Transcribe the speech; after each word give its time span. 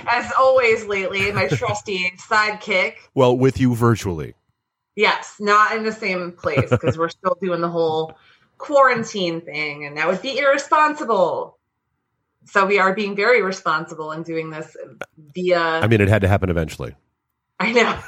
as 0.08 0.32
always 0.40 0.86
lately, 0.86 1.30
my 1.34 1.50
trusty 1.50 2.14
sidekick. 2.18 2.94
Well, 3.16 3.38
with 3.38 3.60
you 3.60 3.76
virtually. 3.76 4.34
Yes, 4.96 5.36
not 5.42 5.76
in 5.76 5.84
the 5.84 5.92
same 5.92 6.32
place 6.32 6.70
because 6.70 6.98
we're 6.98 7.10
still 7.10 7.38
doing 7.42 7.60
the 7.60 7.68
whole 7.68 8.16
quarantine 8.58 9.42
thing, 9.42 9.84
and 9.84 9.98
that 9.98 10.08
would 10.08 10.22
be 10.22 10.38
irresponsible. 10.38 11.58
So 12.46 12.66
we 12.66 12.80
are 12.80 12.96
being 12.96 13.14
very 13.14 13.42
responsible 13.42 14.14
in 14.14 14.24
doing 14.24 14.52
this 14.52 14.78
via. 15.36 15.60
I 15.60 15.88
mean, 15.88 16.00
it 16.00 16.08
had 16.08 16.22
to 16.22 16.30
happen 16.30 16.50
eventually. 16.50 16.96
I 17.60 17.74
know. 17.74 18.00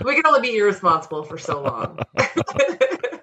we 0.04 0.16
can 0.16 0.26
only 0.26 0.40
be 0.40 0.56
irresponsible 0.56 1.22
for 1.22 1.38
so 1.38 1.62
long. 1.62 2.00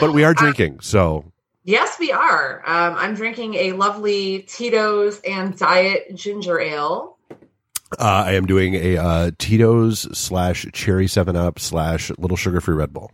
but 0.00 0.12
we 0.12 0.24
are 0.24 0.34
drinking, 0.34 0.80
so. 0.80 1.24
Yes, 1.64 1.98
we 1.98 2.10
are. 2.10 2.62
Um, 2.66 2.94
I'm 2.96 3.14
drinking 3.14 3.54
a 3.54 3.72
lovely 3.72 4.42
Tito's 4.42 5.20
and 5.20 5.56
Diet 5.56 6.14
Ginger 6.14 6.58
Ale. 6.58 7.16
Uh, 7.98 8.24
I 8.26 8.32
am 8.32 8.46
doing 8.46 8.74
a 8.74 8.96
uh, 8.96 9.30
Tito's 9.38 10.08
slash 10.16 10.66
Cherry 10.72 11.06
Seven 11.06 11.36
Up 11.36 11.58
slash 11.58 12.10
Little 12.18 12.36
Sugar 12.36 12.60
Free 12.60 12.74
Red 12.74 12.92
Bull. 12.92 13.12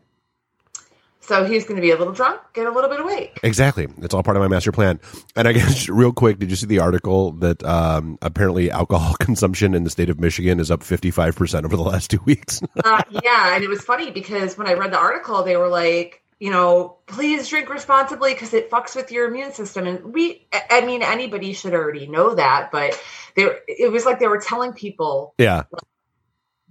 So 1.28 1.45
he's 1.45 1.65
going 1.65 1.77
to 1.77 1.83
be 1.83 1.91
a 1.91 1.97
little 1.98 2.15
drunk, 2.15 2.41
get 2.55 2.67
a 2.67 2.70
little 2.70 2.89
bit 2.89 3.00
awake. 3.00 3.39
Exactly. 3.43 3.87
It's 3.98 4.15
all 4.15 4.22
part 4.22 4.39
of 4.39 4.41
my 4.41 4.48
master 4.48 4.72
plan. 4.72 4.98
And 5.37 5.47
I 5.47 5.53
guess 5.53 5.87
real 5.91 6.11
quick, 6.11 6.39
did 6.39 6.48
you 6.48 6.56
see 6.56 6.67
the 6.67 6.78
article 6.78 7.33
that 7.33 7.62
um, 7.65 8.19
apparently 8.22 8.70
alcohol 8.70 9.15
consumption 9.20 9.75
in 9.75 9.84
the 9.84 9.91
state 9.91 10.09
of 10.09 10.19
Michigan 10.19 10.59
is 10.59 10.70
up 10.70 10.81
55% 10.81 11.65
over 11.65 11.77
the 11.77 11.83
last 11.83 12.11
two 12.11 12.20
weeks? 12.25 12.62
uh, 12.83 13.03
yeah. 13.22 13.55
And 13.55 13.62
it 13.62 13.69
was 13.69 13.83
funny 13.83 14.11
because 14.11 14.56
when 14.56 14.67
I 14.69 14.72
read 14.72 14.91
the 14.91 14.98
article, 14.98 15.43
they 15.43 15.59
were 15.59 15.69
like, 15.69 16.22
you 16.39 16.50
know, 16.50 16.98
please 17.06 17.48
drink 17.48 17.69
responsibly 17.69 18.33
because 18.33 18.55
it 18.55 18.70
fucks 18.70 18.94
with 18.94 19.11
your 19.11 19.28
immune 19.28 19.53
system. 19.53 19.86
And 19.86 20.14
we, 20.14 20.47
I 20.70 20.83
mean, 20.83 21.03
anybody 21.03 21.53
should 21.53 21.75
already 21.75 22.06
know 22.06 22.34
that, 22.34 22.70
but 22.70 23.00
there, 23.34 23.58
it 23.67 23.91
was 23.91 24.05
like 24.05 24.20
they 24.20 24.28
were 24.28 24.41
telling 24.41 24.72
people. 24.72 25.34
Yeah 25.39 25.64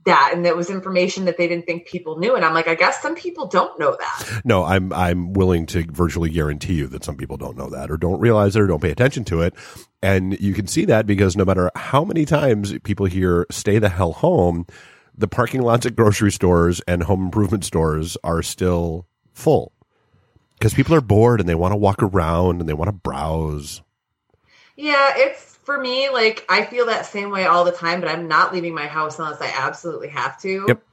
that 0.07 0.31
and 0.33 0.45
it 0.47 0.55
was 0.55 0.69
information 0.69 1.25
that 1.25 1.37
they 1.37 1.47
didn't 1.47 1.65
think 1.65 1.85
people 1.85 2.17
knew 2.17 2.33
and 2.33 2.43
i'm 2.43 2.53
like 2.53 2.67
i 2.67 2.75
guess 2.75 3.01
some 3.01 3.13
people 3.13 3.45
don't 3.45 3.77
know 3.77 3.95
that 3.99 4.41
no 4.45 4.63
i'm 4.63 4.91
i'm 4.93 5.33
willing 5.33 5.65
to 5.65 5.85
virtually 5.91 6.29
guarantee 6.29 6.73
you 6.73 6.87
that 6.87 7.03
some 7.03 7.17
people 7.17 7.35
don't 7.35 7.57
know 7.57 7.69
that 7.69 7.91
or 7.91 7.97
don't 7.97 8.19
realize 8.19 8.55
it 8.55 8.61
or 8.61 8.67
don't 8.67 8.81
pay 8.81 8.89
attention 8.89 9.23
to 9.23 9.41
it 9.41 9.53
and 10.01 10.39
you 10.39 10.53
can 10.53 10.65
see 10.65 10.85
that 10.85 11.05
because 11.05 11.35
no 11.35 11.43
matter 11.43 11.69
how 11.75 12.05
many 12.05 12.23
times 12.25 12.73
people 12.83 13.05
hear 13.05 13.45
stay 13.51 13.79
the 13.79 13.89
hell 13.89 14.13
home 14.13 14.65
the 15.13 15.27
parking 15.27 15.61
lots 15.61 15.85
at 15.85 15.95
grocery 15.95 16.31
stores 16.31 16.81
and 16.87 17.03
home 17.03 17.25
improvement 17.25 17.65
stores 17.65 18.17
are 18.23 18.41
still 18.41 19.05
full 19.37 19.71
because 20.57 20.73
people 20.73 20.95
are 20.95 21.01
bored 21.01 21.39
and 21.39 21.47
they 21.47 21.55
want 21.55 21.71
to 21.71 21.77
walk 21.77 22.01
around 22.01 22.59
and 22.59 22.67
they 22.67 22.73
want 22.73 22.87
to 22.87 22.93
browse 22.93 23.81
yeah 24.75 25.13
it's 25.15 25.57
for 25.67 25.77
me, 25.77 26.09
like 26.09 26.45
I 26.47 26.63
feel 26.63 26.85
that 26.85 27.05
same 27.05 27.29
way 27.29 27.45
all 27.45 27.65
the 27.65 27.73
time, 27.73 27.99
but 27.99 28.09
I'm 28.09 28.29
not 28.29 28.53
leaving 28.53 28.73
my 28.73 28.87
house 28.87 29.19
unless 29.19 29.41
I 29.41 29.51
absolutely 29.53 30.07
have 30.07 30.39
to. 30.39 30.63
Yep. 30.65 30.83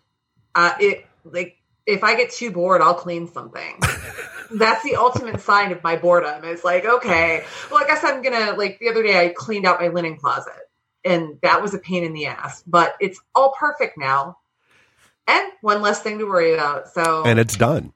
Uh, 0.52 0.72
it 0.80 1.06
like 1.22 1.58
if 1.86 2.02
I 2.02 2.16
get 2.16 2.32
too 2.32 2.50
bored, 2.50 2.82
I'll 2.82 2.94
clean 2.94 3.28
something. 3.28 3.78
That's 4.50 4.82
the 4.82 4.96
ultimate 4.96 5.40
sign 5.40 5.70
of 5.70 5.80
my 5.84 5.94
boredom. 5.94 6.42
It's 6.42 6.64
like, 6.64 6.84
okay, 6.84 7.44
well, 7.70 7.84
I 7.84 7.86
guess 7.86 8.02
I'm 8.02 8.20
gonna 8.20 8.54
like 8.58 8.80
the 8.80 8.88
other 8.88 9.04
day 9.04 9.24
I 9.24 9.28
cleaned 9.28 9.64
out 9.64 9.80
my 9.80 9.88
linen 9.88 10.16
closet, 10.16 10.68
and 11.04 11.38
that 11.42 11.62
was 11.62 11.72
a 11.72 11.78
pain 11.78 12.02
in 12.02 12.12
the 12.12 12.26
ass, 12.26 12.64
but 12.66 12.96
it's 13.00 13.20
all 13.32 13.54
perfect 13.56 13.96
now, 13.96 14.38
and 15.28 15.52
one 15.60 15.82
less 15.82 16.00
thing 16.00 16.18
to 16.18 16.24
worry 16.24 16.52
about. 16.52 16.88
So 16.88 17.22
and 17.24 17.38
it's 17.38 17.56
done. 17.56 17.92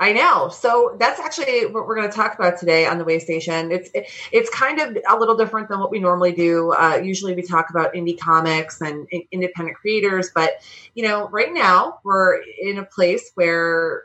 I 0.00 0.12
know. 0.12 0.48
So 0.48 0.96
that's 0.98 1.20
actually 1.20 1.66
what 1.66 1.86
we're 1.86 1.94
going 1.94 2.10
to 2.10 2.14
talk 2.14 2.34
about 2.34 2.58
today 2.58 2.86
on 2.86 2.98
the 2.98 3.04
Way 3.04 3.18
Station. 3.20 3.70
It's 3.70 3.90
it, 3.94 4.08
it's 4.32 4.50
kind 4.50 4.80
of 4.80 4.98
a 5.08 5.16
little 5.16 5.36
different 5.36 5.68
than 5.68 5.78
what 5.78 5.90
we 5.90 6.00
normally 6.00 6.32
do. 6.32 6.72
Uh, 6.72 7.00
usually 7.02 7.34
we 7.34 7.42
talk 7.42 7.70
about 7.70 7.94
indie 7.94 8.18
comics 8.18 8.80
and 8.80 9.06
independent 9.30 9.76
creators, 9.76 10.30
but 10.34 10.64
you 10.94 11.04
know, 11.04 11.28
right 11.28 11.52
now 11.52 12.00
we're 12.02 12.42
in 12.60 12.78
a 12.78 12.84
place 12.84 13.30
where 13.34 14.04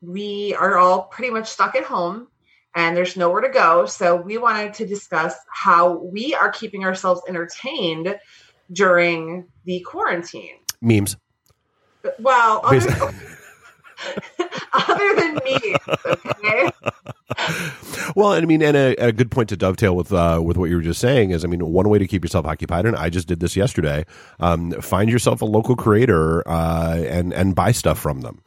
we 0.00 0.54
are 0.54 0.78
all 0.78 1.04
pretty 1.04 1.30
much 1.32 1.48
stuck 1.48 1.74
at 1.74 1.84
home 1.84 2.28
and 2.74 2.96
there's 2.96 3.16
nowhere 3.16 3.42
to 3.42 3.48
go. 3.48 3.86
So 3.86 4.16
we 4.16 4.38
wanted 4.38 4.74
to 4.74 4.86
discuss 4.86 5.34
how 5.48 5.98
we 5.98 6.34
are 6.34 6.50
keeping 6.50 6.84
ourselves 6.84 7.20
entertained 7.28 8.18
during 8.72 9.46
the 9.64 9.80
quarantine. 9.80 10.56
Memes. 10.80 11.16
Well, 12.18 12.60
other, 12.64 13.14
other 14.74 15.14
than 15.16 15.34
me, 15.44 15.74
okay. 16.04 16.70
well, 18.16 18.28
I 18.32 18.40
mean, 18.42 18.62
and 18.62 18.76
a, 18.76 18.94
a, 18.96 19.12
good 19.12 19.30
point 19.30 19.48
to 19.50 19.56
dovetail 19.56 19.96
with 19.96 20.12
uh, 20.12 20.40
with 20.42 20.56
what 20.56 20.70
you 20.70 20.76
were 20.76 20.82
just 20.82 21.00
saying 21.00 21.30
is, 21.30 21.44
I 21.44 21.48
mean, 21.48 21.64
one 21.64 21.88
way 21.88 21.98
to 21.98 22.06
keep 22.06 22.24
yourself 22.24 22.46
occupied, 22.46 22.86
and 22.86 22.96
I 22.96 23.08
just 23.08 23.28
did 23.28 23.40
this 23.40 23.56
yesterday. 23.56 24.04
Um, 24.40 24.72
find 24.80 25.10
yourself 25.10 25.42
a 25.42 25.44
local 25.44 25.76
creator 25.76 26.46
uh, 26.48 26.96
and 27.06 27.32
and 27.32 27.54
buy 27.54 27.72
stuff 27.72 27.98
from 27.98 28.20
them. 28.20 28.40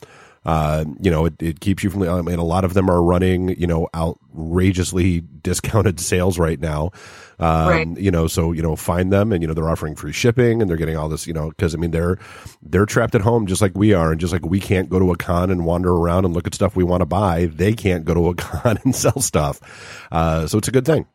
Uh, 0.48 0.86
you 1.02 1.12
know, 1.12 1.26
it, 1.26 1.34
it, 1.42 1.60
keeps 1.60 1.84
you 1.84 1.90
from. 1.90 2.04
I 2.04 2.22
mean, 2.22 2.40
a 2.40 2.44
lot 2.44 2.64
of 2.64 2.74
them 2.74 2.90
are 2.90 3.04
running, 3.04 3.50
you 3.60 3.68
know, 3.68 3.90
outrageously 3.94 5.20
discounted 5.44 6.00
sales 6.00 6.40
right 6.40 6.58
now. 6.58 6.92
Um, 7.38 7.68
right. 7.68 7.98
You 7.98 8.12
know, 8.12 8.28
so 8.28 8.54
you 8.54 8.62
know, 8.62 8.78
find 8.78 9.12
them, 9.12 9.34
and 9.34 9.42
you 9.44 9.48
know, 9.50 9.54
they're 9.54 9.70
offering 9.70 9.98
free 9.98 10.14
shipping, 10.14 10.62
and 10.62 10.70
they're 10.70 10.78
getting 10.78 10.96
all 10.96 11.10
this, 11.10 11.28
you 11.28 11.34
know, 11.34 11.50
because 11.50 11.76
I 11.76 11.78
mean, 11.78 11.92
they're 11.92 12.18
they're 12.62 12.86
trapped 12.86 13.14
at 13.14 13.20
home 13.20 13.46
just 13.46 13.62
like 13.62 13.76
we 13.76 13.94
are, 13.94 14.10
and 14.10 14.22
just 14.22 14.32
like 14.32 14.46
we 14.46 14.62
can't 14.62 14.90
go 14.90 15.00
to 15.00 15.12
a 15.12 15.18
con 15.18 15.52
and 15.52 15.66
wander 15.66 15.94
around 15.94 16.24
and 16.24 16.34
look 16.34 16.48
at 16.48 16.56
stuff 16.56 16.78
we 16.78 16.84
want 16.86 17.02
to 17.02 17.06
buy, 17.06 17.48
they 17.48 17.74
can't 17.74 18.06
go 18.06 18.14
to 18.14 18.30
a 18.30 18.36
con 18.36 18.80
and 18.86 18.96
sell 18.96 19.20
stuff. 19.20 19.60
Uh, 20.14 20.48
so 20.48 20.58
it's 20.58 20.70
a 20.70 20.72
good 20.72 20.86
thing. 20.86 21.08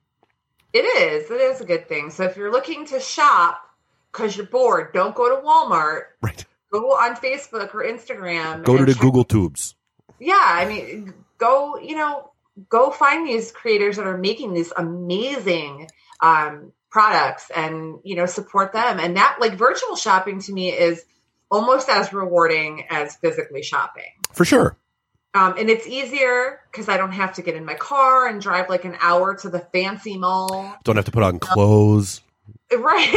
It 0.74 0.84
is. 0.84 1.30
It 1.30 1.40
is 1.40 1.62
a 1.62 1.64
good 1.64 1.88
thing. 1.88 2.10
So 2.10 2.24
if 2.24 2.36
you're 2.36 2.52
looking 2.52 2.84
to 2.86 3.00
shop 3.00 3.62
because 4.12 4.36
you're 4.36 4.44
bored, 4.44 4.92
don't 4.92 5.14
go 5.14 5.34
to 5.34 5.42
Walmart. 5.42 6.02
Right 6.20 6.44
go 6.72 6.92
on 6.92 7.14
Facebook 7.16 7.74
or 7.74 7.84
Instagram. 7.84 8.64
Go 8.64 8.76
to 8.76 8.84
the 8.84 8.94
Google 8.94 9.24
Tubes. 9.24 9.74
Yeah, 10.18 10.34
I 10.40 10.66
mean, 10.66 11.14
go. 11.38 11.78
You 11.78 11.96
know, 11.96 12.30
go 12.68 12.90
find 12.90 13.26
these 13.26 13.52
creators 13.52 13.96
that 13.96 14.06
are 14.06 14.18
making 14.18 14.54
these 14.54 14.72
amazing 14.76 15.88
um, 16.20 16.72
products, 16.90 17.50
and 17.54 17.98
you 18.02 18.16
know, 18.16 18.26
support 18.26 18.72
them. 18.72 18.98
And 18.98 19.16
that, 19.16 19.36
like, 19.40 19.54
virtual 19.54 19.96
shopping 19.96 20.40
to 20.40 20.52
me 20.52 20.72
is 20.72 21.04
almost 21.50 21.88
as 21.88 22.12
rewarding 22.12 22.86
as 22.88 23.16
physically 23.16 23.62
shopping. 23.62 24.10
For 24.32 24.44
sure. 24.44 24.76
Um, 25.34 25.54
and 25.58 25.70
it's 25.70 25.86
easier 25.86 26.60
because 26.70 26.88
I 26.90 26.98
don't 26.98 27.12
have 27.12 27.34
to 27.34 27.42
get 27.42 27.54
in 27.54 27.64
my 27.64 27.74
car 27.74 28.26
and 28.26 28.40
drive 28.40 28.68
like 28.68 28.84
an 28.84 28.96
hour 29.00 29.34
to 29.36 29.48
the 29.48 29.60
fancy 29.60 30.18
mall. 30.18 30.76
Don't 30.84 30.96
have 30.96 31.06
to 31.06 31.10
put 31.10 31.22
on 31.22 31.38
clothes. 31.38 32.20
Right. 32.72 33.12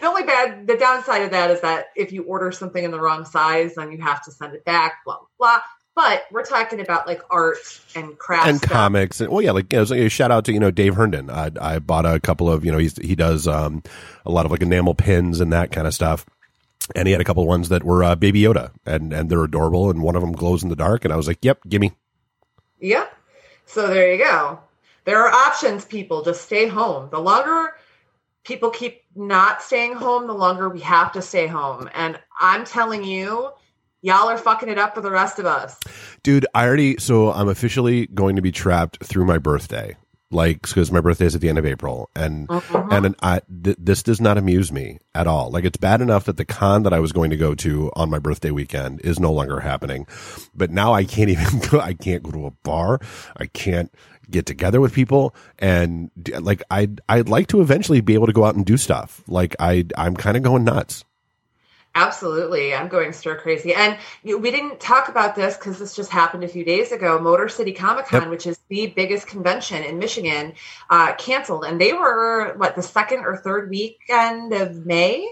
the 0.00 0.06
only 0.06 0.22
bad, 0.22 0.66
the 0.66 0.76
downside 0.76 1.22
of 1.22 1.32
that 1.32 1.50
is 1.50 1.60
that 1.62 1.86
if 1.96 2.12
you 2.12 2.22
order 2.22 2.52
something 2.52 2.82
in 2.82 2.92
the 2.92 3.00
wrong 3.00 3.24
size, 3.24 3.74
then 3.74 3.90
you 3.90 3.98
have 4.00 4.22
to 4.24 4.30
send 4.30 4.54
it 4.54 4.64
back. 4.64 5.04
Blah 5.04 5.18
blah. 5.38 5.60
But 5.96 6.24
we're 6.32 6.44
talking 6.44 6.80
about 6.80 7.06
like 7.06 7.22
art 7.30 7.58
and 7.94 8.18
craft 8.18 8.48
and 8.48 8.58
stuff. 8.58 8.70
comics, 8.70 9.20
and 9.20 9.30
well, 9.30 9.42
yeah, 9.42 9.52
like 9.52 9.72
you 9.72 9.84
know, 9.84 10.08
shout 10.08 10.30
out 10.32 10.44
to 10.46 10.52
you 10.52 10.58
know 10.58 10.72
Dave 10.72 10.94
Herndon. 10.96 11.30
I, 11.30 11.50
I 11.60 11.78
bought 11.78 12.04
a 12.04 12.18
couple 12.18 12.50
of 12.50 12.64
you 12.64 12.72
know 12.72 12.78
he's 12.78 12.96
he 12.96 13.14
does 13.14 13.46
um, 13.46 13.82
a 14.26 14.30
lot 14.30 14.44
of 14.44 14.50
like 14.50 14.62
enamel 14.62 14.94
pins 14.94 15.40
and 15.40 15.52
that 15.52 15.70
kind 15.70 15.86
of 15.86 15.94
stuff. 15.94 16.26
And 16.94 17.08
he 17.08 17.12
had 17.12 17.20
a 17.20 17.24
couple 17.24 17.42
of 17.42 17.48
ones 17.48 17.70
that 17.70 17.82
were 17.82 18.04
uh, 18.04 18.14
Baby 18.16 18.42
Yoda, 18.42 18.72
and 18.84 19.12
and 19.12 19.30
they're 19.30 19.44
adorable. 19.44 19.88
And 19.88 20.02
one 20.02 20.16
of 20.16 20.22
them 20.22 20.32
glows 20.32 20.62
in 20.62 20.68
the 20.68 20.76
dark, 20.76 21.04
and 21.04 21.12
I 21.12 21.16
was 21.16 21.28
like, 21.28 21.38
"Yep, 21.42 21.60
gimme." 21.68 21.92
Yep. 22.80 23.16
So 23.66 23.86
there 23.86 24.12
you 24.12 24.18
go. 24.18 24.60
There 25.04 25.24
are 25.26 25.32
options, 25.32 25.84
people. 25.84 26.22
Just 26.22 26.42
stay 26.42 26.66
home. 26.66 27.08
The 27.10 27.20
longer 27.20 27.74
people 28.44 28.70
keep 28.70 29.02
not 29.16 29.62
staying 29.62 29.94
home, 29.94 30.26
the 30.26 30.34
longer 30.34 30.68
we 30.68 30.80
have 30.80 31.12
to 31.12 31.22
stay 31.22 31.46
home. 31.46 31.88
And 31.94 32.18
I'm 32.40 32.64
telling 32.64 33.04
you, 33.04 33.50
y'all 34.02 34.28
are 34.28 34.38
fucking 34.38 34.68
it 34.68 34.78
up 34.78 34.94
for 34.94 35.00
the 35.00 35.10
rest 35.10 35.38
of 35.38 35.46
us. 35.46 35.78
Dude, 36.22 36.46
I 36.54 36.66
already, 36.66 36.96
so 36.98 37.32
I'm 37.32 37.48
officially 37.48 38.06
going 38.08 38.36
to 38.36 38.42
be 38.42 38.52
trapped 38.52 39.02
through 39.04 39.24
my 39.26 39.38
birthday. 39.38 39.96
like 40.30 40.62
because 40.62 40.90
my 40.90 41.00
birthday 41.00 41.26
is 41.26 41.36
at 41.36 41.40
the 41.40 41.48
end 41.48 41.58
of 41.58 41.66
April, 41.66 42.10
and 42.16 42.48
Mhm. 42.48 42.92
and 43.06 43.14
I, 43.22 43.40
th- 43.62 43.76
this 43.78 44.02
does 44.02 44.20
not 44.20 44.36
amuse 44.36 44.72
me 44.72 44.98
at 45.14 45.28
all. 45.28 45.48
Like 45.50 45.64
it's 45.64 45.76
bad 45.76 46.00
enough 46.00 46.24
that 46.24 46.38
the 46.38 46.44
con 46.44 46.82
that 46.82 46.92
I 46.92 46.98
was 46.98 47.12
going 47.12 47.30
to 47.30 47.36
go 47.36 47.54
to 47.54 47.92
on 47.94 48.10
my 48.10 48.18
birthday 48.18 48.50
weekend 48.50 49.00
is 49.02 49.20
no 49.20 49.30
longer 49.32 49.60
happening, 49.60 50.08
but 50.52 50.72
now 50.72 50.92
I 50.92 51.04
can't 51.04 51.30
even 51.34 51.60
go. 51.70 51.78
I 51.78 51.94
can't 51.94 52.24
go 52.24 52.32
to 52.32 52.46
a 52.46 52.50
bar. 52.50 52.98
I 53.36 53.46
can't 53.46 53.92
get 54.30 54.46
together 54.46 54.80
with 54.80 54.92
people, 54.92 55.34
and 55.58 56.10
like 56.40 56.62
I'd 56.70 57.00
I'd 57.08 57.28
like 57.28 57.48
to 57.48 57.60
eventually 57.60 58.00
be 58.00 58.14
able 58.14 58.26
to 58.26 58.32
go 58.32 58.44
out 58.44 58.54
and 58.54 58.64
do 58.64 58.76
stuff. 58.76 59.22
Like 59.28 59.54
I 59.58 59.86
I'm 59.96 60.16
kind 60.16 60.36
of 60.36 60.42
going 60.42 60.64
nuts. 60.64 61.04
Absolutely. 61.96 62.74
I'm 62.74 62.88
going 62.88 63.12
stir 63.12 63.36
crazy. 63.36 63.72
And 63.72 63.96
you- 64.24 64.36
we 64.38 64.50
didn't 64.50 64.80
talk 64.80 65.08
about 65.08 65.36
this 65.36 65.56
because 65.56 65.78
this 65.78 65.94
just 65.94 66.10
happened 66.10 66.42
a 66.42 66.48
few 66.48 66.64
days 66.64 66.90
ago. 66.90 67.20
Motor 67.20 67.48
City 67.48 67.70
Comic 67.72 68.06
Con, 68.06 68.22
Yep. 68.22 68.30
which 68.30 68.46
is 68.48 68.58
the 68.68 68.88
biggest 68.88 69.28
convention 69.28 69.84
in 69.84 70.00
Michigan, 70.00 70.54
uh, 70.90 71.14
canceled. 71.14 71.64
And 71.64 71.80
they 71.80 71.92
were, 71.92 72.54
what, 72.56 72.74
the 72.74 72.82
second 72.82 73.20
or 73.20 73.36
third 73.36 73.70
weekend 73.70 74.52
of 74.52 74.84
May? 74.84 75.24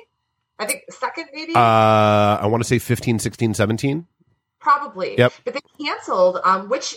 I 0.56 0.66
think 0.66 0.82
second, 0.90 1.26
maybe? 1.34 1.52
Uh, 1.56 1.58
I 1.58 2.46
want 2.46 2.62
to 2.62 2.68
say 2.68 2.78
15, 2.78 3.18
16, 3.18 3.54
17. 3.54 4.06
Probably. 4.60 5.18
Yep. 5.18 5.32
But 5.44 5.54
they 5.54 5.60
canceled, 5.84 6.38
um, 6.44 6.68
which 6.68 6.94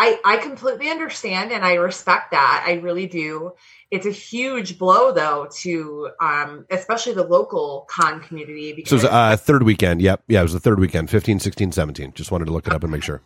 I, 0.00 0.20
I 0.24 0.36
completely 0.36 0.88
understand 0.90 1.50
and 1.50 1.64
I 1.64 1.74
respect 1.74 2.30
that. 2.30 2.64
I 2.64 2.74
really 2.74 3.08
do. 3.08 3.54
It's 3.90 4.06
a 4.06 4.12
huge 4.12 4.78
blow, 4.78 5.10
though, 5.10 5.48
to 5.62 6.10
um, 6.20 6.66
especially 6.70 7.14
the 7.14 7.24
local 7.24 7.84
con 7.90 8.20
community. 8.20 8.84
So 8.86 8.94
it 8.94 9.02
was 9.02 9.04
uh, 9.04 9.36
third 9.36 9.64
weekend. 9.64 10.00
Yep. 10.00 10.22
Yeah, 10.28 10.38
it 10.38 10.44
was 10.44 10.52
the 10.52 10.60
third 10.60 10.78
weekend, 10.78 11.10
15, 11.10 11.40
16, 11.40 11.72
17. 11.72 12.12
Just 12.14 12.30
wanted 12.30 12.44
to 12.44 12.52
look 12.52 12.68
it 12.68 12.72
up 12.72 12.84
and 12.84 12.92
make 12.92 13.02
sure. 13.02 13.22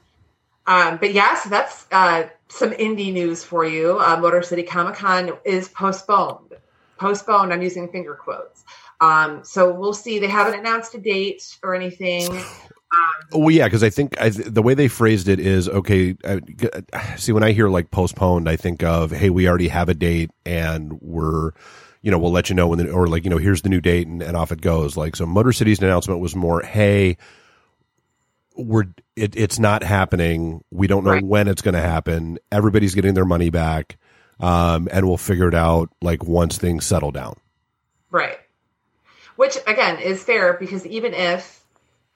Um, 0.67 0.97
but 0.97 1.13
yeah, 1.13 1.35
so 1.35 1.51
that's 1.51 1.87
uh, 1.93 2.29
some 2.49 2.71
indie 2.71 3.13
news 3.13 3.45
for 3.45 3.67
you. 3.67 3.99
Uh, 4.01 4.17
Motor 4.19 4.43
City 4.43 4.63
Comic 4.63 4.95
Con 4.95 5.33
is 5.45 5.69
postponed. 5.69 6.55
Postponed. 6.97 7.53
I'm 7.53 7.61
using 7.61 7.89
finger 7.93 8.15
quotes. 8.15 8.65
Um, 9.03 9.45
so 9.45 9.75
we'll 9.75 9.93
see. 9.93 10.21
They 10.21 10.29
haven't 10.29 10.59
announced 10.59 10.95
a 10.95 10.99
date 10.99 11.59
or 11.63 11.75
anything. 11.75 12.31
Well, 13.33 13.51
yeah, 13.51 13.65
because 13.65 13.83
I 13.83 13.89
think 13.91 14.21
I, 14.21 14.29
the 14.29 14.61
way 14.63 14.75
they 14.75 14.89
phrased 14.89 15.29
it 15.29 15.41
is 15.41 15.69
okay. 15.69 16.15
Uh, 16.23 16.41
see, 17.17 17.33
when 17.33 17.43
I 17.43 17.53
hear 17.53 17.69
like 17.69 17.91
postponed, 17.91 18.49
I 18.49 18.57
think 18.57 18.83
of 18.83 19.11
hey, 19.11 19.31
we 19.31 19.49
already 19.49 19.69
have 19.69 19.89
a 19.89 19.95
date 19.95 20.31
and 20.45 21.01
we're, 21.01 21.53
you 22.03 22.11
know, 22.11 22.19
we'll 22.19 22.33
let 22.33 22.51
you 22.51 22.55
know 22.57 22.69
when, 22.69 22.79
the, 22.79 22.91
or 22.91 23.07
like 23.07 23.25
you 23.25 23.31
know, 23.31 23.39
here's 23.39 23.63
the 23.63 23.71
new 23.71 23.81
date 23.81 24.07
and, 24.07 24.23
and 24.23 24.37
off 24.37 24.53
it 24.53 24.61
goes. 24.61 24.97
Like 24.99 25.17
so, 25.17 25.25
Motor 25.25 25.53
City's 25.53 25.79
announcement 25.81 26.21
was 26.21 26.37
more 26.37 26.61
hey, 26.61 27.17
we're 28.57 28.85
it, 29.17 29.35
it's 29.37 29.59
not 29.59 29.83
happening. 29.83 30.63
We 30.71 30.87
don't 30.87 31.05
know 31.05 31.13
Right. 31.13 31.25
when 31.25 31.49
it's 31.49 31.63
going 31.63 31.75
to 31.75 31.81
happen. 31.81 32.39
Everybody's 32.51 32.95
getting 32.95 33.15
their 33.15 33.25
money 33.25 33.49
back, 33.49 33.97
um, 34.41 34.89
and 34.93 35.07
we'll 35.09 35.17
figure 35.17 35.49
it 35.49 35.55
out 35.55 35.89
like 36.03 36.23
once 36.25 36.59
things 36.59 36.85
settle 36.85 37.13
down. 37.13 37.37
Right. 38.11 38.39
Which 39.37 39.57
again 39.67 39.99
is 40.01 40.23
fair 40.23 40.53
because 40.61 40.85
even 40.87 41.15
if 41.15 41.62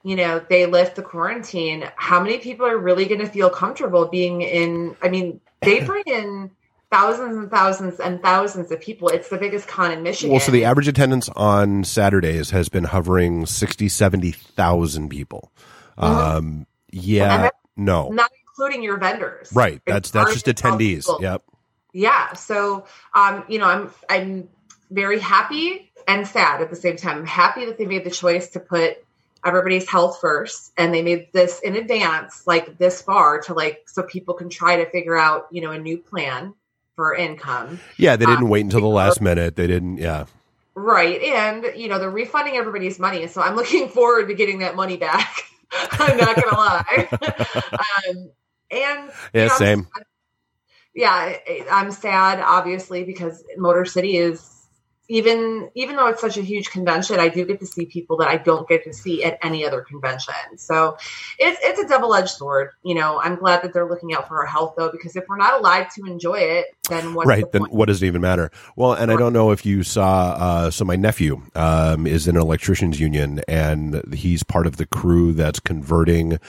you 0.03 0.15
know 0.15 0.41
they 0.49 0.65
lift 0.65 0.95
the 0.95 1.01
quarantine, 1.01 1.85
how 1.95 2.21
many 2.21 2.37
people 2.37 2.65
are 2.65 2.77
really 2.77 3.05
going 3.05 3.21
to 3.21 3.27
feel 3.27 3.49
comfortable 3.49 4.05
being 4.07 4.41
in? 4.41 4.95
I 5.01 5.09
mean, 5.09 5.41
they 5.61 5.79
bring 5.85 6.03
in 6.07 6.51
thousands 6.91 7.37
and 7.37 7.51
thousands 7.51 7.99
and 7.99 8.21
thousands 8.21 8.71
of 8.71 8.79
people. 8.79 9.09
It's 9.09 9.29
the 9.29 9.37
biggest 9.37 9.67
con 9.67 9.91
in 9.91 10.03
Michigan. 10.03 10.31
Well, 10.31 10.39
so 10.39 10.51
the 10.51 10.65
average 10.65 10.87
attendance 10.87 11.29
on 11.29 11.83
Saturdays 11.83 12.51
has 12.51 12.69
been 12.69 12.85
hovering 12.85 13.45
60, 13.45 13.89
70,000 13.89 15.09
people. 15.09 15.51
Um, 15.97 16.65
yeah, 16.91 17.37
that's 17.37 17.57
no. 17.75 18.09
not 18.09 18.31
including 18.47 18.83
your 18.83 18.97
vendors. 18.97 19.51
Right. 19.53 19.81
It's 19.85 20.11
That's 20.11 20.11
that's 20.11 20.33
just 20.33 20.45
attendees. 20.45 21.05
people. 21.05 21.19
Yep. 21.21 21.43
Yeah. 21.93 22.33
So, 22.33 22.85
um, 23.13 23.43
you 23.47 23.59
know, 23.59 23.65
I'm 23.65 23.91
I'm 24.09 24.49
very 24.91 25.19
happy 25.19 25.91
and 26.07 26.27
sad 26.27 26.61
at 26.61 26.69
the 26.69 26.75
same 26.75 26.95
time. 26.95 27.19
I'm 27.19 27.25
happy 27.25 27.65
that 27.65 27.77
they 27.77 27.85
made 27.85 28.03
the 28.03 28.11
choice 28.11 28.49
to 28.49 28.59
put 28.59 29.03
everybody's 29.47 29.89
health 29.89 30.19
first, 30.21 30.71
and 30.77 30.93
they 30.93 31.01
made 31.01 31.29
this 31.33 31.59
in 31.61 31.75
advance, 31.75 32.45
like 32.45 32.77
this 32.77 33.01
far, 33.01 33.39
to 33.41 33.53
like 33.53 33.83
so 33.87 34.03
people 34.03 34.33
can 34.33 34.49
try 34.49 34.75
to 34.77 34.89
figure 34.91 35.17
out, 35.17 35.47
you 35.51 35.61
know, 35.61 35.71
a 35.71 35.79
new 35.79 35.97
plan 35.97 36.53
for 36.95 37.15
income. 37.15 37.79
Yeah, 37.97 38.15
they 38.15 38.25
didn't 38.25 38.43
Um, 38.43 38.49
wait 38.49 38.61
until 38.65 38.81
the 38.81 38.87
last 38.87 39.21
minute. 39.21 39.55
They 39.55 39.67
didn't. 39.67 39.97
Yeah. 39.97 40.25
Right. 40.75 41.21
And, 41.21 41.65
you 41.75 41.87
know, 41.87 41.97
they're 41.99 42.09
refunding 42.11 42.55
everybody's 42.55 42.99
money. 42.99 43.25
So 43.27 43.41
I'm 43.41 43.55
looking 43.61 43.89
forward 43.89 44.27
to 44.27 44.33
getting 44.33 44.59
that 44.59 44.75
money 44.75 44.97
back. 44.97 45.43
I'm 45.71 46.17
not 46.17 46.35
going 46.35 46.49
to 46.49 46.55
lie. 46.55 47.07
um, 48.09 48.31
and, 48.71 49.11
Yeah, 49.33 49.43
you 49.43 49.47
know, 49.49 49.55
same. 49.57 49.87
yeah, 50.93 51.37
I'm 51.71 51.91
sad, 51.91 52.39
obviously, 52.39 53.03
because 53.03 53.43
Motor 53.57 53.85
City 53.85 54.17
is 54.17 54.56
even 55.09 55.69
even 55.75 55.95
though 55.95 56.07
it's 56.07 56.21
such 56.21 56.37
a 56.37 56.41
huge 56.41 56.69
convention, 56.69 57.19
I 57.19 57.29
do 57.29 57.45
get 57.45 57.59
to 57.59 57.65
see 57.65 57.85
people 57.85 58.17
that 58.17 58.27
I 58.27 58.37
don't 58.37 58.67
get 58.67 58.83
to 58.83 58.93
see 58.93 59.23
at 59.23 59.37
any 59.41 59.65
other 59.65 59.81
convention. 59.81 60.33
So 60.57 60.97
it's 61.39 61.59
it's 61.61 61.79
a 61.79 61.87
double 61.87 62.13
edged 62.13 62.29
sword. 62.29 62.71
You 62.83 62.95
know, 62.95 63.19
I'm 63.21 63.35
glad 63.35 63.61
that 63.63 63.73
they're 63.73 63.87
looking 63.87 64.13
out 64.13 64.27
for 64.27 64.37
our 64.37 64.45
health 64.45 64.73
though, 64.77 64.91
because 64.91 65.15
if 65.15 65.23
we're 65.29 65.37
not 65.37 65.59
alive 65.59 65.93
to 65.95 66.05
enjoy 66.05 66.39
it, 66.39 66.67
then 66.89 67.13
what's 67.13 67.27
right 67.27 67.51
the 67.51 67.59
then 67.59 67.67
what 67.69 67.85
does 67.87 68.01
it 68.01 68.07
even 68.07 68.21
matter. 68.21 68.51
Well 68.75 68.93
and 68.93 69.11
i 69.11 69.15
don't 69.15 69.33
know 69.33 69.51
if 69.51 69.65
you 69.65 69.83
saw 69.83 70.29
uh 70.37 70.71
so 70.71 70.85
my 70.85 70.95
nephew 70.95 71.41
um 71.55 72.07
is 72.07 72.27
in 72.27 72.35
an 72.35 72.41
electricians 72.41 72.99
union 72.99 73.41
and 73.47 74.01
he's 74.13 74.43
part 74.43 74.67
of 74.67 74.77
the 74.77 74.85
crew 74.85 75.33
that's 75.33 75.59
converting 75.59 76.39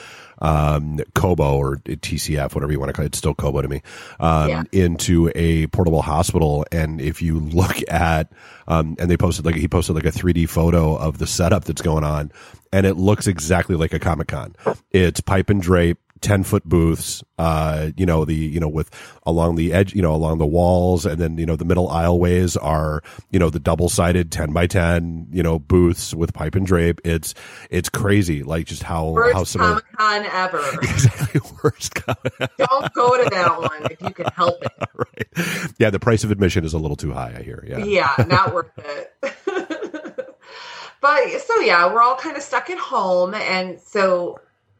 um 0.41 0.99
Cobo 1.15 1.57
or 1.57 1.75
tcf 1.77 2.55
whatever 2.55 2.71
you 2.71 2.79
want 2.79 2.89
to 2.89 2.93
call 2.93 3.03
it. 3.03 3.07
It's 3.07 3.17
still 3.17 3.35
Cobo 3.35 3.61
to 3.61 3.67
me 3.67 3.81
um 4.19 4.49
Yeah. 4.49 4.63
into 4.71 5.31
a 5.35 5.67
portable 5.67 6.01
hospital. 6.01 6.65
And 6.71 7.01
if 7.01 7.21
you 7.21 7.39
look 7.59 7.77
at 7.89 8.31
um 8.67 8.95
and 8.99 9.09
they 9.09 9.17
posted 9.17 9.45
like 9.45 9.55
he 9.55 9.67
posted 9.67 9.95
like 9.95 10.05
a 10.05 10.11
3d 10.11 10.47
photo 10.49 10.95
of 10.95 11.17
the 11.17 11.27
setup 11.27 11.65
that's 11.65 11.81
going 11.81 12.03
on 12.03 12.31
and 12.71 12.85
it 12.85 12.95
looks 12.95 13.27
exactly 13.27 13.75
like 13.75 13.93
a 13.93 13.99
comic 13.99 14.27
con 14.29 14.55
it's 14.91 15.19
pipe 15.21 15.49
and 15.49 15.61
drape 15.61 15.97
10 16.21 16.43
foot 16.43 16.63
booths, 16.65 17.23
uh, 17.37 17.89
you 17.97 18.05
know, 18.05 18.25
the, 18.25 18.35
you 18.35 18.59
know, 18.59 18.67
with 18.67 18.89
along 19.25 19.55
the 19.55 19.73
edge, 19.73 19.93
you 19.93 20.01
know, 20.01 20.13
along 20.13 20.37
the 20.37 20.45
walls. 20.45 21.05
And 21.05 21.19
then, 21.19 21.37
you 21.37 21.45
know, 21.45 21.55
the 21.55 21.65
middle 21.65 21.87
aisleways 21.89 22.57
are, 22.61 23.01
you 23.31 23.39
know, 23.39 23.49
the 23.49 23.59
double 23.59 23.89
sided 23.89 24.31
10 24.31 24.51
by 24.53 24.67
10, 24.67 25.27
you 25.31 25.43
know, 25.43 25.59
booths 25.59 26.13
with 26.13 26.33
pipe 26.33 26.55
and 26.55 26.65
drape. 26.65 27.01
It's, 27.03 27.33
it's 27.69 27.89
crazy. 27.89 28.43
Like 28.43 28.65
just 28.65 28.83
how, 28.83 29.15
how 29.33 29.39
Worst. 29.39 29.57
Comic 29.57 29.85
Con 29.97 30.25
ever. 30.25 30.63
Exactly 30.81 31.41
worst. 31.63 31.93
don't 32.57 32.93
go 32.93 33.23
to 33.23 33.29
that 33.29 33.57
one 33.59 33.91
if 33.91 34.01
you 34.01 34.11
can 34.11 34.25
help 34.35 34.61
it. 34.63 34.71
right. 34.93 35.71
Yeah. 35.77 35.89
The 35.89 35.99
price 35.99 36.23
of 36.23 36.31
admission 36.31 36.65
is 36.65 36.73
a 36.73 36.77
little 36.77 36.97
too 36.97 37.11
high, 37.11 37.35
I 37.37 37.43
hear. 37.43 37.63
Yeah. 37.67 37.77
Yeah, 37.79 38.25
not 38.27 38.53
worth 38.53 38.71
it. 38.77 39.13
but 41.01 41.41
so 41.41 41.59
yeah, 41.61 41.91
we're 41.93 42.01
all 42.01 42.15
kind 42.15 42.35
of 42.37 42.43
stuck 42.43 42.69
at 42.69 42.77
home, 42.77 43.33
and 43.33 43.79
so 43.79 44.39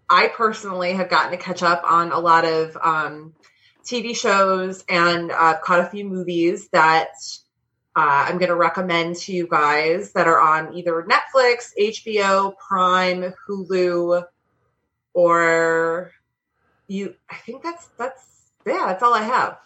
I 0.09 0.27
personally 0.27 0.93
have 0.93 1.09
gotten 1.09 1.31
to 1.31 1.37
catch 1.37 1.61
up 1.61 1.83
on 1.89 2.11
a 2.11 2.19
lot 2.19 2.45
of 2.45 2.75
um, 2.81 3.33
TV 3.83 4.15
shows 4.15 4.83
and 4.89 5.31
uh, 5.31 5.57
caught 5.59 5.81
a 5.81 5.89
few 5.89 6.05
movies 6.05 6.69
that 6.69 7.11
uh, 7.95 8.25
I'm 8.27 8.37
going 8.37 8.49
to 8.49 8.55
recommend 8.55 9.17
to 9.17 9.33
you 9.33 9.47
guys 9.47 10.13
that 10.13 10.27
are 10.27 10.39
on 10.39 10.73
either 10.73 11.05
Netflix, 11.07 11.71
HBO, 11.79 12.55
Prime, 12.57 13.33
Hulu, 13.47 14.23
or 15.13 16.11
you. 16.87 17.15
I 17.29 17.35
think 17.35 17.63
that's 17.63 17.87
that's 17.97 18.23
yeah, 18.65 18.85
that's 18.87 19.03
all 19.03 19.13
I 19.13 19.23
have. 19.23 19.57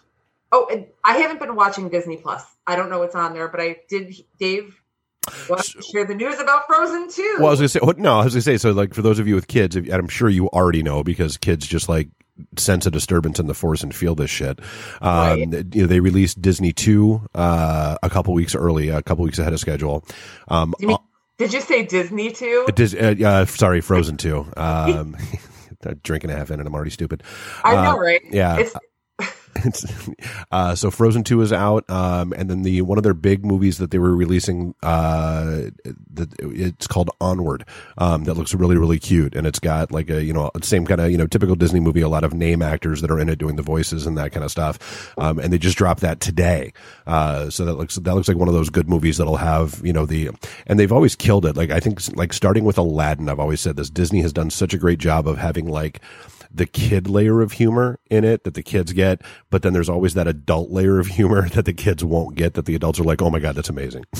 Oh, 0.50 0.84
I 1.04 1.18
haven't 1.18 1.40
been 1.40 1.54
watching 1.54 1.88
Disney 1.88 2.16
Plus. 2.16 2.44
I 2.66 2.76
don't 2.76 2.90
know 2.90 2.98
what's 2.98 3.14
on 3.14 3.34
there, 3.34 3.48
but 3.48 3.60
I 3.60 3.76
did. 3.88 4.14
Dave, 4.38 4.80
to 5.26 5.82
share 5.82 6.04
the 6.04 6.14
news 6.14 6.38
about 6.38 6.66
Frozen 6.66 7.10
too? 7.10 7.36
Well, 7.38 7.48
I 7.48 7.50
was 7.50 7.60
gonna 7.60 7.68
say, 7.68 7.80
no, 7.98 8.20
I 8.20 8.24
was 8.24 8.34
gonna 8.34 8.42
say, 8.42 8.56
so 8.58 8.72
like 8.72 8.94
for 8.94 9.02
those 9.02 9.18
of 9.18 9.26
you 9.26 9.34
with 9.34 9.48
kids, 9.48 9.76
I'm 9.76 10.08
sure 10.08 10.28
you 10.28 10.48
already 10.48 10.82
know 10.82 11.02
because 11.02 11.36
kids 11.36 11.66
just 11.66 11.88
like 11.88 12.08
sense 12.56 12.84
a 12.86 12.90
disturbance 12.90 13.38
in 13.38 13.46
the 13.46 13.54
force 13.54 13.82
and 13.82 13.94
feel 13.94 14.14
this 14.14 14.30
shit. 14.30 14.58
Um, 15.00 15.38
you 15.72 15.82
know, 15.82 15.86
they 15.86 16.00
released 16.00 16.42
Disney 16.42 16.72
two 16.72 17.26
uh, 17.34 17.96
a 18.02 18.10
couple 18.10 18.34
weeks 18.34 18.54
early, 18.54 18.88
a 18.88 19.02
couple 19.02 19.24
weeks 19.24 19.38
ahead 19.38 19.52
of 19.52 19.60
schedule. 19.60 20.04
Um, 20.48 20.74
You 20.78 20.88
mean- 20.88 20.98
did 21.36 21.52
you 21.52 21.60
say 21.60 21.84
Disney 21.84 22.30
two? 22.30 22.64
uh, 22.68 22.70
Dis- 22.70 22.94
uh, 22.94 23.14
uh, 23.24 23.44
sorry, 23.46 23.80
Frozen 23.80 24.18
two. 24.18 24.46
Um, 24.56 25.16
drinking 26.02 26.30
a 26.30 26.36
half 26.36 26.50
in, 26.50 26.60
and 26.60 26.66
I'm 26.66 26.74
already 26.74 26.90
stupid. 26.90 27.22
I 27.62 27.76
uh, 27.76 27.82
know, 27.82 27.98
right? 27.98 28.20
yeah. 28.30 28.58
It's, 28.58 28.74
uh, 30.50 30.74
so 30.74 30.90
Frozen 30.90 31.24
Two 31.24 31.40
is 31.40 31.52
out, 31.52 31.88
um, 31.90 32.32
and 32.32 32.50
then 32.50 32.62
the 32.62 32.82
one 32.82 32.98
of 32.98 33.04
their 33.04 33.14
big 33.14 33.44
movies 33.44 33.78
that 33.78 33.90
they 33.90 33.98
were 33.98 34.14
releasing, 34.14 34.74
uh, 34.82 35.70
it's 36.40 36.86
called 36.86 37.10
Onward. 37.20 37.64
Um, 37.98 38.24
that 38.24 38.34
looks 38.34 38.54
really 38.54 38.76
really 38.76 38.98
cute, 38.98 39.34
and 39.34 39.46
it's 39.46 39.58
got 39.58 39.92
like 39.92 40.10
a 40.10 40.22
you 40.22 40.32
know 40.32 40.50
same 40.62 40.86
kind 40.86 41.00
of 41.00 41.10
you 41.10 41.18
know 41.18 41.26
typical 41.26 41.54
Disney 41.56 41.80
movie, 41.80 42.00
a 42.00 42.08
lot 42.08 42.24
of 42.24 42.34
name 42.34 42.62
actors 42.62 43.00
that 43.00 43.10
are 43.10 43.20
in 43.20 43.28
it 43.28 43.38
doing 43.38 43.56
the 43.56 43.62
voices 43.62 44.06
and 44.06 44.18
that 44.18 44.32
kind 44.32 44.44
of 44.44 44.50
stuff. 44.50 45.12
Um, 45.18 45.38
and 45.38 45.52
they 45.52 45.58
just 45.58 45.78
dropped 45.78 46.00
that 46.00 46.20
today, 46.20 46.72
uh, 47.06 47.50
so 47.50 47.64
that 47.64 47.74
looks 47.74 47.96
that 47.96 48.14
looks 48.14 48.28
like 48.28 48.36
one 48.36 48.48
of 48.48 48.54
those 48.54 48.70
good 48.70 48.88
movies 48.88 49.18
that'll 49.18 49.36
have 49.36 49.80
you 49.84 49.92
know 49.92 50.06
the 50.06 50.30
and 50.66 50.78
they've 50.78 50.92
always 50.92 51.16
killed 51.16 51.46
it. 51.46 51.56
Like 51.56 51.70
I 51.70 51.80
think 51.80 52.00
like 52.16 52.32
starting 52.32 52.64
with 52.64 52.78
Aladdin, 52.78 53.28
I've 53.28 53.40
always 53.40 53.60
said 53.60 53.76
this. 53.76 53.90
Disney 53.90 54.20
has 54.22 54.32
done 54.32 54.50
such 54.50 54.74
a 54.74 54.78
great 54.78 54.98
job 54.98 55.28
of 55.28 55.38
having 55.38 55.66
like 55.66 56.00
the 56.54 56.66
kid 56.66 57.08
layer 57.08 57.42
of 57.42 57.52
humor 57.52 57.98
in 58.08 58.24
it 58.24 58.44
that 58.44 58.54
the 58.54 58.62
kids 58.62 58.92
get, 58.92 59.20
but 59.50 59.62
then 59.62 59.72
there's 59.72 59.88
always 59.88 60.14
that 60.14 60.28
adult 60.28 60.70
layer 60.70 60.98
of 60.98 61.08
humor 61.08 61.48
that 61.50 61.64
the 61.64 61.72
kids 61.74 62.04
won't 62.04 62.36
get 62.36 62.54
that 62.54 62.66
the 62.66 62.74
adults 62.74 63.00
are 63.00 63.04
like, 63.04 63.20
"Oh 63.20 63.30
my 63.30 63.40
god, 63.40 63.56
that's 63.56 63.68
amazing." 63.68 64.04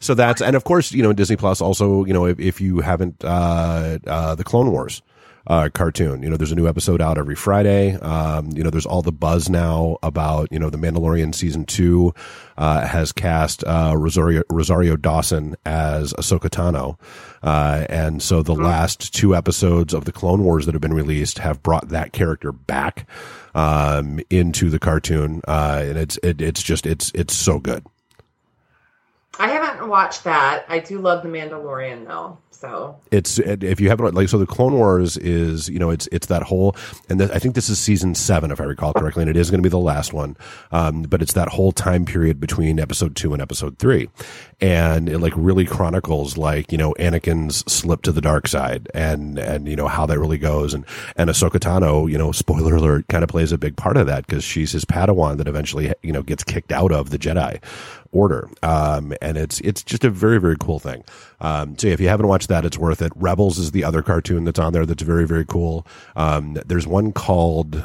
so 0.00 0.14
that's 0.14 0.40
and 0.40 0.56
of 0.56 0.64
course, 0.64 0.92
you 0.92 1.02
know, 1.02 1.12
Disney 1.12 1.36
Plus 1.36 1.60
also, 1.60 2.04
you 2.04 2.12
know, 2.12 2.26
if, 2.26 2.40
if 2.40 2.60
you 2.60 2.80
haven't 2.80 3.22
uh 3.24 3.98
uh 4.06 4.34
the 4.34 4.44
Clone 4.44 4.70
Wars 4.70 5.02
uh, 5.46 5.68
cartoon. 5.72 6.22
You 6.22 6.30
know, 6.30 6.36
there's 6.36 6.52
a 6.52 6.56
new 6.56 6.68
episode 6.68 7.00
out 7.00 7.18
every 7.18 7.34
Friday. 7.34 7.94
Um, 7.96 8.50
you 8.50 8.62
know, 8.62 8.70
there's 8.70 8.86
all 8.86 9.02
the 9.02 9.12
buzz 9.12 9.48
now 9.48 9.98
about, 10.02 10.48
you 10.52 10.58
know, 10.58 10.70
the 10.70 10.78
Mandalorian 10.78 11.34
season 11.34 11.64
two, 11.64 12.14
uh, 12.58 12.86
has 12.86 13.12
cast, 13.12 13.64
uh, 13.64 13.94
Rosario, 13.96 14.42
Rosario 14.50 14.96
Dawson 14.96 15.56
as 15.64 16.12
Ahsoka 16.14 16.50
Tano. 16.50 16.98
Uh, 17.42 17.86
and 17.88 18.22
so 18.22 18.42
the 18.42 18.54
last 18.54 19.14
two 19.14 19.34
episodes 19.34 19.94
of 19.94 20.04
the 20.04 20.12
Clone 20.12 20.44
Wars 20.44 20.66
that 20.66 20.74
have 20.74 20.82
been 20.82 20.92
released 20.94 21.38
have 21.38 21.62
brought 21.62 21.88
that 21.88 22.12
character 22.12 22.52
back, 22.52 23.08
um, 23.54 24.20
into 24.28 24.68
the 24.68 24.78
cartoon. 24.78 25.40
Uh, 25.48 25.82
and 25.84 25.98
it's, 25.98 26.18
it, 26.22 26.40
it's 26.40 26.62
just, 26.62 26.86
it's, 26.86 27.10
it's 27.14 27.34
so 27.34 27.58
good. 27.58 27.84
I 29.38 29.48
haven't 29.48 29.88
watched 29.88 30.24
that. 30.24 30.66
I 30.68 30.80
do 30.80 30.98
love 30.98 31.22
The 31.22 31.30
Mandalorian 31.30 32.06
though. 32.06 32.36
So 32.60 33.00
it's 33.10 33.38
if 33.38 33.80
you 33.80 33.88
haven't 33.88 34.14
like 34.14 34.28
so 34.28 34.36
the 34.36 34.44
Clone 34.44 34.74
Wars 34.74 35.16
is 35.16 35.70
you 35.70 35.78
know 35.78 35.88
it's 35.88 36.06
it's 36.12 36.26
that 36.26 36.42
whole 36.42 36.76
and 37.08 37.18
the, 37.18 37.34
I 37.34 37.38
think 37.38 37.54
this 37.54 37.70
is 37.70 37.78
season 37.78 38.14
seven 38.14 38.50
if 38.50 38.60
I 38.60 38.64
recall 38.64 38.92
correctly 38.92 39.22
and 39.22 39.30
it 39.30 39.36
is 39.38 39.50
going 39.50 39.60
to 39.60 39.66
be 39.66 39.70
the 39.70 39.78
last 39.78 40.12
one, 40.12 40.36
um, 40.70 41.04
but 41.04 41.22
it's 41.22 41.32
that 41.32 41.48
whole 41.48 41.72
time 41.72 42.04
period 42.04 42.38
between 42.38 42.78
episode 42.78 43.16
two 43.16 43.32
and 43.32 43.40
episode 43.40 43.78
three, 43.78 44.10
and 44.60 45.08
it 45.08 45.20
like 45.20 45.32
really 45.36 45.64
chronicles 45.64 46.36
like 46.36 46.70
you 46.70 46.76
know 46.76 46.92
Anakin's 46.98 47.64
slip 47.72 48.02
to 48.02 48.12
the 48.12 48.20
dark 48.20 48.46
side 48.46 48.90
and 48.92 49.38
and 49.38 49.66
you 49.66 49.74
know 49.74 49.88
how 49.88 50.04
that 50.04 50.18
really 50.18 50.36
goes 50.36 50.74
and 50.74 50.84
and 51.16 51.30
Ahsoka 51.30 51.58
Tano 51.58 52.12
you 52.12 52.18
know 52.18 52.30
spoiler 52.30 52.74
alert 52.74 53.08
kind 53.08 53.24
of 53.24 53.30
plays 53.30 53.52
a 53.52 53.58
big 53.58 53.74
part 53.74 53.96
of 53.96 54.06
that 54.06 54.26
because 54.26 54.44
she's 54.44 54.72
his 54.72 54.84
Padawan 54.84 55.38
that 55.38 55.48
eventually 55.48 55.94
you 56.02 56.12
know 56.12 56.22
gets 56.22 56.44
kicked 56.44 56.72
out 56.72 56.92
of 56.92 57.08
the 57.08 57.18
Jedi 57.18 57.58
order. 58.12 58.50
Um, 58.62 59.14
and 59.22 59.36
it's, 59.36 59.60
it's 59.60 59.82
just 59.82 60.04
a 60.04 60.10
very, 60.10 60.40
very 60.40 60.56
cool 60.58 60.78
thing. 60.78 61.04
Um, 61.40 61.78
so 61.78 61.88
if 61.88 62.00
you 62.00 62.08
haven't 62.08 62.26
watched 62.26 62.48
that, 62.50 62.64
it's 62.64 62.78
worth 62.78 63.00
it. 63.02 63.12
Rebels 63.16 63.58
is 63.58 63.72
the 63.72 63.82
other 63.82 64.02
cartoon 64.02 64.44
that's 64.44 64.58
on 64.58 64.72
there 64.72 64.84
that's 64.84 65.02
very, 65.02 65.26
very 65.26 65.44
cool. 65.44 65.86
Um, 66.14 66.58
there's 66.66 66.86
one 66.86 67.12
called 67.12 67.82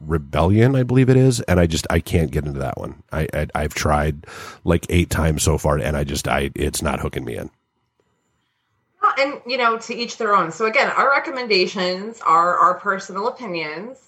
Rebellion, 0.00 0.76
I 0.76 0.84
believe 0.84 1.10
it 1.10 1.16
is. 1.16 1.40
And 1.42 1.58
I 1.58 1.66
just, 1.66 1.86
I 1.90 2.00
can't 2.00 2.30
get 2.30 2.46
into 2.46 2.60
that 2.60 2.78
one. 2.78 3.02
I, 3.12 3.26
I 3.54 3.62
have 3.62 3.74
tried 3.74 4.26
like 4.64 4.86
eight 4.88 5.10
times 5.10 5.42
so 5.42 5.58
far 5.58 5.78
and 5.78 5.96
I 5.96 6.04
just, 6.04 6.28
I, 6.28 6.50
it's 6.54 6.82
not 6.82 7.00
hooking 7.00 7.24
me 7.24 7.36
in. 7.36 7.50
And, 9.18 9.40
you 9.46 9.58
know, 9.58 9.76
to 9.78 9.94
each 9.94 10.16
their 10.16 10.34
own. 10.34 10.50
So 10.50 10.64
again, 10.66 10.88
our 10.90 11.10
recommendations 11.10 12.20
are 12.22 12.56
our 12.56 12.80
personal 12.80 13.28
opinions 13.28 14.04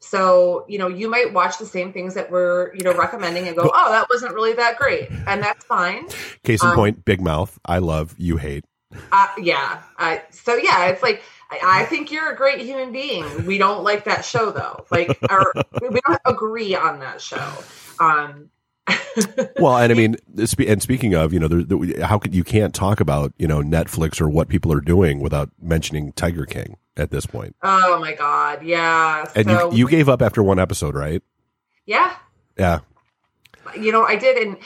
so, 0.00 0.64
you 0.68 0.78
know, 0.78 0.88
you 0.88 1.10
might 1.10 1.32
watch 1.32 1.58
the 1.58 1.66
same 1.66 1.92
things 1.92 2.14
that 2.14 2.30
we're, 2.30 2.72
you 2.74 2.82
know, 2.82 2.94
recommending 2.94 3.48
and 3.48 3.56
go, 3.56 3.70
oh, 3.72 3.90
that 3.90 4.08
wasn't 4.08 4.34
really 4.34 4.52
that 4.54 4.76
great. 4.78 5.10
And 5.26 5.42
that's 5.42 5.64
fine. 5.64 6.08
Case 6.44 6.62
in 6.62 6.68
um, 6.68 6.74
point, 6.74 7.04
Big 7.04 7.20
Mouth. 7.20 7.58
I 7.64 7.78
love, 7.78 8.14
you 8.16 8.36
hate. 8.36 8.64
Uh, 9.12 9.28
yeah. 9.38 9.82
Uh, 9.98 10.18
so, 10.30 10.56
yeah, 10.56 10.86
it's 10.86 11.02
like, 11.02 11.22
I, 11.50 11.60
I, 11.62 11.84
think 11.84 12.10
you're 12.10 12.32
a 12.32 12.36
great 12.36 12.60
human 12.60 12.92
being. 12.92 13.46
We 13.46 13.58
don't 13.58 13.84
like 13.84 14.04
that 14.04 14.24
show, 14.24 14.50
though. 14.50 14.84
Like, 14.90 15.08
we 15.82 16.00
don't 16.06 16.20
agree 16.24 16.74
on 16.74 17.00
that 17.00 17.20
show. 17.20 17.52
Um, 18.00 18.50
well, 19.58 19.76
and 19.76 19.92
I 19.92 19.94
mean, 19.94 20.16
and 20.36 20.82
speaking 20.82 21.14
of, 21.14 21.32
you 21.32 21.38
know, 21.38 21.48
there, 21.48 21.62
there, 21.62 22.06
how 22.06 22.18
could 22.18 22.34
you 22.34 22.44
can't 22.44 22.74
talk 22.74 23.00
about 23.00 23.32
you 23.38 23.46
know 23.46 23.60
Netflix 23.60 24.20
or 24.20 24.30
what 24.30 24.48
people 24.48 24.72
are 24.72 24.80
doing 24.80 25.20
without 25.20 25.50
mentioning 25.60 26.12
Tiger 26.12 26.46
King 26.46 26.78
at 26.96 27.10
this 27.10 27.26
point. 27.26 27.54
Oh 27.62 27.98
my 28.00 28.14
god, 28.14 28.62
yeah. 28.62 29.26
And 29.34 29.46
so, 29.46 29.70
you 29.70 29.78
you 29.78 29.88
gave 29.88 30.08
up 30.08 30.22
after 30.22 30.42
one 30.42 30.58
episode, 30.58 30.94
right? 30.94 31.22
Yeah. 31.86 32.14
Yeah. 32.58 32.80
You 33.78 33.92
know, 33.92 34.04
I 34.04 34.16
did, 34.16 34.36
and 34.38 34.56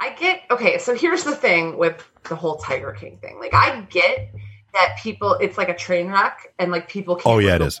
I 0.00 0.14
get 0.14 0.42
okay. 0.50 0.78
So 0.78 0.94
here's 0.94 1.24
the 1.24 1.34
thing 1.36 1.78
with 1.78 2.06
the 2.28 2.36
whole 2.36 2.56
Tiger 2.56 2.92
King 2.92 3.18
thing. 3.18 3.38
Like, 3.38 3.54
I 3.54 3.80
get 3.90 4.34
that 4.72 4.98
people, 5.02 5.34
it's 5.34 5.56
like 5.56 5.68
a 5.68 5.74
train 5.74 6.08
wreck, 6.08 6.52
and 6.58 6.70
like 6.72 6.88
people. 6.88 7.16
Can't 7.16 7.26
oh 7.26 7.38
yeah, 7.38 7.56
it 7.56 7.62
is. 7.62 7.80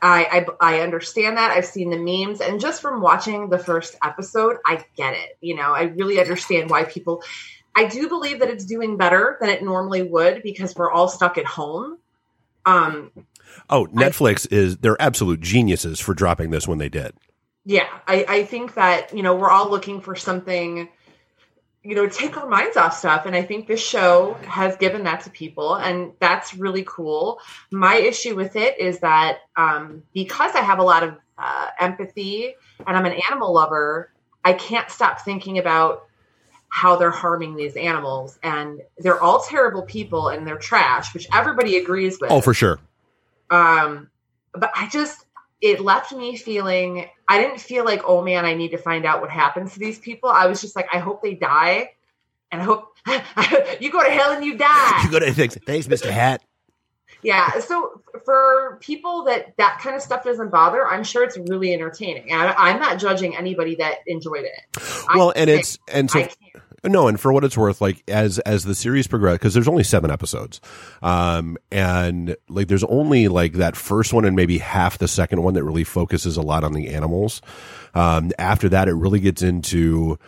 I, 0.00 0.44
I, 0.60 0.74
I 0.74 0.80
understand 0.80 1.36
that. 1.36 1.52
I've 1.52 1.64
seen 1.64 1.90
the 1.90 1.96
memes, 1.96 2.40
and 2.40 2.60
just 2.60 2.82
from 2.82 3.00
watching 3.00 3.48
the 3.48 3.58
first 3.58 3.96
episode, 4.04 4.56
I 4.66 4.84
get 4.96 5.14
it. 5.14 5.38
You 5.40 5.54
know, 5.54 5.72
I 5.72 5.82
really 5.82 6.20
understand 6.20 6.70
why 6.70 6.84
people. 6.84 7.22
I 7.74 7.86
do 7.86 8.08
believe 8.08 8.40
that 8.40 8.50
it's 8.50 8.64
doing 8.64 8.96
better 8.96 9.38
than 9.40 9.48
it 9.48 9.62
normally 9.62 10.02
would 10.02 10.42
because 10.42 10.74
we're 10.74 10.90
all 10.90 11.08
stuck 11.08 11.38
at 11.38 11.46
home. 11.46 11.98
Um, 12.66 13.10
oh, 13.70 13.86
Netflix 13.86 14.46
I, 14.52 14.56
is 14.56 14.76
they're 14.78 15.00
absolute 15.00 15.40
geniuses 15.40 15.98
for 15.98 16.14
dropping 16.14 16.50
this 16.50 16.68
when 16.68 16.78
they 16.78 16.88
did. 16.88 17.14
Yeah, 17.64 17.86
I, 18.06 18.24
I 18.28 18.44
think 18.44 18.74
that 18.74 19.14
you 19.14 19.22
know 19.22 19.36
we're 19.36 19.50
all 19.50 19.70
looking 19.70 20.00
for 20.00 20.16
something 20.16 20.88
you 21.84 21.94
know, 21.94 22.08
take 22.08 22.36
our 22.36 22.48
minds 22.48 22.76
off 22.76 22.96
stuff. 22.96 23.26
And 23.26 23.34
I 23.34 23.42
think 23.42 23.66
this 23.66 23.84
show 23.84 24.34
has 24.46 24.76
given 24.76 25.04
that 25.04 25.22
to 25.24 25.30
people, 25.30 25.74
and 25.74 26.12
that's 26.20 26.54
really 26.54 26.84
cool. 26.86 27.40
My 27.70 27.96
issue 27.96 28.36
with 28.36 28.56
it 28.56 28.78
is 28.78 29.00
that 29.00 29.38
um, 29.56 30.02
because 30.14 30.54
I 30.54 30.60
have 30.60 30.78
a 30.78 30.84
lot 30.84 31.02
of 31.02 31.16
uh, 31.38 31.66
empathy 31.80 32.54
and 32.86 32.96
I'm 32.96 33.04
an 33.04 33.18
animal 33.28 33.52
lover, 33.52 34.12
I 34.44 34.52
can't 34.52 34.90
stop 34.90 35.20
thinking 35.22 35.58
about 35.58 36.04
how 36.68 36.96
they're 36.96 37.10
harming 37.10 37.56
these 37.56 37.76
animals. 37.76 38.38
And 38.42 38.80
they're 38.98 39.20
all 39.20 39.42
terrible 39.42 39.82
people 39.82 40.28
and 40.28 40.46
they're 40.46 40.56
trash, 40.56 41.12
which 41.12 41.28
everybody 41.32 41.76
agrees 41.76 42.18
with. 42.20 42.30
Oh, 42.30 42.40
for 42.40 42.54
sure. 42.54 42.78
Um, 43.50 44.08
but 44.54 44.70
I 44.74 44.88
just, 44.88 45.26
it 45.62 45.80
left 45.80 46.12
me 46.12 46.36
feeling 46.36 47.08
I 47.28 47.40
didn't 47.40 47.60
feel 47.60 47.84
like, 47.84 48.02
oh 48.04 48.20
man, 48.20 48.44
I 48.44 48.54
need 48.54 48.72
to 48.72 48.78
find 48.78 49.06
out 49.06 49.22
what 49.22 49.30
happens 49.30 49.72
to 49.74 49.78
these 49.78 49.98
people. 49.98 50.28
I 50.28 50.46
was 50.46 50.60
just 50.60 50.74
like, 50.74 50.88
I 50.92 50.98
hope 50.98 51.22
they 51.22 51.34
die. 51.34 51.92
And 52.50 52.60
I 52.60 52.64
hope 52.64 52.94
you 53.80 53.90
go 53.90 54.02
to 54.02 54.10
hell 54.10 54.32
and 54.32 54.44
you 54.44 54.58
die. 54.58 55.04
you 55.04 55.10
go 55.10 55.20
to 55.20 55.32
thanks, 55.32 55.56
thanks, 55.64 55.86
Mr. 55.86 56.10
Hat. 56.10 56.42
Yeah. 57.22 57.60
So 57.60 58.02
for 58.24 58.78
people 58.80 59.24
that 59.24 59.56
that 59.56 59.78
kind 59.80 59.94
of 59.94 60.02
stuff 60.02 60.24
doesn't 60.24 60.50
bother, 60.50 60.86
I'm 60.86 61.04
sure 61.04 61.22
it's 61.22 61.38
really 61.38 61.72
entertaining. 61.72 62.32
And 62.32 62.42
I, 62.42 62.70
am 62.70 62.80
not 62.80 62.98
judging 62.98 63.36
anybody 63.36 63.76
that 63.76 63.98
enjoyed 64.06 64.44
it. 64.44 65.06
Well, 65.14 65.30
I, 65.30 65.40
and 65.40 65.50
it's 65.50 65.78
and 65.88 66.10
so 66.10 66.26
no, 66.84 67.06
and 67.06 67.20
for 67.20 67.32
what 67.32 67.44
it's 67.44 67.56
worth, 67.56 67.80
like 67.80 68.02
as 68.08 68.38
as 68.40 68.64
the 68.64 68.74
series 68.74 69.06
progressed, 69.06 69.40
because 69.40 69.54
there's 69.54 69.68
only 69.68 69.84
seven 69.84 70.10
episodes, 70.10 70.60
um, 71.02 71.56
and 71.70 72.36
like 72.48 72.66
there's 72.68 72.84
only 72.84 73.28
like 73.28 73.54
that 73.54 73.76
first 73.76 74.12
one 74.12 74.24
and 74.24 74.34
maybe 74.34 74.58
half 74.58 74.98
the 74.98 75.06
second 75.06 75.42
one 75.42 75.54
that 75.54 75.64
really 75.64 75.84
focuses 75.84 76.36
a 76.36 76.42
lot 76.42 76.64
on 76.64 76.72
the 76.72 76.88
animals. 76.88 77.40
Um, 77.94 78.32
after 78.38 78.68
that, 78.70 78.88
it 78.88 78.94
really 78.94 79.20
gets 79.20 79.42
into 79.42 80.18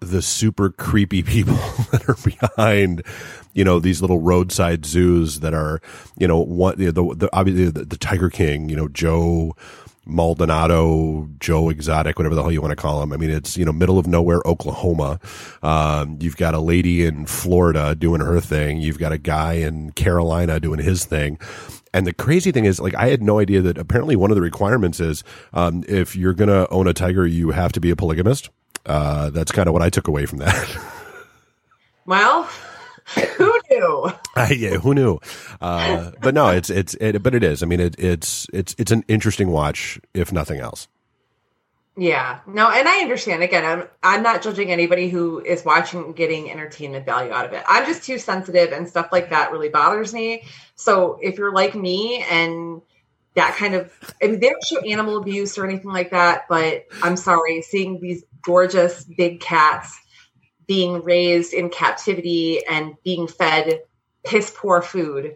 the 0.00 0.22
super 0.22 0.70
creepy 0.70 1.22
people 1.24 1.54
that 1.92 2.08
are 2.08 2.16
behind, 2.24 3.02
you 3.52 3.64
know, 3.64 3.78
these 3.78 4.00
little 4.00 4.20
roadside 4.20 4.84
zoos 4.84 5.40
that 5.40 5.54
are, 5.54 5.80
you 6.16 6.26
know, 6.26 6.38
one 6.38 6.76
the, 6.76 6.90
the 6.90 7.28
obviously 7.32 7.70
the, 7.70 7.84
the 7.84 7.96
Tiger 7.96 8.30
King, 8.30 8.68
you 8.68 8.76
know, 8.76 8.88
Joe 8.88 9.54
Maldonado, 10.08 11.28
Joe 11.38 11.68
Exotic, 11.68 12.18
whatever 12.18 12.34
the 12.34 12.42
hell 12.42 12.50
you 12.50 12.60
want 12.62 12.72
to 12.72 12.76
call 12.76 13.02
him. 13.02 13.12
I 13.12 13.16
mean, 13.16 13.30
it's, 13.30 13.56
you 13.56 13.64
know, 13.64 13.72
middle 13.72 13.98
of 13.98 14.06
nowhere, 14.06 14.40
Oklahoma. 14.46 15.20
Um, 15.62 16.18
you've 16.20 16.36
got 16.36 16.54
a 16.54 16.60
lady 16.60 17.04
in 17.04 17.26
Florida 17.26 17.94
doing 17.94 18.20
her 18.20 18.40
thing. 18.40 18.78
You've 18.80 18.98
got 18.98 19.12
a 19.12 19.18
guy 19.18 19.54
in 19.54 19.92
Carolina 19.92 20.58
doing 20.58 20.80
his 20.80 21.04
thing. 21.04 21.38
And 21.94 22.06
the 22.06 22.12
crazy 22.12 22.52
thing 22.52 22.64
is, 22.64 22.80
like, 22.80 22.94
I 22.94 23.08
had 23.08 23.22
no 23.22 23.38
idea 23.38 23.62
that 23.62 23.78
apparently 23.78 24.16
one 24.16 24.30
of 24.30 24.34
the 24.34 24.42
requirements 24.42 25.00
is, 25.00 25.24
um, 25.52 25.84
if 25.88 26.16
you're 26.16 26.34
going 26.34 26.48
to 26.48 26.68
own 26.70 26.86
a 26.86 26.92
tiger, 26.92 27.26
you 27.26 27.50
have 27.50 27.72
to 27.72 27.80
be 27.80 27.90
a 27.90 27.96
polygamist. 27.96 28.50
Uh, 28.86 29.30
that's 29.30 29.52
kind 29.52 29.68
of 29.68 29.72
what 29.72 29.82
I 29.82 29.90
took 29.90 30.08
away 30.08 30.26
from 30.26 30.38
that. 30.38 30.78
Well, 32.08 32.48
who 33.36 33.60
knew? 33.70 34.10
Uh, 34.36 34.46
yeah, 34.56 34.76
who 34.76 34.94
knew? 34.94 35.18
Uh, 35.60 36.12
but 36.22 36.32
no, 36.32 36.50
it's 36.50 36.70
it's 36.70 36.94
it, 37.00 37.20
but 37.24 37.34
it 37.34 37.42
is. 37.42 37.60
I 37.60 37.66
mean, 37.66 37.80
it, 37.80 37.98
it's 37.98 38.46
it's 38.52 38.72
it's 38.78 38.92
an 38.92 39.04
interesting 39.08 39.48
watch, 39.48 39.98
if 40.14 40.30
nothing 40.30 40.60
else. 40.60 40.86
Yeah, 41.96 42.38
no, 42.46 42.70
and 42.70 42.86
I 42.86 43.00
understand. 43.00 43.42
Again, 43.42 43.64
I'm 43.64 43.88
I'm 44.00 44.22
not 44.22 44.42
judging 44.42 44.70
anybody 44.70 45.08
who 45.08 45.40
is 45.40 45.64
watching 45.64 46.12
getting 46.12 46.52
entertainment 46.52 47.04
value 47.04 47.32
out 47.32 47.46
of 47.46 47.52
it. 47.52 47.64
I'm 47.66 47.84
just 47.84 48.04
too 48.04 48.18
sensitive, 48.18 48.70
and 48.70 48.88
stuff 48.88 49.08
like 49.10 49.30
that 49.30 49.50
really 49.50 49.70
bothers 49.70 50.14
me. 50.14 50.44
So 50.76 51.18
if 51.20 51.36
you're 51.36 51.52
like 51.52 51.74
me 51.74 52.24
and 52.30 52.80
that 53.34 53.56
kind 53.56 53.74
of, 53.74 53.92
I 54.22 54.28
mean, 54.28 54.38
they 54.38 54.50
don't 54.50 54.64
show 54.64 54.80
animal 54.82 55.16
abuse 55.16 55.58
or 55.58 55.66
anything 55.66 55.90
like 55.90 56.10
that, 56.10 56.44
but 56.48 56.84
I'm 57.02 57.16
sorry, 57.16 57.62
seeing 57.62 58.00
these 58.00 58.22
gorgeous 58.42 59.02
big 59.02 59.40
cats 59.40 59.98
being 60.68 61.02
raised 61.02 61.52
in 61.52 61.70
captivity 61.70 62.64
and 62.70 62.94
being 63.02 63.26
fed 63.26 63.80
piss 64.24 64.52
poor 64.56 64.82
food. 64.82 65.34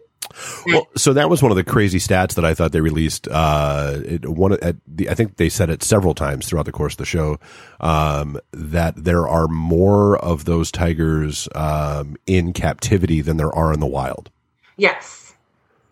Well, 0.65 0.87
so 0.95 1.13
that 1.13 1.29
was 1.29 1.43
one 1.43 1.51
of 1.51 1.57
the 1.57 1.63
crazy 1.63 1.99
stats 1.99 2.35
that 2.35 2.45
I 2.45 2.53
thought 2.53 2.71
they 2.71 2.81
released. 2.81 3.27
Uh, 3.29 3.99
it, 4.05 4.25
one 4.27 4.53
at 4.53 4.77
the, 4.87 5.09
I 5.09 5.15
think 5.15 5.35
they 5.35 5.49
said 5.49 5.69
it 5.69 5.83
several 5.83 6.15
times 6.15 6.47
throughout 6.47 6.65
the 6.65 6.71
course 6.71 6.93
of 6.93 6.99
the 6.99 7.05
show 7.05 7.39
um, 7.81 8.39
that 8.51 8.95
there 8.95 9.27
are 9.27 9.47
more 9.47 10.17
of 10.17 10.45
those 10.45 10.71
tigers 10.71 11.47
um, 11.55 12.15
in 12.25 12.53
captivity 12.53 13.21
than 13.21 13.37
there 13.37 13.53
are 13.53 13.73
in 13.73 13.79
the 13.79 13.85
wild. 13.85 14.31
Yes, 14.77 15.33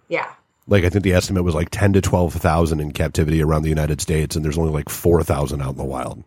Yeah. 0.07 0.31
Like 0.67 0.85
I 0.85 0.89
think 0.89 1.03
the 1.03 1.13
estimate 1.13 1.43
was 1.43 1.55
like 1.55 1.69
ten 1.69 1.93
to 1.93 2.01
twelve 2.01 2.33
thousand 2.33 2.79
in 2.79 2.91
captivity 2.91 3.43
around 3.43 3.63
the 3.63 3.69
United 3.69 3.99
States, 3.99 4.35
and 4.35 4.45
there's 4.45 4.57
only 4.57 4.71
like 4.71 4.89
four 4.89 5.21
thousand 5.23 5.61
out 5.61 5.71
in 5.71 5.77
the 5.77 5.83
wild. 5.83 6.23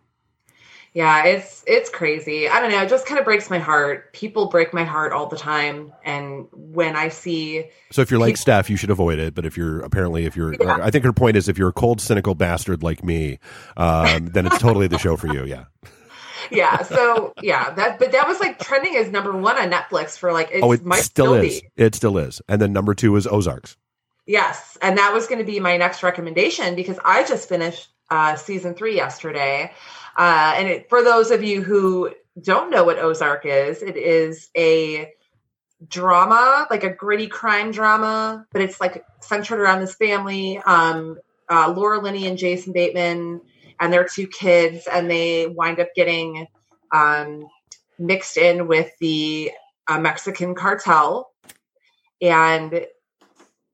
Yeah, 0.95 1.25
it's 1.25 1.61
it's 1.67 1.89
crazy. 1.89 2.47
I 2.47 2.61
don't 2.61 2.71
know. 2.71 2.81
It 2.81 2.87
just 2.87 3.05
kind 3.05 3.19
of 3.19 3.25
breaks 3.25 3.49
my 3.49 3.59
heart. 3.59 4.13
People 4.13 4.47
break 4.47 4.73
my 4.73 4.85
heart 4.85 5.11
all 5.11 5.27
the 5.27 5.35
time, 5.35 5.91
and 6.05 6.47
when 6.53 6.95
I 6.95 7.09
see 7.09 7.65
So 7.91 8.01
if 8.01 8.09
you're 8.09 8.19
like 8.19 8.29
People- 8.35 8.41
Steph, 8.41 8.69
you 8.69 8.77
should 8.77 8.89
avoid 8.89 9.19
it. 9.19 9.35
But 9.35 9.45
if 9.45 9.57
you're 9.57 9.81
apparently 9.81 10.25
if 10.25 10.37
you're, 10.37 10.53
Yeah. 10.53 10.79
I 10.81 10.91
think 10.91 11.03
her 11.03 11.11
point 11.11 11.35
is 11.35 11.49
if 11.49 11.57
you're 11.57 11.67
a 11.67 11.73
cold, 11.73 11.99
cynical 11.99 12.33
bastard 12.33 12.81
like 12.81 13.03
me, 13.03 13.39
um, 13.75 14.27
then 14.27 14.45
it's 14.45 14.57
totally 14.57 14.87
the 14.87 14.97
show 14.97 15.17
for 15.17 15.27
you. 15.27 15.43
Yeah. 15.43 15.65
yeah, 16.49 16.81
so 16.83 17.33
yeah, 17.41 17.71
that 17.71 17.99
but 17.99 18.13
that 18.13 18.25
was 18.25 18.39
like 18.39 18.57
trending 18.59 18.95
as 18.95 19.11
number 19.11 19.33
one 19.35 19.57
on 19.57 19.69
Netflix 19.69 20.17
for 20.17 20.31
like 20.31 20.47
it's 20.51 20.63
oh, 20.63 20.71
it 20.71 20.85
might 20.85 21.01
still 21.03 21.33
is. 21.33 21.59
be. 21.59 21.67
It 21.75 21.93
still 21.93 22.17
is. 22.17 22.41
And 22.47 22.61
then 22.61 22.71
number 22.71 22.95
two 22.95 23.13
is 23.17 23.27
Ozarks. 23.27 23.75
Yes, 24.27 24.77
and 24.81 24.97
that 24.97 25.13
was 25.13 25.27
going 25.27 25.39
to 25.39 25.45
be 25.45 25.59
my 25.59 25.75
next 25.75 26.03
recommendation 26.03 26.73
because 26.73 26.97
I 27.03 27.25
just 27.25 27.49
finished 27.49 27.89
uh, 28.09 28.35
season 28.37 28.73
three 28.75 28.95
yesterday. 28.95 29.71
Uh, 30.17 30.53
and 30.55 30.67
it, 30.67 30.89
for 30.89 31.03
those 31.03 31.31
of 31.31 31.43
you 31.43 31.61
who 31.61 32.11
don't 32.41 32.69
know 32.69 32.83
what 32.83 32.99
Ozark 32.99 33.45
is, 33.45 33.81
it 33.81 33.97
is 33.97 34.49
a 34.57 35.11
drama, 35.87 36.67
like 36.69 36.83
a 36.83 36.93
gritty 36.93 37.27
crime 37.27 37.71
drama, 37.71 38.45
but 38.51 38.61
it's 38.61 38.79
like 38.79 39.05
centered 39.21 39.59
around 39.59 39.81
this 39.81 39.95
family. 39.95 40.57
Um, 40.59 41.17
uh, 41.49 41.73
Laura 41.75 41.99
Linney 41.99 42.27
and 42.27 42.37
Jason 42.37 42.73
Bateman 42.73 43.41
and 43.79 43.93
their 43.93 44.05
two 44.05 44.27
kids, 44.27 44.87
and 44.91 45.09
they 45.09 45.47
wind 45.47 45.79
up 45.79 45.89
getting 45.95 46.47
um, 46.91 47.47
mixed 47.99 48.37
in 48.37 48.67
with 48.67 48.91
the 48.99 49.51
uh, 49.87 49.99
Mexican 49.99 50.55
cartel. 50.55 51.31
And 52.21 52.85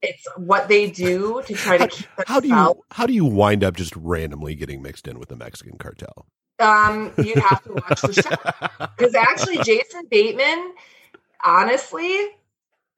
it's 0.01 0.27
what 0.35 0.67
they 0.67 0.89
do 0.89 1.41
to 1.45 1.53
try 1.53 1.77
to 1.77 1.87
keep 1.87 2.07
How 2.25 2.39
do 2.39 2.47
you 2.47 2.83
how 2.91 3.05
do 3.05 3.13
you 3.13 3.25
wind 3.25 3.63
up 3.63 3.75
just 3.75 3.95
randomly 3.95 4.55
getting 4.55 4.81
mixed 4.81 5.07
in 5.07 5.19
with 5.19 5.29
the 5.29 5.35
Mexican 5.35 5.77
cartel? 5.77 6.25
Um, 6.59 7.11
you'd 7.17 7.37
have 7.39 7.63
to 7.63 7.73
watch 7.73 8.01
the 8.01 8.13
show 8.13 8.87
because 8.97 9.15
actually, 9.15 9.57
Jason 9.63 10.05
Bateman, 10.09 10.73
honestly, 11.43 12.27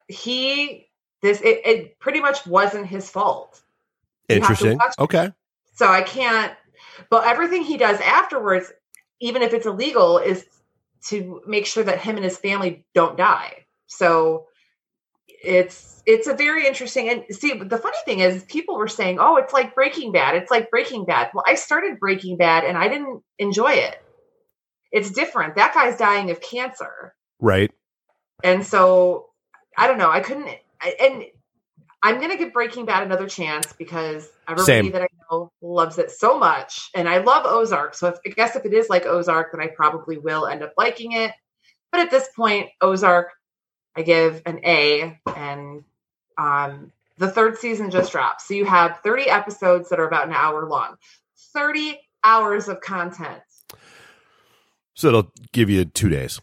he 0.07 0.87
this 1.21 1.41
it, 1.41 1.61
it 1.65 1.99
pretty 1.99 2.19
much 2.19 2.45
wasn't 2.45 2.87
his 2.87 3.09
fault. 3.09 3.61
You 4.29 4.37
Interesting. 4.37 4.73
it. 4.73 4.95
Okay. 4.99 5.31
So 5.75 5.87
I 5.87 6.01
can't. 6.01 6.53
But 7.09 7.25
everything 7.25 7.63
he 7.63 7.77
does 7.77 7.99
afterwards, 7.99 8.71
even 9.19 9.41
if 9.41 9.53
it's 9.53 9.65
illegal, 9.65 10.19
is 10.19 10.45
to 11.07 11.41
make 11.47 11.65
sure 11.65 11.83
that 11.83 11.99
him 11.99 12.15
and 12.15 12.23
his 12.23 12.37
family 12.37 12.85
don't 12.93 13.17
die. 13.17 13.65
So 13.87 14.47
it's 15.43 16.01
it's 16.05 16.27
a 16.27 16.33
very 16.33 16.65
interesting 16.67 17.09
and 17.09 17.23
see 17.31 17.53
the 17.53 17.77
funny 17.77 17.97
thing 18.05 18.19
is 18.19 18.43
people 18.45 18.77
were 18.77 18.87
saying 18.87 19.17
oh 19.19 19.35
it's 19.37 19.53
like 19.53 19.75
breaking 19.75 20.11
bad 20.11 20.35
it's 20.35 20.49
like 20.51 20.69
breaking 20.71 21.05
bad. 21.05 21.29
Well 21.33 21.43
i 21.47 21.55
started 21.55 21.99
breaking 21.99 22.37
bad 22.37 22.63
and 22.63 22.77
i 22.77 22.87
didn't 22.87 23.21
enjoy 23.39 23.73
it. 23.73 24.01
It's 24.91 25.11
different. 25.11 25.55
That 25.55 25.73
guy's 25.73 25.97
dying 25.97 26.29
of 26.31 26.39
cancer. 26.41 27.13
Right. 27.39 27.71
and 28.43 28.65
so 28.65 29.27
i 29.77 29.87
don't 29.87 29.97
know 29.97 30.09
i 30.09 30.21
couldn't 30.21 30.47
I- 30.81 30.95
and 31.01 31.23
i'm 32.01 32.21
gonna 32.21 32.37
give 32.37 32.53
breaking 32.53 32.85
bad 32.85 33.03
another 33.03 33.27
chance 33.27 33.73
because 33.73 34.29
everybody 34.47 34.65
Same. 34.65 34.91
that 34.93 35.01
i 35.03 35.07
know 35.31 35.51
loves 35.61 35.97
it 35.97 36.09
so 36.11 36.39
much 36.39 36.89
and 36.95 37.09
i 37.09 37.17
love 37.17 37.45
ozark 37.45 37.95
so 37.95 38.07
if, 38.07 38.15
i 38.25 38.29
guess 38.29 38.55
if 38.55 38.65
it 38.65 38.73
is 38.73 38.87
like 38.89 39.05
ozark 39.05 39.51
then 39.51 39.61
i 39.61 39.67
probably 39.67 40.17
will 40.17 40.47
end 40.47 40.63
up 40.63 40.73
liking 40.77 41.11
it. 41.13 41.31
But 41.91 42.01
at 42.01 42.11
this 42.11 42.27
point 42.35 42.69
ozark 42.81 43.29
i 43.95 44.01
give 44.01 44.41
an 44.45 44.59
a 44.63 45.19
and 45.35 45.83
um 46.37 46.91
the 47.17 47.29
third 47.29 47.57
season 47.57 47.91
just 47.91 48.11
dropped. 48.11 48.41
So 48.41 48.53
you 48.53 48.65
have 48.65 48.99
30 49.03 49.29
episodes 49.29 49.89
that 49.89 49.99
are 49.99 50.07
about 50.07 50.27
an 50.27 50.33
hour 50.33 50.67
long. 50.67 50.95
30 51.53 51.99
hours 52.23 52.67
of 52.67 52.81
content. 52.81 53.41
So 54.95 55.09
it'll 55.09 55.31
give 55.51 55.69
you 55.69 55.85
two 55.85 56.09
days. 56.09 56.39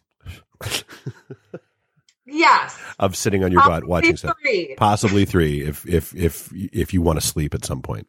Yes. 2.32 2.78
Of 3.00 3.16
sitting 3.16 3.42
on 3.42 3.50
your 3.50 3.66
butt 3.66 3.84
watching 3.86 4.16
stuff. 4.16 4.36
Possibly 4.76 5.24
three 5.24 5.62
if 5.62 5.84
if 5.88 6.14
if 6.14 6.52
if 6.52 6.94
you 6.94 7.02
want 7.02 7.20
to 7.20 7.26
sleep 7.26 7.54
at 7.54 7.64
some 7.64 7.82
point. 7.82 8.06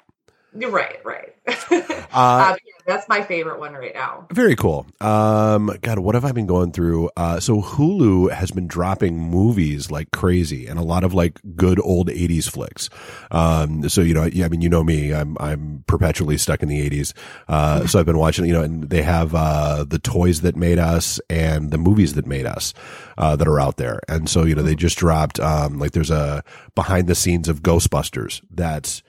You're 0.58 0.72
right, 0.72 1.00
right. 1.05 1.36
Uh, 2.13 2.51
uh, 2.51 2.55
yeah, 2.65 2.74
that's 2.86 3.08
my 3.08 3.22
favorite 3.22 3.58
one 3.58 3.74
right 3.74 3.93
now. 3.93 4.27
Very 4.31 4.53
cool. 4.53 4.85
Um, 5.00 5.72
God, 5.81 6.00
what 6.00 6.14
have 6.14 6.25
I 6.25 6.33
been 6.33 6.46
going 6.46 6.74
through? 6.74 7.09
Uh, 7.16 7.40
so 7.40 7.61
Hulu 7.61 8.29
has 8.33 8.51
been 8.51 8.68
dropping 8.68 9.18
movies 9.18 9.90
like 9.90 10.11
crazy, 10.11 10.68
and 10.68 10.77
a 10.77 10.81
lot 10.81 11.05
of 11.05 11.14
like 11.14 11.40
good 11.55 11.79
old 11.79 12.09
'80s 12.09 12.51
flicks. 12.51 12.90
Um, 13.31 13.87
so 13.87 14.01
you 14.01 14.14
know, 14.14 14.25
yeah, 14.25 14.44
I 14.44 14.50
mean, 14.50 14.59
you 14.59 14.68
know 14.68 14.83
me, 14.83 15.14
I'm 15.14 15.37
I'm 15.40 15.85
perpetually 15.87 16.37
stuck 16.37 16.61
in 16.61 16.68
the 16.68 16.90
'80s. 16.90 17.14
Uh, 17.48 17.87
so 17.87 17.98
I've 17.98 18.05
been 18.05 18.18
watching, 18.18 18.44
you 18.44 18.53
know, 18.53 18.64
and 18.64 18.90
they 18.90 19.03
have 19.03 19.33
uh, 19.33 19.85
the 19.87 20.00
toys 20.00 20.42
that 20.42 20.57
made 20.57 20.77
us 20.77 21.22
and 21.29 21.72
the 21.72 21.77
movies 21.77 22.16
that 22.16 22.27
made 22.27 22.46
us 22.46 22.74
uh, 23.18 23.37
that 23.37 23.48
are 23.48 23.59
out 23.61 23.77
there. 23.77 24.01
And 24.09 24.29
so 24.29 24.44
you 24.44 24.55
know, 24.55 24.64
they 24.64 24.75
just 24.75 24.98
dropped 24.98 25.40
um, 25.40 25.79
like 25.79 25.92
there's 25.92 26.11
a 26.11 26.44
behind 26.75 27.07
the 27.07 27.16
scenes 27.16 27.48
of 27.48 27.61
Ghostbusters 27.61 28.42
that's 28.50 29.01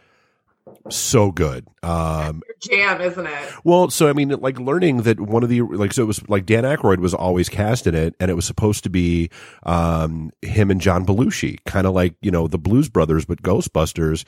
so 0.90 1.30
good. 1.30 1.66
Um, 1.82 2.42
Jam, 2.60 3.00
isn't 3.00 3.26
it? 3.26 3.52
well, 3.64 3.90
so 3.90 4.08
I 4.08 4.12
mean, 4.12 4.30
like 4.30 4.58
learning 4.58 5.02
that 5.02 5.20
one 5.20 5.42
of 5.42 5.48
the 5.48 5.62
like, 5.62 5.92
so 5.92 6.02
it 6.02 6.06
was 6.06 6.28
like 6.28 6.46
Dan 6.46 6.64
Aykroyd 6.64 6.98
was 6.98 7.14
always 7.14 7.48
cast 7.48 7.86
in 7.86 7.94
it, 7.94 8.14
and 8.20 8.30
it 8.30 8.34
was 8.34 8.44
supposed 8.44 8.84
to 8.84 8.90
be 8.90 9.30
um, 9.64 10.30
him 10.42 10.70
and 10.70 10.80
John 10.80 11.06
Belushi, 11.06 11.58
kind 11.66 11.86
of 11.86 11.94
like 11.94 12.14
you 12.20 12.30
know 12.30 12.48
the 12.48 12.58
Blues 12.58 12.88
Brothers, 12.88 13.24
but 13.24 13.42
Ghostbusters. 13.42 14.24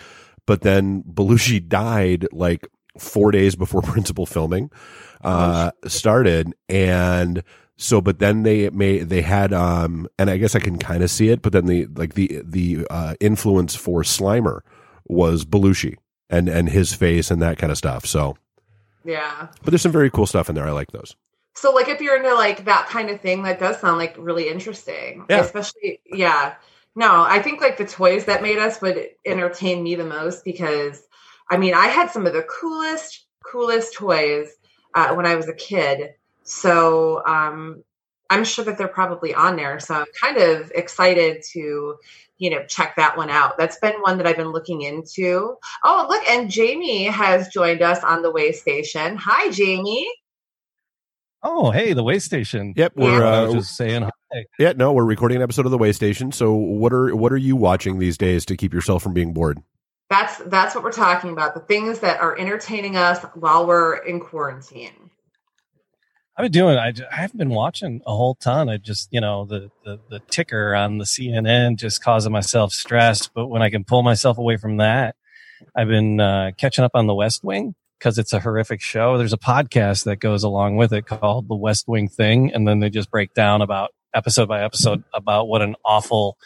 But 0.46 0.60
then 0.60 1.02
Belushi 1.02 1.66
died 1.66 2.26
like 2.32 2.66
four 2.98 3.30
days 3.30 3.56
before 3.56 3.82
principal 3.82 4.26
filming 4.26 4.70
uh, 5.22 5.70
started, 5.86 6.54
and 6.68 7.42
so 7.76 8.00
but 8.00 8.18
then 8.18 8.42
they 8.44 8.70
made 8.70 9.08
they 9.08 9.22
had 9.22 9.52
um, 9.52 10.06
and 10.18 10.30
I 10.30 10.36
guess 10.36 10.54
I 10.54 10.60
can 10.60 10.78
kind 10.78 11.02
of 11.02 11.10
see 11.10 11.28
it, 11.28 11.42
but 11.42 11.52
then 11.52 11.66
the 11.66 11.86
like 11.94 12.14
the 12.14 12.42
the 12.44 12.86
uh, 12.90 13.14
influence 13.20 13.74
for 13.74 14.02
Slimer 14.02 14.60
was 15.06 15.44
Belushi 15.44 15.96
and 16.30 16.48
and 16.48 16.68
his 16.68 16.94
face 16.94 17.30
and 17.30 17.40
that 17.42 17.58
kind 17.58 17.70
of 17.70 17.78
stuff. 17.78 18.06
So. 18.06 18.36
Yeah. 19.04 19.48
But 19.62 19.70
there's 19.70 19.82
some 19.82 19.92
very 19.92 20.10
cool 20.10 20.26
stuff 20.26 20.48
in 20.48 20.54
there. 20.54 20.66
I 20.66 20.70
like 20.70 20.90
those. 20.92 21.14
So, 21.54 21.72
like, 21.72 21.88
if 21.88 22.00
you're 22.00 22.16
into 22.16 22.34
like 22.34 22.64
that 22.64 22.88
kind 22.88 23.10
of 23.10 23.20
thing, 23.20 23.42
that 23.42 23.60
does 23.60 23.78
sound 23.78 23.98
like 23.98 24.16
really 24.18 24.48
interesting. 24.48 25.26
Yeah. 25.28 25.40
Especially, 25.40 26.00
yeah. 26.06 26.54
No, 26.96 27.22
I 27.22 27.40
think 27.40 27.60
like 27.60 27.76
the 27.76 27.84
toys 27.84 28.24
that 28.24 28.42
made 28.42 28.58
us 28.58 28.80
would 28.80 29.08
entertain 29.24 29.82
me 29.82 29.94
the 29.94 30.04
most 30.04 30.44
because, 30.44 31.02
I 31.50 31.58
mean, 31.58 31.74
I 31.74 31.88
had 31.88 32.10
some 32.10 32.26
of 32.26 32.32
the 32.32 32.42
coolest, 32.44 33.26
coolest 33.44 33.94
toys 33.94 34.48
uh, 34.94 35.14
when 35.14 35.26
I 35.26 35.34
was 35.34 35.48
a 35.48 35.54
kid. 35.54 36.14
So, 36.44 37.24
um, 37.26 37.84
I'm 38.30 38.44
sure 38.44 38.64
that 38.64 38.78
they're 38.78 38.88
probably 38.88 39.34
on 39.34 39.56
there. 39.56 39.78
So 39.80 39.94
I'm 39.94 40.06
kind 40.20 40.38
of 40.38 40.72
excited 40.74 41.42
to, 41.52 41.96
you 42.38 42.50
know, 42.50 42.64
check 42.66 42.96
that 42.96 43.16
one 43.16 43.30
out. 43.30 43.58
That's 43.58 43.78
been 43.78 43.94
one 44.00 44.18
that 44.18 44.26
I've 44.26 44.36
been 44.36 44.52
looking 44.52 44.82
into. 44.82 45.56
Oh, 45.84 46.06
look, 46.08 46.26
and 46.28 46.50
Jamie 46.50 47.04
has 47.04 47.48
joined 47.48 47.82
us 47.82 48.02
on 48.02 48.22
the 48.22 48.30
way 48.30 48.52
station. 48.52 49.16
Hi, 49.16 49.50
Jamie. 49.50 50.08
Oh, 51.46 51.70
hey, 51.70 51.92
the 51.92 52.02
way 52.02 52.18
station. 52.18 52.72
Yep, 52.74 52.94
we're 52.96 53.22
I 53.22 53.36
uh, 53.36 53.44
was 53.44 53.54
just 53.54 53.76
saying 53.76 54.02
hi. 54.02 54.44
yeah, 54.58 54.72
no, 54.72 54.94
we're 54.94 55.04
recording 55.04 55.36
an 55.36 55.42
episode 55.42 55.66
of 55.66 55.70
the 55.70 55.78
Way 55.78 55.92
Station. 55.92 56.32
So 56.32 56.54
what 56.54 56.90
are 56.94 57.14
what 57.14 57.32
are 57.32 57.36
you 57.36 57.54
watching 57.54 57.98
these 57.98 58.16
days 58.16 58.46
to 58.46 58.56
keep 58.56 58.72
yourself 58.72 59.02
from 59.02 59.12
being 59.12 59.34
bored? 59.34 59.60
That's 60.08 60.38
that's 60.46 60.74
what 60.74 60.82
we're 60.82 60.92
talking 60.92 61.32
about. 61.32 61.52
The 61.52 61.60
things 61.60 61.98
that 61.98 62.20
are 62.20 62.38
entertaining 62.38 62.96
us 62.96 63.22
while 63.34 63.66
we're 63.66 63.96
in 63.96 64.20
quarantine. 64.20 65.10
I've 66.36 66.44
been 66.44 66.52
doing. 66.52 66.76
I, 66.76 66.92
I 67.12 67.16
haven't 67.16 67.38
been 67.38 67.50
watching 67.50 68.00
a 68.06 68.14
whole 68.14 68.34
ton. 68.34 68.68
I 68.68 68.76
just, 68.76 69.08
you 69.12 69.20
know, 69.20 69.44
the, 69.44 69.70
the 69.84 70.00
the 70.10 70.18
ticker 70.18 70.74
on 70.74 70.98
the 70.98 71.04
CNN 71.04 71.76
just 71.76 72.02
causing 72.02 72.32
myself 72.32 72.72
stress. 72.72 73.28
But 73.28 73.46
when 73.46 73.62
I 73.62 73.70
can 73.70 73.84
pull 73.84 74.02
myself 74.02 74.36
away 74.36 74.56
from 74.56 74.78
that, 74.78 75.14
I've 75.76 75.86
been 75.86 76.18
uh, 76.18 76.50
catching 76.58 76.84
up 76.84 76.92
on 76.94 77.06
The 77.06 77.14
West 77.14 77.44
Wing 77.44 77.76
because 77.98 78.18
it's 78.18 78.32
a 78.32 78.40
horrific 78.40 78.80
show. 78.80 79.16
There's 79.16 79.32
a 79.32 79.38
podcast 79.38 80.04
that 80.04 80.16
goes 80.16 80.42
along 80.42 80.76
with 80.76 80.92
it 80.92 81.06
called 81.06 81.48
The 81.48 81.54
West 81.54 81.86
Wing 81.86 82.08
Thing, 82.08 82.52
and 82.52 82.66
then 82.66 82.80
they 82.80 82.90
just 82.90 83.12
break 83.12 83.32
down 83.34 83.62
about 83.62 83.92
episode 84.12 84.48
by 84.48 84.62
episode 84.64 85.04
about 85.14 85.46
what 85.46 85.62
an 85.62 85.76
awful 85.84 86.36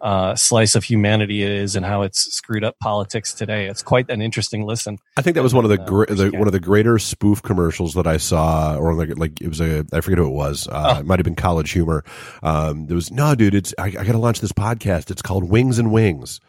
uh, 0.00 0.34
slice 0.34 0.74
of 0.74 0.84
humanity 0.84 1.42
it 1.42 1.50
is 1.50 1.76
and 1.76 1.84
how 1.84 2.02
it's 2.02 2.32
screwed 2.34 2.64
up 2.64 2.78
politics 2.78 3.32
today. 3.34 3.66
It's 3.66 3.82
quite 3.82 4.08
an 4.10 4.22
interesting 4.22 4.64
listen. 4.66 4.98
I 5.16 5.22
think 5.22 5.34
that 5.34 5.42
was 5.42 5.52
one 5.54 5.64
of 5.64 5.70
the, 5.70 5.80
Uh, 5.82 5.86
gre- 5.86 6.04
the 6.06 6.30
one 6.30 6.46
of 6.48 6.52
the 6.52 6.60
greater 6.60 6.98
spoof 6.98 7.42
commercials 7.42 7.94
that 7.94 8.06
I 8.06 8.16
saw, 8.16 8.76
or 8.76 8.94
like 8.94 9.16
like 9.18 9.40
it 9.40 9.48
was 9.48 9.60
a 9.60 9.84
I 9.92 10.00
forget 10.00 10.18
who 10.18 10.26
it 10.26 10.30
was. 10.34 10.66
Uh, 10.68 10.94
Oh. 10.96 11.00
It 11.00 11.06
might 11.06 11.18
have 11.18 11.24
been 11.24 11.34
College 11.36 11.70
Humor. 11.72 12.04
Um, 12.42 12.86
there 12.86 12.94
was 12.94 13.10
no 13.10 13.34
dude. 13.34 13.54
It's 13.54 13.74
I, 13.78 13.84
I 13.86 13.90
got 13.90 14.12
to 14.12 14.18
launch 14.18 14.40
this 14.40 14.52
podcast. 14.52 15.10
It's 15.10 15.22
called 15.22 15.48
Wings 15.50 15.78
and 15.78 15.92
Wings. 15.92 16.40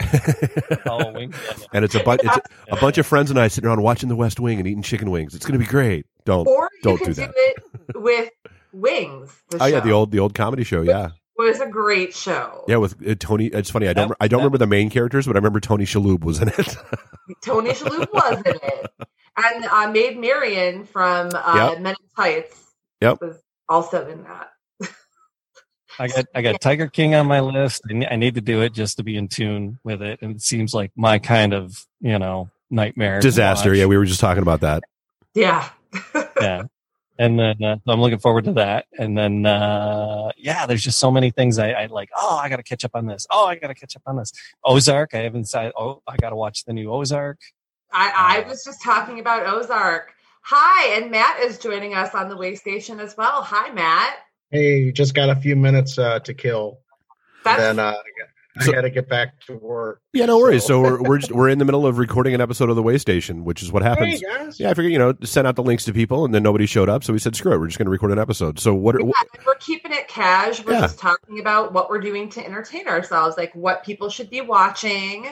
Oh, 0.86 1.12
Wing. 1.12 1.34
and 1.74 1.84
it's 1.84 1.94
a, 1.94 2.00
bu- 2.02 2.12
it's 2.12 2.24
a, 2.36 2.42
a 2.72 2.76
bunch 2.80 2.96
of 2.98 3.06
friends 3.06 3.30
and 3.30 3.38
I 3.38 3.48
sitting 3.48 3.68
around 3.68 3.82
watching 3.82 4.08
The 4.08 4.16
West 4.16 4.40
Wing 4.40 4.58
and 4.58 4.66
eating 4.66 4.82
chicken 4.82 5.10
wings. 5.10 5.34
It's 5.34 5.44
going 5.44 5.58
to 5.60 5.64
be 5.64 5.70
great. 5.70 6.06
Don't 6.24 6.46
Or 6.46 6.70
you 6.72 6.80
don't 6.82 6.96
can 6.98 7.06
do 7.08 7.14
do, 7.14 7.20
that. 7.22 7.34
it 7.36 7.56
with 7.96 8.30
Wings. 8.72 9.30
The 9.50 9.58
Oh 9.62 9.66
yeah, 9.66 9.80
the 9.80 9.90
old 9.90 10.10
the 10.12 10.18
old 10.18 10.34
comedy 10.34 10.64
show. 10.64 10.80
Yeah, 10.82 11.10
was 11.48 11.60
a 11.60 11.66
great 11.66 12.14
show. 12.14 12.64
Yeah, 12.68 12.76
with 12.76 12.96
uh, 13.06 13.14
Tony. 13.18 13.46
It's 13.46 13.70
funny. 13.70 13.88
I 13.88 13.92
don't. 13.92 14.08
That- 14.08 14.16
I 14.20 14.28
don't 14.28 14.38
that- 14.38 14.44
remember 14.44 14.58
the 14.58 14.66
main 14.66 14.90
characters, 14.90 15.26
but 15.26 15.36
I 15.36 15.38
remember 15.38 15.60
Tony 15.60 15.84
Shalhoub 15.84 16.24
was 16.24 16.40
in 16.40 16.48
it. 16.48 16.76
Tony 17.44 17.70
Shalhoub 17.70 18.12
was 18.12 18.38
in 18.44 18.56
it, 18.62 18.92
and 19.36 19.64
uh, 19.66 19.90
Maid 19.90 20.18
Marian 20.18 20.84
from 20.84 21.30
uh, 21.34 21.70
Yep. 21.72 21.80
Men 21.80 21.94
in 22.00 22.08
Tights 22.16 22.72
Yep. 23.00 23.18
was 23.20 23.36
also 23.68 24.06
in 24.08 24.22
that. 24.24 24.50
I 25.98 26.08
got 26.08 26.24
I 26.34 26.40
got 26.42 26.60
Tiger 26.60 26.86
King 26.86 27.14
on 27.14 27.26
my 27.26 27.40
list. 27.40 27.82
I 27.90 28.06
I 28.12 28.16
need 28.16 28.36
to 28.36 28.40
do 28.40 28.62
it 28.62 28.72
just 28.72 28.96
to 28.96 29.02
be 29.02 29.16
in 29.16 29.28
tune 29.28 29.78
with 29.84 30.00
it, 30.00 30.20
and 30.22 30.36
it 30.36 30.40
seems 30.42 30.72
like 30.72 30.92
my 30.96 31.18
kind 31.18 31.52
of 31.52 31.84
you 32.00 32.18
know 32.18 32.48
nightmare 32.70 33.20
Disaster. 33.20 33.74
Yeah, 33.74 33.86
we 33.86 33.98
were 33.98 34.06
just 34.06 34.20
talking 34.20 34.42
about 34.42 34.60
that. 34.60 34.82
Yeah. 35.34 35.68
yeah. 36.40 36.62
And 37.20 37.38
then 37.38 37.62
uh, 37.62 37.76
so 37.84 37.92
I'm 37.92 38.00
looking 38.00 38.18
forward 38.18 38.44
to 38.44 38.52
that. 38.54 38.86
And 38.98 39.16
then 39.16 39.44
uh, 39.44 40.30
yeah, 40.38 40.64
there's 40.64 40.82
just 40.82 40.98
so 40.98 41.10
many 41.10 41.30
things 41.30 41.58
I, 41.58 41.72
I 41.72 41.86
like. 41.86 42.08
Oh, 42.16 42.38
I 42.38 42.48
got 42.48 42.56
to 42.56 42.62
catch 42.62 42.82
up 42.82 42.92
on 42.94 43.06
this. 43.06 43.26
Oh, 43.30 43.44
I 43.44 43.56
got 43.56 43.68
to 43.68 43.74
catch 43.74 43.94
up 43.94 44.02
on 44.06 44.16
this. 44.16 44.32
Ozark. 44.64 45.14
I 45.14 45.18
haven't 45.18 45.44
said. 45.44 45.72
Oh, 45.76 46.02
I 46.08 46.16
got 46.16 46.30
to 46.30 46.36
watch 46.36 46.64
the 46.64 46.72
new 46.72 46.90
Ozark. 46.90 47.38
I, 47.92 48.44
I 48.44 48.48
was 48.48 48.64
just 48.64 48.82
talking 48.82 49.20
about 49.20 49.46
Ozark. 49.46 50.14
Hi, 50.44 50.96
and 50.96 51.10
Matt 51.10 51.40
is 51.40 51.58
joining 51.58 51.92
us 51.92 52.14
on 52.14 52.30
the 52.30 52.36
way 52.38 52.54
station 52.54 53.00
as 53.00 53.14
well. 53.18 53.42
Hi, 53.42 53.70
Matt. 53.70 54.16
Hey, 54.50 54.90
just 54.90 55.14
got 55.14 55.28
a 55.28 55.36
few 55.36 55.56
minutes 55.56 55.98
uh, 55.98 56.20
to 56.20 56.32
kill. 56.32 56.78
That's 57.44 57.60
then 57.60 57.78
uh, 57.78 57.96
I 58.58 58.64
So- 58.64 58.72
got 58.72 58.80
to 58.80 58.90
get 58.90 59.08
back 59.08 59.40
to 59.46 59.54
work. 59.54 60.00
Yeah, 60.12 60.26
no 60.26 60.38
worries. 60.38 60.64
So 60.66 60.80
we're 60.80 61.00
we're, 61.02 61.18
just, 61.18 61.30
we're 61.32 61.48
in 61.48 61.58
the 61.58 61.64
middle 61.64 61.86
of 61.86 61.98
recording 61.98 62.34
an 62.34 62.40
episode 62.40 62.68
of 62.68 62.74
the 62.76 62.82
Way 62.82 62.98
Station, 62.98 63.44
which 63.44 63.62
is 63.62 63.70
what 63.70 63.82
happens. 63.82 64.20
hey 64.20 64.50
Yeah, 64.58 64.70
I 64.70 64.74
figured 64.74 64.92
you 64.92 64.98
know 64.98 65.14
send 65.22 65.46
out 65.46 65.54
the 65.56 65.62
links 65.62 65.84
to 65.84 65.92
people, 65.92 66.24
and 66.24 66.34
then 66.34 66.42
nobody 66.42 66.66
showed 66.66 66.88
up, 66.88 67.04
so 67.04 67.12
we 67.12 67.20
said 67.20 67.36
screw 67.36 67.52
it. 67.52 67.58
We're 67.60 67.68
just 67.68 67.78
going 67.78 67.86
to 67.86 67.90
record 67.92 68.10
an 68.10 68.18
episode. 68.18 68.58
So 68.58 68.74
what? 68.74 68.96
yeah, 68.98 69.04
what 69.06 69.26
and 69.36 69.46
we're 69.46 69.54
keeping 69.56 69.92
it 69.92 70.08
cash. 70.08 70.64
We're 70.64 70.72
Yeah. 70.72 70.80
just 70.80 70.98
talking 70.98 71.38
about 71.38 71.72
what 71.72 71.88
we're 71.90 72.00
doing 72.00 72.28
to 72.30 72.44
entertain 72.44 72.88
ourselves, 72.88 73.36
like 73.36 73.54
what 73.54 73.84
people 73.84 74.10
should 74.10 74.28
be 74.30 74.40
watching, 74.40 75.28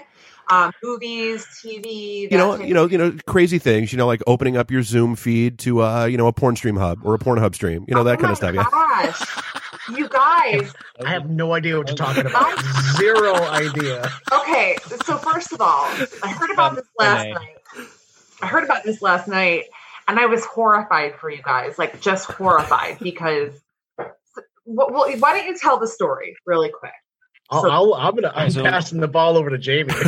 um, 0.51 0.71
movies, 0.83 1.45
TV. 1.63 2.31
you 2.31 2.39
know, 2.39 2.55
you 2.57 2.73
know, 2.73 2.87
you 2.87 2.99
know, 2.99 3.13
crazy 3.27 3.59
things. 3.59 3.93
You 3.93 3.99
know, 3.99 4.07
like 4.07 4.23
opening 4.29 4.57
up 4.57 4.71
your 4.71 4.83
Zoom 4.85 5.17
feed 5.17 5.59
to 5.61 5.83
uh, 5.83 6.05
you 6.05 6.17
know, 6.17 6.29
a 6.29 6.33
porn 6.33 6.55
stream 6.55 6.77
hub 6.77 7.01
or 7.05 7.15
a 7.15 7.19
porn 7.19 7.39
hub 7.41 7.55
stream. 7.57 7.85
You 7.89 7.97
know, 7.97 8.05
that 8.05 8.19
Oh 8.19 8.23
kind 8.23 8.33
of 8.33 8.41
my 8.43 9.11
stuff. 9.13 9.25
Yeah. 9.35 9.53
Gosh, 9.89 9.99
you 9.99 10.09
guys. 10.09 10.73
I 11.05 11.11
have 11.11 11.29
no 11.31 11.53
idea 11.55 11.79
what 11.79 11.89
you're 11.89 11.97
talking 11.97 12.27
about. 12.27 12.59
Zero 12.97 13.35
idea. 13.35 14.11
Okay, 14.33 14.77
so 15.05 15.17
first 15.17 15.53
of 15.53 15.61
all, 15.61 15.85
I 16.23 16.31
heard 16.39 16.51
about 16.51 16.75
this 16.77 16.87
last 16.99 17.21
Okay. 17.23 17.33
night. 17.33 17.57
I 18.41 18.47
heard 18.47 18.65
about 18.65 18.85
this 18.85 19.03
last 19.03 19.27
night, 19.29 19.65
and 20.07 20.19
I 20.19 20.27
was 20.27 20.45
horrified 20.45 21.17
for 21.17 21.31
you 21.31 21.43
guys, 21.43 21.79
like 21.79 22.01
just 22.01 22.31
horrified 22.31 22.99
because. 23.01 23.53
Well, 24.71 24.91
well, 24.93 25.11
why 25.19 25.37
don't 25.39 25.47
you 25.47 25.57
tell 25.59 25.79
the 25.79 25.89
story 25.89 26.37
really 26.47 26.71
quick? 26.71 26.93
I'll, 27.51 27.63
So- 27.63 27.71
I'll, 27.71 27.95
I'm 27.95 28.15
gonna. 28.15 28.33
I'm 28.35 28.51
So- 28.51 28.63
passing 28.63 29.01
the 29.01 29.09
ball 29.09 29.37
over 29.39 29.49
to 29.51 29.59
Jamie. 29.59 29.95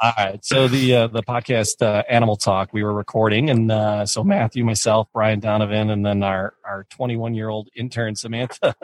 All 0.00 0.12
right. 0.16 0.44
So 0.44 0.68
the 0.68 0.94
uh, 0.94 1.06
the 1.08 1.22
podcast 1.22 1.82
uh, 1.82 2.04
Animal 2.08 2.36
Talk 2.36 2.72
we 2.72 2.84
were 2.84 2.92
recording, 2.92 3.50
and 3.50 3.70
uh, 3.72 4.06
so 4.06 4.22
Matthew, 4.22 4.64
myself, 4.64 5.08
Brian 5.12 5.40
Donovan, 5.40 5.90
and 5.90 6.06
then 6.06 6.22
our 6.22 6.54
our 6.64 6.86
21 6.90 7.34
year 7.34 7.48
old 7.48 7.68
intern 7.74 8.14
Samantha. 8.14 8.74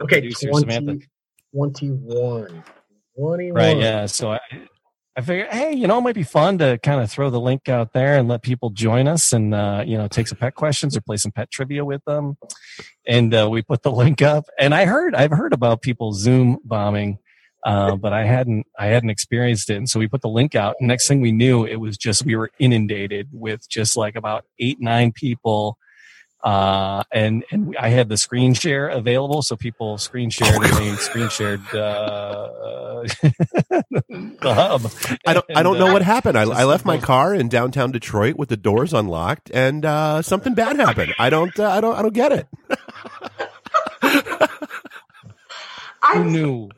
okay, 0.00 0.20
producer 0.20 0.48
20, 0.48 0.60
Samantha. 0.60 1.06
21. 1.54 2.64
21. 3.16 3.54
Right. 3.54 3.76
Yeah. 3.76 4.06
So 4.06 4.32
I, 4.32 4.40
I 5.16 5.22
figured, 5.22 5.48
hey, 5.50 5.72
you 5.72 5.86
know, 5.86 5.98
it 5.98 6.02
might 6.02 6.14
be 6.14 6.22
fun 6.22 6.58
to 6.58 6.78
kind 6.82 7.00
of 7.00 7.10
throw 7.10 7.30
the 7.30 7.40
link 7.40 7.68
out 7.70 7.94
there 7.94 8.18
and 8.18 8.28
let 8.28 8.42
people 8.42 8.68
join 8.68 9.08
us 9.08 9.32
and, 9.32 9.54
uh, 9.54 9.82
you 9.86 9.96
know, 9.96 10.08
take 10.08 10.28
some 10.28 10.36
pet 10.36 10.54
questions 10.54 10.94
or 10.94 11.00
play 11.00 11.16
some 11.16 11.32
pet 11.32 11.50
trivia 11.50 11.86
with 11.86 12.04
them. 12.04 12.36
And 13.06 13.32
uh, 13.32 13.48
we 13.50 13.62
put 13.62 13.82
the 13.82 13.90
link 13.92 14.20
up. 14.20 14.44
And 14.58 14.74
I 14.74 14.84
heard, 14.84 15.14
I've 15.14 15.30
heard 15.30 15.54
about 15.54 15.80
people 15.80 16.12
Zoom 16.12 16.58
bombing. 16.64 17.18
Uh, 17.66 17.96
but 17.96 18.12
I 18.12 18.24
hadn't, 18.24 18.66
I 18.78 18.86
hadn't 18.86 19.10
experienced 19.10 19.70
it. 19.70 19.76
And 19.76 19.88
so 19.90 19.98
we 19.98 20.06
put 20.08 20.22
the 20.22 20.28
link 20.28 20.54
out. 20.54 20.76
And 20.78 20.88
next 20.88 21.08
thing 21.08 21.20
we 21.20 21.32
knew, 21.32 21.66
it 21.66 21.76
was 21.76 21.98
just, 21.98 22.24
we 22.24 22.36
were 22.36 22.52
inundated 22.60 23.28
with 23.32 23.68
just 23.68 23.96
like 23.96 24.14
about 24.16 24.44
eight, 24.60 24.80
nine 24.80 25.12
people. 25.12 25.76
Uh, 26.44 27.02
and, 27.12 27.44
and 27.50 27.76
I 27.76 27.88
had 27.88 28.08
the 28.08 28.16
screen 28.16 28.54
share 28.54 28.88
available. 28.88 29.42
So 29.42 29.56
people 29.56 29.98
screen 29.98 30.30
shared 30.30 30.54
and 30.62 30.74
they 30.76 30.94
screen 30.98 31.28
shared, 31.28 31.60
uh, 31.74 33.02
the 34.08 34.54
hub. 34.54 34.92
I 35.26 35.34
don't. 35.34 35.46
I 35.56 35.62
don't 35.64 35.74
And, 35.76 35.80
know 35.84 35.90
uh, 35.90 35.92
what 35.94 36.02
happened. 36.02 36.38
I, 36.38 36.42
I 36.42 36.64
left 36.64 36.84
my 36.84 36.98
car 36.98 37.34
in 37.34 37.48
downtown 37.48 37.90
Detroit 37.90 38.36
with 38.36 38.48
the 38.48 38.56
doors 38.56 38.94
unlocked, 38.94 39.50
and 39.52 39.84
uh, 39.84 40.22
something 40.22 40.54
bad 40.54 40.76
happened. 40.76 41.14
I 41.18 41.30
don't. 41.30 41.58
Uh, 41.58 41.68
I 41.70 41.80
don't. 41.80 41.96
I 41.96 42.02
don't 42.02 42.14
get 42.14 42.32
it. 42.32 42.46
I'm, 46.02 46.32
knew? 46.32 46.70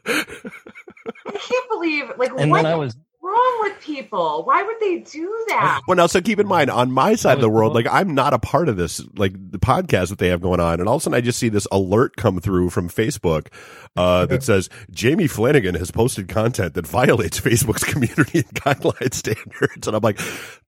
I 1.27 1.31
can't 1.33 1.69
believe, 1.71 2.11
like, 2.17 2.31
And 2.37 2.51
what's 2.51 2.63
then 2.63 2.73
I 2.73 2.77
was, 2.77 2.97
wrong 3.21 3.59
with 3.63 3.81
people? 3.81 4.45
Why 4.45 4.63
would 4.63 4.77
they 4.81 5.01
do 5.01 5.45
that? 5.49 5.83
Well, 5.87 5.97
now, 5.97 6.07
so 6.07 6.21
keep 6.21 6.39
in 6.39 6.47
mind, 6.47 6.71
on 6.71 6.91
my 6.91 7.15
side 7.15 7.35
of 7.35 7.41
the 7.41 7.49
was- 7.49 7.57
world, 7.57 7.75
like 7.75 7.87
I'm 7.91 8.15
not 8.15 8.33
a 8.33 8.39
part 8.39 8.69
of 8.69 8.77
this, 8.77 9.05
like 9.17 9.33
the 9.35 9.59
podcast 9.59 10.09
that 10.11 10.19
they 10.19 10.29
have 10.29 10.41
going 10.41 10.61
on, 10.61 10.81
and 10.81 10.89
all 10.89 10.97
of 10.97 11.03
a 11.03 11.05
sudden 11.05 11.17
I 11.17 11.21
just 11.21 11.39
see 11.39 11.49
this 11.49 11.67
alert 11.73 12.17
come 12.17 12.41
through 12.41 12.71
from 12.71 12.89
Facebook 12.89 13.49
uh, 13.97 14.27
that 14.31 14.43
says 14.43 14.69
Jamie 14.91 15.27
Flanagan 15.27 15.75
has 15.75 15.91
posted 15.91 16.29
content 16.29 16.75
that 16.75 16.87
violates 16.87 17.41
Facebook's 17.41 17.85
community 17.93 18.39
and 18.39 18.55
guideline 18.55 19.13
standards, 19.13 19.87
and 19.87 19.97
I'm 19.97 20.03
like, 20.03 20.21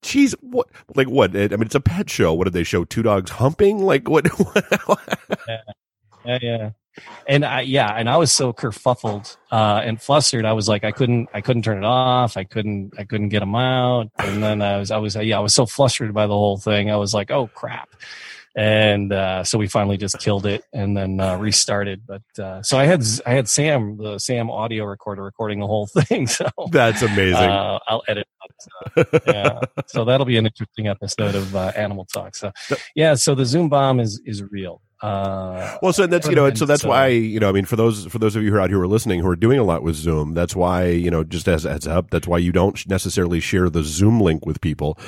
geez, 0.02 0.34
what? 0.40 0.68
Like 0.94 1.08
what? 1.08 1.34
I 1.36 1.48
mean, 1.48 1.62
it's 1.62 1.74
a 1.74 1.80
pet 1.80 2.10
show. 2.10 2.34
What 2.34 2.44
did 2.44 2.52
they 2.52 2.64
show? 2.64 2.84
Two 2.84 3.02
dogs 3.02 3.30
humping? 3.30 3.78
Like 3.78 4.08
what? 4.08 4.26
yeah, 5.48 6.38
yeah. 6.42 6.70
And 7.26 7.44
I, 7.44 7.60
yeah, 7.62 7.88
and 7.88 8.08
I 8.08 8.16
was 8.16 8.32
so 8.32 8.52
kerfuffled 8.52 9.36
uh, 9.50 9.80
and 9.84 10.00
flustered. 10.00 10.44
I 10.44 10.52
was 10.52 10.68
like, 10.68 10.84
I 10.84 10.90
couldn't, 10.90 11.28
I 11.32 11.40
couldn't 11.40 11.62
turn 11.62 11.78
it 11.78 11.84
off. 11.86 12.36
I 12.36 12.44
couldn't, 12.44 12.92
I 12.98 13.04
couldn't 13.04 13.28
get 13.28 13.40
them 13.40 13.54
out. 13.54 14.10
And 14.18 14.42
then 14.42 14.60
I 14.60 14.78
was, 14.78 14.90
I 14.90 14.98
was, 14.98 15.16
yeah, 15.16 15.38
I 15.38 15.40
was 15.40 15.54
so 15.54 15.66
flustered 15.66 16.12
by 16.12 16.26
the 16.26 16.34
whole 16.34 16.58
thing. 16.58 16.90
I 16.90 16.96
was 16.96 17.14
like, 17.14 17.30
oh 17.30 17.48
crap. 17.48 17.88
And 18.56 19.12
uh, 19.12 19.44
so 19.44 19.58
we 19.58 19.68
finally 19.68 19.96
just 19.96 20.18
killed 20.18 20.44
it 20.44 20.64
and 20.72 20.96
then 20.96 21.20
uh, 21.20 21.36
restarted. 21.36 22.02
But 22.04 22.22
uh, 22.42 22.62
so 22.62 22.76
I 22.76 22.84
had, 22.84 23.04
I 23.24 23.30
had 23.30 23.48
Sam, 23.48 23.96
the 23.96 24.18
Sam 24.18 24.50
audio 24.50 24.84
recorder, 24.86 25.22
recording 25.22 25.60
the 25.60 25.68
whole 25.68 25.86
thing. 26.02 26.26
So 26.26 26.48
That's 26.72 27.02
amazing. 27.02 27.36
uh, 27.36 27.78
I'll 27.86 28.02
edit. 28.08 28.26
Yeah, 29.26 29.60
so 29.86 30.04
that'll 30.04 30.26
be 30.26 30.36
an 30.36 30.46
interesting 30.46 30.88
episode 30.88 31.36
of 31.36 31.54
uh, 31.54 31.72
Animal 31.76 32.04
Talk. 32.06 32.34
So, 32.34 32.50
yeah, 32.94 33.14
so 33.14 33.34
the 33.34 33.46
Zoom 33.46 33.68
bomb 33.68 34.00
is 34.00 34.20
is 34.26 34.42
real. 34.42 34.82
Uh, 35.02 35.78
Well, 35.82 35.92
so 35.92 36.06
that's 36.06 36.28
you 36.28 36.34
know, 36.34 36.44
and 36.44 36.58
so 36.58 36.66
that's 36.66 36.82
so- 36.82 36.88
why 36.88 37.08
you 37.08 37.40
know, 37.40 37.48
I 37.48 37.52
mean, 37.52 37.64
for 37.64 37.76
those 37.76 38.06
for 38.06 38.18
those 38.18 38.36
of 38.36 38.42
you 38.42 38.50
who 38.50 38.56
are 38.56 38.60
out 38.60 38.70
here 38.70 38.78
who 38.78 38.84
are 38.84 38.88
listening 38.88 39.20
who 39.20 39.28
are 39.28 39.36
doing 39.36 39.58
a 39.58 39.64
lot 39.64 39.82
with 39.82 39.94
Zoom, 39.96 40.34
that's 40.34 40.54
why 40.54 40.86
you 40.88 41.10
know, 41.10 41.24
just 41.24 41.48
as 41.48 41.64
a 41.64 41.70
heads 41.72 41.86
up, 41.86 42.10
that's 42.10 42.26
why 42.26 42.38
you 42.38 42.52
don't 42.52 42.86
necessarily 42.86 43.40
share 43.40 43.70
the 43.70 43.82
Zoom 43.82 44.20
link 44.20 44.44
with 44.44 44.60
people. 44.60 44.98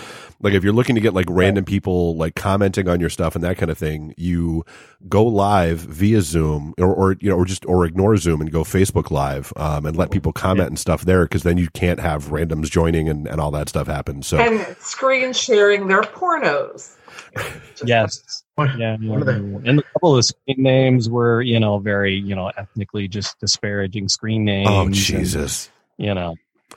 Like 0.41 0.55
if 0.55 0.65
you're 0.65 0.73
looking 0.73 0.95
to 0.95 1.01
get 1.01 1.15
like 1.15 1.27
random 1.29 1.65
people 1.65 2.17
like 2.17 2.35
commenting 2.35 2.89
on 2.89 3.01
your 3.01 3.11
stuff 3.11 3.35
and 3.35 3.45
that 3.45 3.59
kind 3.59 3.71
of 3.71 3.79
thing, 3.79 4.15
you 4.17 4.65
go 5.09 5.25
live 5.25 5.81
via 5.81 6.23
Zoom 6.23 6.75
or, 6.79 6.93
or 6.95 7.17
you 7.21 7.29
know, 7.29 7.37
or 7.37 7.45
just 7.45 7.67
or 7.67 7.85
ignore 7.85 8.17
Zoom 8.17 8.41
and 8.41 8.51
go 8.51 8.65
Facebook 8.65 9.11
Live 9.11 9.53
um, 9.57 9.85
and 9.87 9.97
let 9.97 10.11
people 10.11 10.33
comment 10.33 10.69
and 10.69 10.79
stuff 10.79 11.05
there 11.05 11.25
because 11.25 11.43
then 11.43 11.59
you 11.59 11.69
can't 11.69 12.01
have 12.01 12.29
randoms 12.29 12.71
joining 12.71 13.09
and, 13.09 13.27
and 13.29 13.41
all 13.41 13.51
that 13.51 13.69
stuff 13.69 13.87
happen. 13.89 14.23
So 14.23 14.39
And 14.39 14.77
screen 14.79 15.33
sharing 15.33 15.87
their 15.89 16.03
pornos. 16.03 16.97
yes, 17.85 18.44
One- 18.55 18.79
yeah, 18.79 18.96
one 19.01 19.29
and 19.66 19.79
a 19.79 19.83
couple 19.83 20.16
of 20.16 20.25
screen 20.25 20.62
names 20.62 21.09
were 21.09 21.42
you 21.42 21.59
know 21.61 21.79
very 21.79 22.14
you 22.14 22.35
know 22.35 22.48
ethnically 22.57 23.09
just 23.09 23.38
disparaging 23.40 24.09
screen 24.09 24.42
oh, 24.42 24.53
names. 24.53 24.68
oh 24.70 24.81
and, 24.83 24.94
Jesus. 24.94 25.70
you 25.98 26.14
know, 26.14 26.37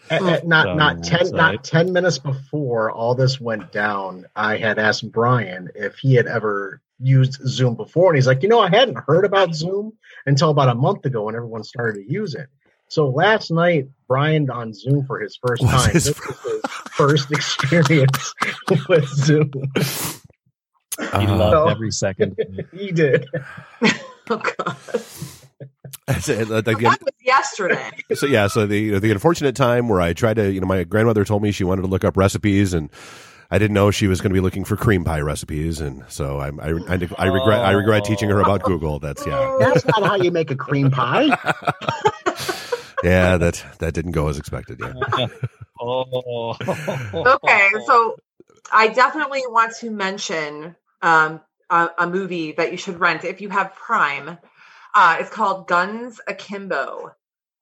At- 0.10 0.22
at 0.24 0.48
not 0.48 0.66
So, 0.66 0.74
not 0.76 1.04
ten 1.04 1.26
so 1.28 1.36
not 1.36 1.56
it- 1.56 1.64
ten 1.64 1.92
minutes 1.94 2.18
before 2.20 2.92
all 2.92 3.16
this 3.16 3.40
went 3.42 3.72
down, 3.72 4.26
I 4.36 4.58
had 4.58 4.80
asked 4.80 5.12
Brian 5.12 5.70
if 5.76 5.98
he 5.98 6.16
had 6.16 6.28
ever 6.28 6.82
used 7.00 7.42
Zoom 7.46 7.76
before, 7.76 8.12
and 8.12 8.16
he's 8.18 8.28
like, 8.28 8.42
you 8.42 8.48
know, 8.50 8.62
I 8.62 8.70
hadn't 8.70 8.98
heard 9.06 9.26
about 9.26 9.54
Zoom 9.54 9.92
until 10.26 10.50
about 10.50 10.70
a 10.70 10.76
month 10.76 11.06
ago 11.06 11.24
when 11.24 11.36
everyone 11.36 11.64
started 11.64 12.02
to 12.06 12.12
use 12.12 12.36
it. 12.36 12.48
So 12.88 13.10
last 13.10 13.52
night, 13.52 13.88
Brian 14.08 14.50
on 14.50 14.72
Zoom 14.74 15.06
for 15.06 15.20
his 15.20 15.38
first 15.46 15.62
Was 15.64 15.72
time. 15.72 15.92
his 15.94 16.06
this 16.06 16.20
was 16.28 16.42
his 16.44 16.62
first 16.92 17.32
experience 17.34 18.34
with 18.88 19.08
Zoom. 19.10 19.52
he 21.00 21.06
Uh, 21.06 21.36
loved 21.38 21.54
So- 21.54 21.68
every 21.68 21.92
second. 21.92 22.38
he 22.74 22.92
did. 22.92 23.28
Oh 24.28 24.38
god, 24.38 24.76
that's 26.08 26.30
it. 26.30 26.50
Like, 26.50 26.66
that 26.66 26.80
was 26.82 26.98
yesterday. 27.22 27.92
so 28.16 28.26
yeah, 28.26 28.48
so 28.48 28.66
the 28.66 28.98
the 28.98 29.12
unfortunate 29.12 29.56
time 29.56 29.88
where 29.88 30.02
I 30.02 30.14
tried 30.14 30.38
to, 30.38 30.52
you 30.52 30.60
know, 30.60 30.66
my 30.66 30.84
grandmother 30.84 31.24
told 31.26 31.44
me 31.44 31.52
she 31.52 31.64
wanted 31.64 31.84
to 31.84 31.88
look 31.88 32.04
up 32.04 32.18
recipes, 32.18 32.74
and 32.74 32.90
I 33.52 33.60
didn't 33.60 33.76
know 33.76 33.92
she 33.92 34.08
was 34.08 34.22
going 34.22 34.32
to 34.32 34.34
be 34.34 34.40
looking 34.40 34.66
for 34.66 34.76
cream 34.78 35.04
pie 35.04 35.20
recipes, 35.22 35.80
and 35.80 36.04
so 36.08 36.40
I 36.40 36.48
I, 36.48 36.70
I, 36.96 37.08
I 37.20 37.26
regret 37.28 37.60
I 37.60 37.72
regret 37.74 38.04
teaching 38.04 38.32
her 38.32 38.40
about 38.42 38.64
Google. 38.64 38.98
That's 38.98 39.24
yeah, 39.28 39.58
That's 39.60 39.86
not 39.86 40.02
how 40.02 40.16
you 40.16 40.32
make 40.32 40.50
a 40.50 40.56
cream 40.56 40.90
pie. 40.90 41.26
yeah, 43.04 43.38
that 43.38 43.64
that 43.78 43.94
didn't 43.94 44.14
go 44.14 44.28
as 44.28 44.40
expected. 44.40 44.80
Yeah, 44.82 45.28
oh, 45.80 46.56
Okay, 47.14 47.70
so 47.86 48.16
I 48.74 48.88
definitely 48.88 49.44
want 49.50 49.76
to 49.82 49.92
mention 49.92 50.76
um, 51.02 51.42
a, 51.70 51.90
a 52.00 52.08
movie 52.08 52.52
that 52.54 52.72
you 52.72 52.78
should 52.78 53.00
rent 53.00 53.24
if 53.24 53.42
you 53.42 53.50
have 53.50 53.74
Prime. 53.74 54.38
Uh, 54.94 55.18
it's 55.20 55.30
called 55.30 55.68
Guns 55.68 56.22
Akimbo, 56.28 57.12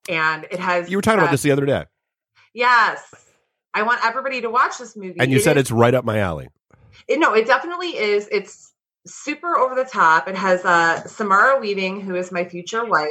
and 0.08 0.44
it 0.50 0.60
has. 0.60 0.88
You 0.90 0.98
were 0.98 1.02
talking 1.02 1.20
uh, 1.20 1.22
about 1.24 1.30
this 1.32 1.42
the 1.42 1.50
other 1.50 1.66
day, 1.66 1.84
Yes, 2.52 3.02
I 3.72 3.82
want 3.82 4.04
everybody 4.04 4.40
to 4.42 4.50
watch 4.50 4.78
this 4.78 4.96
movie. 4.96 5.18
and 5.18 5.30
you 5.32 5.38
It 5.38 5.42
said 5.42 5.56
is- 5.56 5.62
it's 5.62 5.70
right 5.72 5.94
up 5.94 6.04
my 6.04 6.18
alley. 6.18 6.48
It, 7.08 7.18
no, 7.18 7.34
it 7.34 7.46
definitely 7.46 7.96
is. 7.96 8.28
It's 8.30 8.72
super 9.06 9.56
over 9.58 9.74
the 9.74 9.84
top. 9.84 10.28
It 10.28 10.36
has 10.36 10.64
uh, 10.64 11.04
Samara 11.06 11.58
Weaving, 11.60 12.00
who 12.00 12.14
is 12.14 12.30
my 12.32 12.44
future 12.44 12.84
wife. 12.84 13.10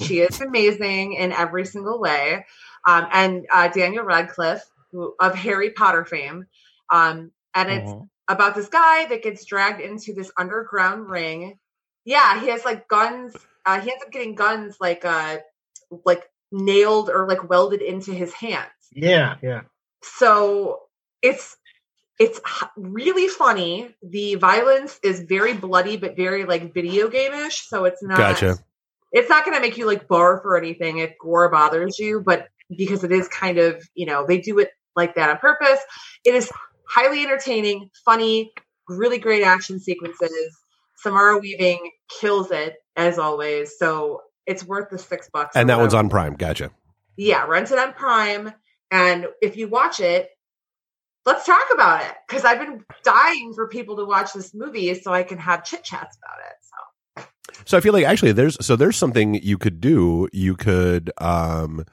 She 0.00 0.18
is 0.20 0.40
amazing 0.40 1.12
in 1.12 1.30
every 1.32 1.64
single 1.66 2.00
way, 2.00 2.44
um, 2.88 3.06
and 3.12 3.46
uh, 3.52 3.68
Daniel 3.68 4.04
Radcliffe, 4.04 4.64
who 4.90 5.14
of 5.20 5.34
Harry 5.34 5.70
Potter 5.70 6.04
fame. 6.04 6.46
Um, 6.90 7.30
and 7.54 7.70
it's. 7.70 7.92
About 8.32 8.54
this 8.54 8.68
guy 8.68 9.06
that 9.06 9.22
gets 9.22 9.44
dragged 9.44 9.80
into 9.80 10.12
this 10.14 10.30
underground 10.36 11.08
ring. 11.08 11.58
Yeah, 12.04 12.40
he 12.40 12.48
has 12.48 12.64
like 12.64 12.88
guns. 12.88 13.36
Uh, 13.64 13.80
he 13.80 13.90
ends 13.90 14.02
up 14.04 14.10
getting 14.10 14.34
guns 14.34 14.76
like 14.80 15.04
uh, 15.04 15.38
like 16.04 16.28
nailed 16.50 17.08
or 17.08 17.26
like 17.26 17.48
welded 17.48 17.80
into 17.80 18.12
his 18.12 18.32
hands 18.32 18.68
Yeah, 18.92 19.36
yeah. 19.42 19.62
so 20.02 20.82
it's 21.22 21.56
it's 22.18 22.40
really 22.76 23.26
funny 23.26 23.94
the 24.02 24.34
violence 24.34 25.00
is 25.02 25.22
very 25.22 25.54
bloody 25.54 25.96
but 25.96 26.14
very 26.14 26.44
like 26.44 26.74
video 26.74 27.08
game-ish 27.08 27.66
so 27.68 27.86
it's 27.86 28.02
not 28.02 28.18
Gotcha. 28.18 28.58
it's 29.12 29.30
not 29.30 29.46
going 29.46 29.56
to 29.56 29.62
make 29.62 29.78
you 29.78 29.86
like 29.86 30.06
barf 30.08 30.44
or 30.44 30.58
anything 30.58 30.98
if 30.98 31.16
gore 31.18 31.48
bothers 31.48 31.98
you 31.98 32.20
but 32.20 32.48
because 32.76 33.02
it 33.02 33.12
is 33.12 33.28
kind 33.28 33.58
of 33.58 33.82
you 33.94 34.04
know 34.04 34.26
they 34.26 34.38
do 34.38 34.58
it 34.58 34.70
like 34.94 35.14
that 35.14 35.30
on 35.30 35.38
purpose 35.38 35.80
it 36.24 36.34
is 36.34 36.52
highly 36.92 37.22
entertaining 37.22 37.90
funny 38.04 38.52
really 38.88 39.18
great 39.18 39.42
action 39.42 39.78
sequences 39.78 40.56
samara 40.96 41.38
weaving 41.38 41.90
kills 42.20 42.50
it 42.50 42.76
as 42.96 43.18
always 43.18 43.78
so 43.78 44.20
it's 44.46 44.64
worth 44.64 44.90
the 44.90 44.98
six 44.98 45.28
bucks 45.32 45.56
And 45.56 45.68
that 45.68 45.78
one's 45.78 45.94
on 45.94 46.08
Prime. 46.08 46.34
Gotcha. 46.34 46.70
Yeah, 47.16 47.46
rent 47.46 47.70
it 47.70 47.78
on 47.78 47.92
Prime. 47.92 48.52
And 48.90 49.26
if 49.40 49.56
you 49.56 49.68
watch 49.68 50.00
it, 50.00 50.28
let's 51.24 51.46
talk 51.46 51.64
about 51.72 52.02
it 52.02 52.12
because 52.26 52.44
I've 52.44 52.58
been 52.58 52.84
dying 53.02 53.52
for 53.54 53.68
people 53.68 53.96
to 53.96 54.04
watch 54.04 54.32
this 54.32 54.54
movie 54.54 54.94
so 54.94 55.12
I 55.12 55.22
can 55.22 55.38
have 55.38 55.64
chit 55.64 55.84
chats 55.84 56.16
about 56.18 56.38
it. 56.46 57.26
So 57.26 57.62
So 57.64 57.78
I 57.78 57.80
feel 57.80 57.92
like 57.92 58.04
actually 58.04 58.32
there's 58.32 58.64
so 58.64 58.76
there's 58.76 58.96
something 58.96 59.34
you 59.34 59.58
could 59.58 59.80
do. 59.80 60.28
You 60.32 60.56
could 60.56 61.10
um 61.18 61.84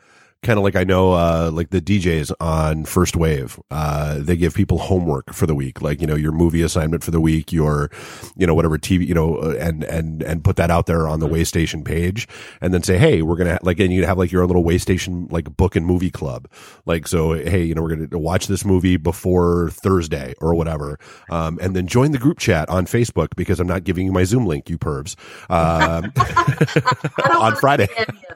kind 0.42 0.58
of 0.58 0.64
like 0.64 0.76
I 0.76 0.84
know 0.84 1.14
uh 1.14 1.52
like 1.54 1.70
the 1.70 1.82
DJs 1.82 2.32
on 2.40 2.86
First 2.86 3.16
Wave. 3.16 3.60
Uh 3.72 4.20
they 4.20 4.38
give 4.38 4.54
people 4.54 4.78
homework 4.78 5.34
for 5.34 5.46
the 5.46 5.56
week, 5.56 5.82
like 5.82 6.02
you 6.02 6.08
know 6.08 6.16
your 6.16 6.32
movie 6.32 6.62
assignment 6.62 7.04
for 7.04 7.12
the 7.12 7.20
week, 7.20 7.52
your 7.52 7.92
you 8.38 8.48
know 8.48 8.54
whatever 8.54 8.78
TV, 8.78 9.06
you 9.06 9.14
know 9.14 9.38
uh, 9.38 9.56
and 9.60 9.84
and 9.84 10.24
and 10.24 10.44
put 10.44 10.56
that 10.56 10.72
out 10.72 10.86
there 10.86 11.08
on 11.08 11.20
the 11.20 11.28
way 11.28 11.44
station 11.44 11.84
page 11.84 12.28
and 12.62 12.74
then 12.74 12.84
say, 12.84 12.98
"Hey, 12.98 13.22
we're 13.22 13.36
going 13.36 13.50
to 13.56 13.60
like 13.64 13.80
and 13.80 13.92
you 13.94 14.06
have 14.06 14.18
like 14.18 14.32
your 14.32 14.42
own 14.42 14.48
little 14.48 14.64
Waystation 14.64 15.32
like 15.32 15.56
book 15.58 15.76
and 15.76 15.86
movie 15.86 16.12
club." 16.12 16.48
Like 16.86 17.08
so, 17.08 17.34
hey, 17.34 17.64
you 17.64 17.76
know, 17.76 17.82
we're 17.82 17.96
going 17.96 18.10
to 18.10 18.18
watch 18.20 18.48
this 18.48 18.64
movie 18.64 18.98
before 18.98 19.70
Thursday 19.72 20.34
or 20.42 20.56
whatever. 20.56 21.00
Um 21.30 21.60
and 21.62 21.76
then 21.76 21.88
join 21.88 22.12
the 22.12 22.18
group 22.18 22.40
chat 22.40 22.70
on 22.70 22.86
Facebook 22.86 23.30
because 23.36 23.60
I'm 23.60 23.68
not 23.68 23.84
giving 23.84 24.06
you 24.06 24.12
my 24.12 24.24
Zoom 24.24 24.46
link, 24.46 24.70
you 24.70 24.78
pervs. 24.78 25.16
Um 25.50 26.12
on 27.42 27.56
Friday. 27.58 27.90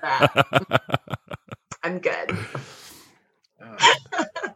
I'm 1.93 1.99
good. 1.99 2.37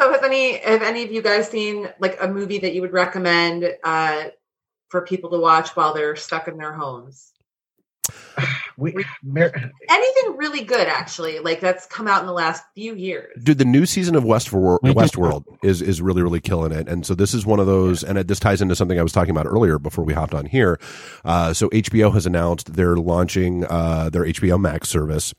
So 0.00 0.10
has 0.12 0.22
any 0.22 0.56
have 0.56 0.80
any 0.80 1.04
of 1.04 1.12
you 1.12 1.20
guys 1.20 1.50
seen 1.50 1.86
like 1.98 2.16
a 2.22 2.26
movie 2.26 2.58
that 2.60 2.72
you 2.72 2.80
would 2.80 2.92
recommend 2.92 3.70
uh, 3.84 4.28
for 4.88 5.02
people 5.02 5.28
to 5.30 5.38
watch 5.38 5.76
while 5.76 5.92
they're 5.92 6.16
stuck 6.16 6.48
in 6.48 6.56
their 6.56 6.72
homes? 6.72 7.32
we, 8.78 8.94
Mar- 9.22 9.52
Anything 9.90 10.36
really 10.36 10.62
good, 10.62 10.88
actually, 10.88 11.40
like 11.40 11.60
that's 11.60 11.84
come 11.86 12.08
out 12.08 12.20
in 12.20 12.26
the 12.26 12.32
last 12.32 12.64
few 12.74 12.94
years. 12.94 13.42
Dude, 13.42 13.58
the 13.58 13.66
new 13.66 13.84
season 13.84 14.14
of 14.14 14.24
Westworld. 14.24 14.78
Westworld 14.80 15.44
is 15.62 15.82
is 15.82 16.00
really 16.00 16.22
really 16.22 16.40
killing 16.40 16.72
it, 16.72 16.88
and 16.88 17.04
so 17.04 17.14
this 17.14 17.34
is 17.34 17.44
one 17.44 17.60
of 17.60 17.66
those, 17.66 18.02
and 18.02 18.16
it, 18.16 18.26
this 18.26 18.40
ties 18.40 18.62
into 18.62 18.74
something 18.74 18.98
I 18.98 19.02
was 19.02 19.12
talking 19.12 19.32
about 19.32 19.46
earlier 19.46 19.78
before 19.78 20.04
we 20.04 20.14
hopped 20.14 20.34
on 20.34 20.46
here. 20.46 20.80
Uh, 21.26 21.52
so 21.52 21.68
HBO 21.68 22.14
has 22.14 22.24
announced 22.24 22.72
they're 22.72 22.96
launching 22.96 23.66
uh, 23.66 24.08
their 24.08 24.24
HBO 24.24 24.58
Max 24.58 24.88
service, 24.88 25.34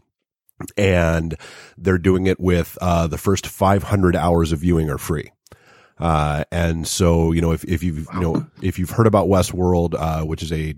and 0.77 1.35
they're 1.77 1.97
doing 1.97 2.27
it 2.27 2.39
with 2.39 2.77
uh, 2.81 3.07
the 3.07 3.17
first 3.17 3.47
500 3.47 4.15
hours 4.15 4.51
of 4.51 4.59
viewing 4.59 4.89
are 4.89 4.97
free. 4.97 5.31
Uh, 5.99 6.43
and 6.51 6.87
so 6.87 7.31
you 7.31 7.41
know 7.41 7.51
if 7.51 7.63
if 7.65 7.83
you've 7.83 8.07
you 8.13 8.19
know 8.19 8.47
if 8.63 8.79
you've 8.79 8.89
heard 8.89 9.05
about 9.05 9.27
Westworld, 9.27 9.93
uh, 9.97 10.25
which 10.25 10.41
is 10.41 10.51
a 10.51 10.73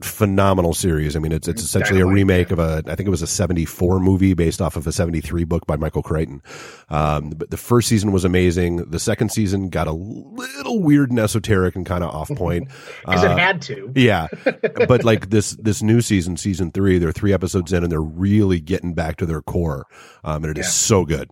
phenomenal 0.00 0.74
series. 0.74 1.14
I 1.14 1.18
mean, 1.20 1.32
it's 1.32 1.46
it's 1.46 1.62
essentially 1.62 2.00
a 2.00 2.06
remake 2.06 2.48
yeah. 2.48 2.52
of 2.54 2.58
a 2.58 2.82
I 2.90 2.94
think 2.94 3.06
it 3.06 3.10
was 3.10 3.22
a 3.22 3.26
'74 3.26 4.00
movie 4.00 4.34
based 4.34 4.60
off 4.60 4.76
of 4.76 4.86
a 4.86 4.92
'73 4.92 5.44
book 5.44 5.66
by 5.66 5.76
Michael 5.76 6.02
Crichton. 6.02 6.42
Um, 6.88 7.30
but 7.30 7.50
the 7.50 7.56
first 7.56 7.88
season 7.88 8.10
was 8.12 8.24
amazing. 8.24 8.76
The 8.90 8.98
second 8.98 9.30
season 9.30 9.68
got 9.68 9.86
a 9.86 9.92
little 9.92 10.80
weird 10.82 11.10
and 11.10 11.20
esoteric 11.20 11.76
and 11.76 11.86
kind 11.86 12.02
of 12.02 12.10
off 12.10 12.28
point. 12.30 12.68
because 13.04 13.24
Uh, 13.24 13.28
it 13.30 13.38
had 13.38 13.62
to. 13.62 13.92
yeah, 13.94 14.26
but 14.88 15.04
like 15.04 15.30
this 15.30 15.52
this 15.52 15.82
new 15.82 16.00
season, 16.00 16.36
season 16.36 16.72
three, 16.72 16.98
they're 16.98 17.12
three 17.12 17.32
episodes 17.32 17.72
in 17.72 17.82
and 17.82 17.92
they're 17.92 18.00
really 18.00 18.60
getting 18.60 18.94
back 18.94 19.16
to 19.18 19.26
their 19.26 19.42
core, 19.42 19.86
um, 20.24 20.44
and 20.44 20.50
it 20.56 20.58
is 20.58 20.66
Yeah. 20.66 20.70
so 20.70 21.04
good. 21.04 21.30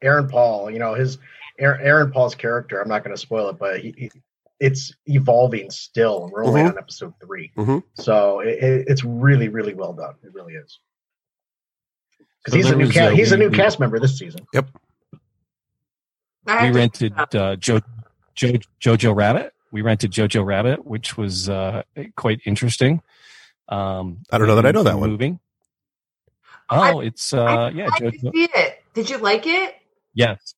Aaron 0.00 0.28
Paul, 0.28 0.70
you 0.70 0.78
know 0.78 0.94
his 0.94 1.18
Aaron, 1.58 1.80
Aaron 1.84 2.10
Paul's 2.12 2.36
character. 2.36 2.80
I'm 2.80 2.88
not 2.88 3.02
going 3.02 3.14
to 3.14 3.20
spoil 3.20 3.48
it, 3.48 3.58
but 3.58 3.80
he, 3.80 3.92
he, 3.98 4.10
it's 4.60 4.92
evolving 5.06 5.70
still. 5.70 6.24
and 6.24 6.32
We're 6.32 6.44
only 6.44 6.62
Mhm. 6.62 6.70
on 6.70 6.78
episode 6.78 7.14
3 7.20 7.52
Mhm. 7.56 7.82
so 7.94 8.40
it, 8.40 8.62
it, 8.62 8.84
it's 8.88 9.04
really, 9.04 9.48
really 9.48 9.74
well 9.74 9.92
done. 9.92 10.14
It 10.24 10.32
really 10.34 10.54
is. 10.54 10.80
Because 12.44 12.52
So 12.52 12.56
he's 12.56 12.70
a 12.70 12.76
new 12.76 12.86
was, 12.86 12.94
cast. 12.94 13.12
uh, 13.12 13.16
he's 13.16 13.32
a 13.32 13.36
new 13.36 13.48
we- 13.50 13.56
cast 13.56 13.78
member 13.80 13.98
this 13.98 14.18
season. 14.18 14.46
yep 14.52 14.68
we 16.46 16.70
rented 16.70 17.12
uh, 17.34 17.56
jo- 17.56 17.80
jo- 18.34 18.52
Jojo 18.80 19.14
Rabbit. 19.14 19.52
We 19.70 19.82
rented 19.82 20.10
Jojo 20.12 20.42
Rabbit, 20.46 20.86
which 20.86 21.18
was 21.18 21.48
uh, 21.50 21.82
quite 22.16 22.40
interesting. 22.46 23.02
Um, 23.68 24.22
I 24.32 24.38
don't 24.38 24.46
know 24.48 24.54
that 24.56 24.64
I 24.64 24.70
know 24.70 24.82
that 24.82 24.98
one. 24.98 25.10
Moving. 25.10 25.40
I- 26.70 26.92
Oh, 26.92 27.00
it's 27.00 27.34
I 27.34 27.66
uh, 27.66 27.70
yeah, 27.70 27.90
I 27.92 27.98
did 27.98 28.14
Jojo. 28.14 28.32
see 28.32 28.44
it. 28.54 28.82
Did 28.94 29.10
you 29.10 29.18
like 29.18 29.46
it? 29.46 29.74
Yes. 30.14 30.54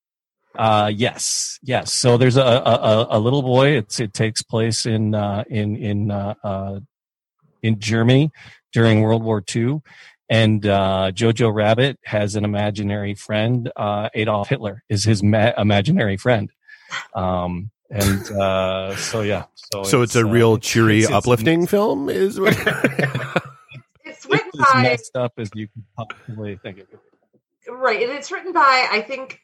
Uh, 0.56 0.90
yes, 0.94 1.58
yes. 1.62 1.92
So 1.92 2.16
there's 2.16 2.36
a, 2.36 2.42
a, 2.42 2.46
a- 2.74 3.06
a 3.10 3.20
little 3.20 3.42
boy. 3.42 3.68
It's 3.76 4.00
it 4.00 4.12
takes 4.12 4.42
place 4.42 4.84
in 4.86 5.14
uh, 5.14 5.44
in 5.48 5.76
in 5.76 6.10
uh, 6.10 6.34
uh, 6.42 6.80
in 7.62 7.78
Germany 7.78 8.30
during 8.72 9.00
World 9.02 9.22
War 9.22 9.42
II, 9.54 9.80
and 10.28 10.66
uh, 10.66 11.12
Jojo 11.14 11.54
Rabbit 11.54 11.98
has 12.04 12.34
an 12.36 12.44
imaginary 12.44 13.14
friend. 13.14 13.70
Uh, 13.76 14.08
Adolf 14.14 14.48
Hitler 14.48 14.82
is 14.88 15.04
his 15.04 15.22
ma- 15.22 15.52
imaginary 15.56 16.16
friend. 16.16 16.50
Um, 17.14 17.70
and 17.90 18.30
uh, 18.32 18.96
so 18.96 19.20
yeah, 19.22 19.44
so 19.54 19.82
So 19.84 20.02
it's, 20.02 20.14
a 20.16 20.20
uh, 20.20 20.22
real 20.22 20.54
it's- 20.54 20.68
cheery, 20.70 20.98
it's- 20.98 21.08
it's- 21.10 21.18
uplifting 21.24 21.66
film. 21.68 22.08
Is 22.08 22.38
what- 22.40 22.56
It's 22.58 22.66
It's 24.04 24.26
written 24.26 24.50
as 24.60 24.66
by 24.72 24.82
messed 24.82 25.16
up 25.16 25.32
as 25.38 25.50
you 25.54 25.68
could 25.68 25.84
possibly 25.96 26.56
think 26.56 26.78
of. 26.78 26.86
it. 26.92 27.70
right, 27.70 28.02
and 28.02 28.10
it's 28.12 28.30
written 28.32 28.52
by 28.52 28.88
I 28.90 29.00
think 29.02 29.40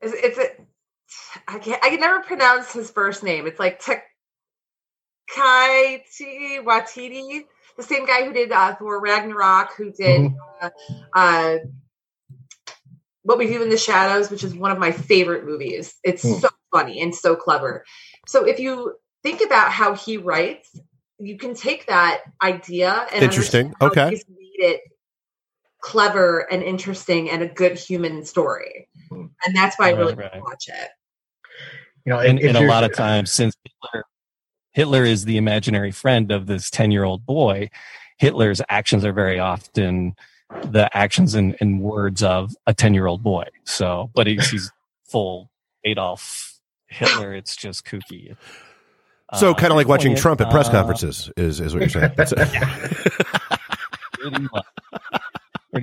it's, 0.00 0.14
it's 0.14 0.38
a 0.38 0.50
I 1.48 1.58
can't 1.58 1.82
I 1.84 1.90
can 1.90 2.00
never 2.00 2.20
pronounce 2.20 2.72
his 2.72 2.90
first 2.90 3.22
name. 3.22 3.46
It's 3.46 3.58
like 3.58 3.82
Taikaiti 3.82 4.04
Watiti, 6.64 7.44
the 7.76 7.82
same 7.82 8.06
guy 8.06 8.24
who 8.24 8.32
did 8.32 8.52
uh, 8.52 8.74
Thor 8.76 9.00
Ragnarok, 9.00 9.74
who 9.76 9.92
did 9.92 10.32
uh, 10.62 10.70
uh, 11.14 11.56
What 13.22 13.38
We 13.38 13.46
Do 13.46 13.62
in 13.62 13.70
the 13.70 13.76
Shadows, 13.76 14.30
which 14.30 14.44
is 14.44 14.54
one 14.54 14.70
of 14.70 14.78
my 14.78 14.92
favorite 14.92 15.44
movies. 15.44 15.94
It's 16.04 16.22
Hmm. 16.22 16.34
so 16.40 16.48
funny 16.72 17.02
and 17.02 17.14
so 17.14 17.36
clever. 17.36 17.84
So 18.26 18.46
if 18.46 18.60
you 18.60 18.94
think 19.22 19.42
about 19.44 19.72
how 19.72 19.94
he 19.94 20.16
writes, 20.16 20.68
you 21.18 21.36
can 21.36 21.54
take 21.54 21.86
that 21.86 22.22
idea 22.42 23.06
and 23.12 23.22
Interesting. 23.22 23.74
Okay. 23.80 24.10
he's 24.10 24.24
made 24.28 24.64
it 24.64 24.80
clever 25.82 26.40
and 26.52 26.62
interesting 26.62 27.30
and 27.30 27.42
a 27.42 27.48
good 27.48 27.78
human 27.78 28.24
story. 28.24 28.88
Hmm. 29.08 29.26
And 29.44 29.56
that's 29.56 29.78
why 29.78 29.88
I 29.88 29.92
really 29.92 30.14
Right, 30.14 30.30
right. 30.32 30.42
watch 30.42 30.68
it. 30.68 30.90
You 32.04 32.12
know, 32.12 32.20
and, 32.20 32.38
if 32.38 32.46
and 32.46 32.56
a 32.56 32.66
lot 32.68 32.84
of 32.84 32.94
times 32.94 33.30
since 33.30 33.54
Hitler, 33.64 34.04
Hitler 34.72 35.04
is 35.04 35.24
the 35.24 35.36
imaginary 35.36 35.90
friend 35.90 36.30
of 36.30 36.46
this 36.46 36.70
10 36.70 36.90
year 36.90 37.04
old 37.04 37.26
boy, 37.26 37.70
Hitler's 38.18 38.60
actions 38.68 39.04
are 39.04 39.12
very 39.12 39.38
often 39.38 40.14
the 40.64 40.94
actions 40.96 41.34
and, 41.34 41.56
and 41.60 41.80
words 41.80 42.22
of 42.22 42.54
a 42.66 42.74
10 42.74 42.94
year 42.94 43.06
old 43.06 43.22
boy. 43.22 43.44
So, 43.64 44.10
but 44.14 44.26
he's, 44.26 44.48
he's 44.50 44.72
full 45.04 45.50
Adolf 45.84 46.58
Hitler. 46.88 47.34
It's 47.34 47.56
just 47.56 47.84
kooky. 47.84 48.36
so 49.34 49.50
Uh, 49.50 49.54
kind 49.54 49.72
of 49.72 49.76
like 49.76 49.88
watching 49.88 50.10
poignant, 50.10 50.22
Trump 50.22 50.40
at 50.40 50.50
press 50.50 50.68
uh, 50.68 50.72
conferences 50.72 51.30
is 51.36 51.60
is 51.60 51.74
what 51.74 51.80
you're 51.80 51.88
saying. 51.88 52.12
That's 52.16 52.32
pretty 52.32 52.50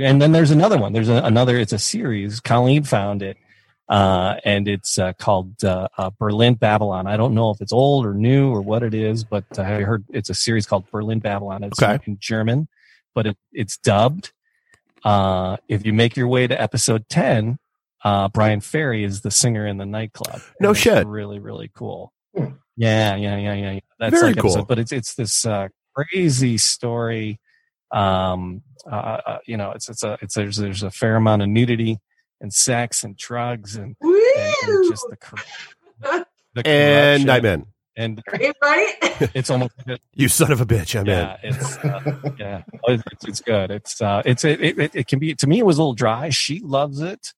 And 0.01 0.21
then 0.21 0.31
there's 0.31 0.51
another 0.51 0.77
one. 0.77 0.93
There's 0.93 1.09
a, 1.09 1.21
another. 1.23 1.57
It's 1.57 1.73
a 1.73 1.79
series. 1.79 2.39
Colleen 2.39 2.83
found 2.83 3.21
it. 3.21 3.37
uh, 3.89 4.35
and 4.43 4.67
it's 4.67 4.99
uh, 4.99 5.13
called 5.13 5.63
uh, 5.63 5.87
uh, 5.97 6.09
Berlin 6.19 6.55
Babylon. 6.55 7.07
I 7.07 7.15
don't 7.15 7.33
know 7.33 7.51
if 7.51 7.61
it's 7.61 7.71
old 7.71 8.05
or 8.05 8.13
new 8.13 8.49
or 8.51 8.61
what 8.61 8.83
it 8.83 8.93
is, 8.93 9.23
but 9.23 9.45
I 9.57 9.81
heard 9.81 10.03
it's 10.09 10.29
a 10.29 10.33
series 10.33 10.65
called 10.65 10.89
Berlin 10.91 11.19
Babylon. 11.19 11.63
It's 11.63 11.81
Okay. 11.81 11.97
in 12.05 12.17
German, 12.19 12.67
but 13.15 13.27
it, 13.27 13.37
it's 13.53 13.77
dubbed. 13.77 14.33
Uh, 15.05 15.55
if 15.69 15.85
you 15.85 15.93
make 15.93 16.17
your 16.17 16.27
way 16.27 16.47
to 16.47 16.61
episode 16.61 17.07
ten, 17.07 17.59
uh, 18.03 18.27
Bryan 18.27 18.59
Ferry 18.59 19.03
is 19.05 19.21
the 19.21 19.31
singer 19.31 19.65
in 19.65 19.77
the 19.77 19.85
nightclub. 19.85 20.41
No 20.59 20.73
shit. 20.73 21.07
Really, 21.07 21.39
really 21.39 21.71
cool. 21.73 22.11
Yeah, 22.35 22.49
yeah, 22.75 23.15
yeah, 23.15 23.37
yeah. 23.37 23.71
yeah. 23.71 23.79
That's 23.99 24.13
Very 24.19 24.27
like 24.33 24.39
episode- 24.39 24.55
cool. 24.57 24.65
but 24.65 24.79
it's 24.79 24.91
it's 24.91 25.15
this 25.15 25.45
uh, 25.45 25.69
crazy 25.95 26.57
story. 26.57 27.39
Um, 27.91 28.61
uh, 28.89 28.95
uh, 29.25 29.37
you 29.45 29.57
know, 29.57 29.71
it's 29.71 29.89
it's 29.89 30.03
a 30.03 30.17
it's 30.21 30.35
there's 30.35 30.57
there's 30.57 30.83
a 30.83 30.91
fair 30.91 31.15
amount 31.15 31.41
of 31.41 31.49
nudity 31.49 31.99
and 32.41 32.53
sex 32.53 33.03
and 33.03 33.15
drugs 33.17 33.75
and, 33.75 33.95
and, 34.01 34.53
and 34.63 34.89
just 34.89 35.05
the, 35.09 35.17
cor- 35.21 36.25
the 36.53 36.67
And. 36.67 37.29
I'm 37.31 37.45
in. 37.45 37.65
and 37.95 38.21
Right, 38.31 38.55
right? 38.61 38.93
it's 39.33 39.49
almost 39.49 39.73
You 40.13 40.27
son 40.27 40.51
of 40.51 40.61
a 40.61 40.65
bitch. 40.65 40.99
I'm 40.99 41.05
yeah, 41.07 41.37
it's 41.43 41.77
uh, 41.77 42.33
yeah, 42.39 42.61
it's, 42.83 43.03
it's- 43.07 43.25
it's 43.27 43.41
good. 43.41 43.71
It's 43.71 44.01
uh, 44.01 44.21
it's 44.25 44.43
it, 44.45 44.61
it 44.61 44.95
it 44.95 45.07
can 45.07 45.19
be 45.19 45.33
to 45.35 45.47
me. 45.47 45.59
It 45.59 45.65
was 45.65 45.77
a 45.77 45.81
little 45.81 45.93
dry. 45.95 46.29
She 46.29 46.59
loves 46.59 46.99
it. 47.01 47.33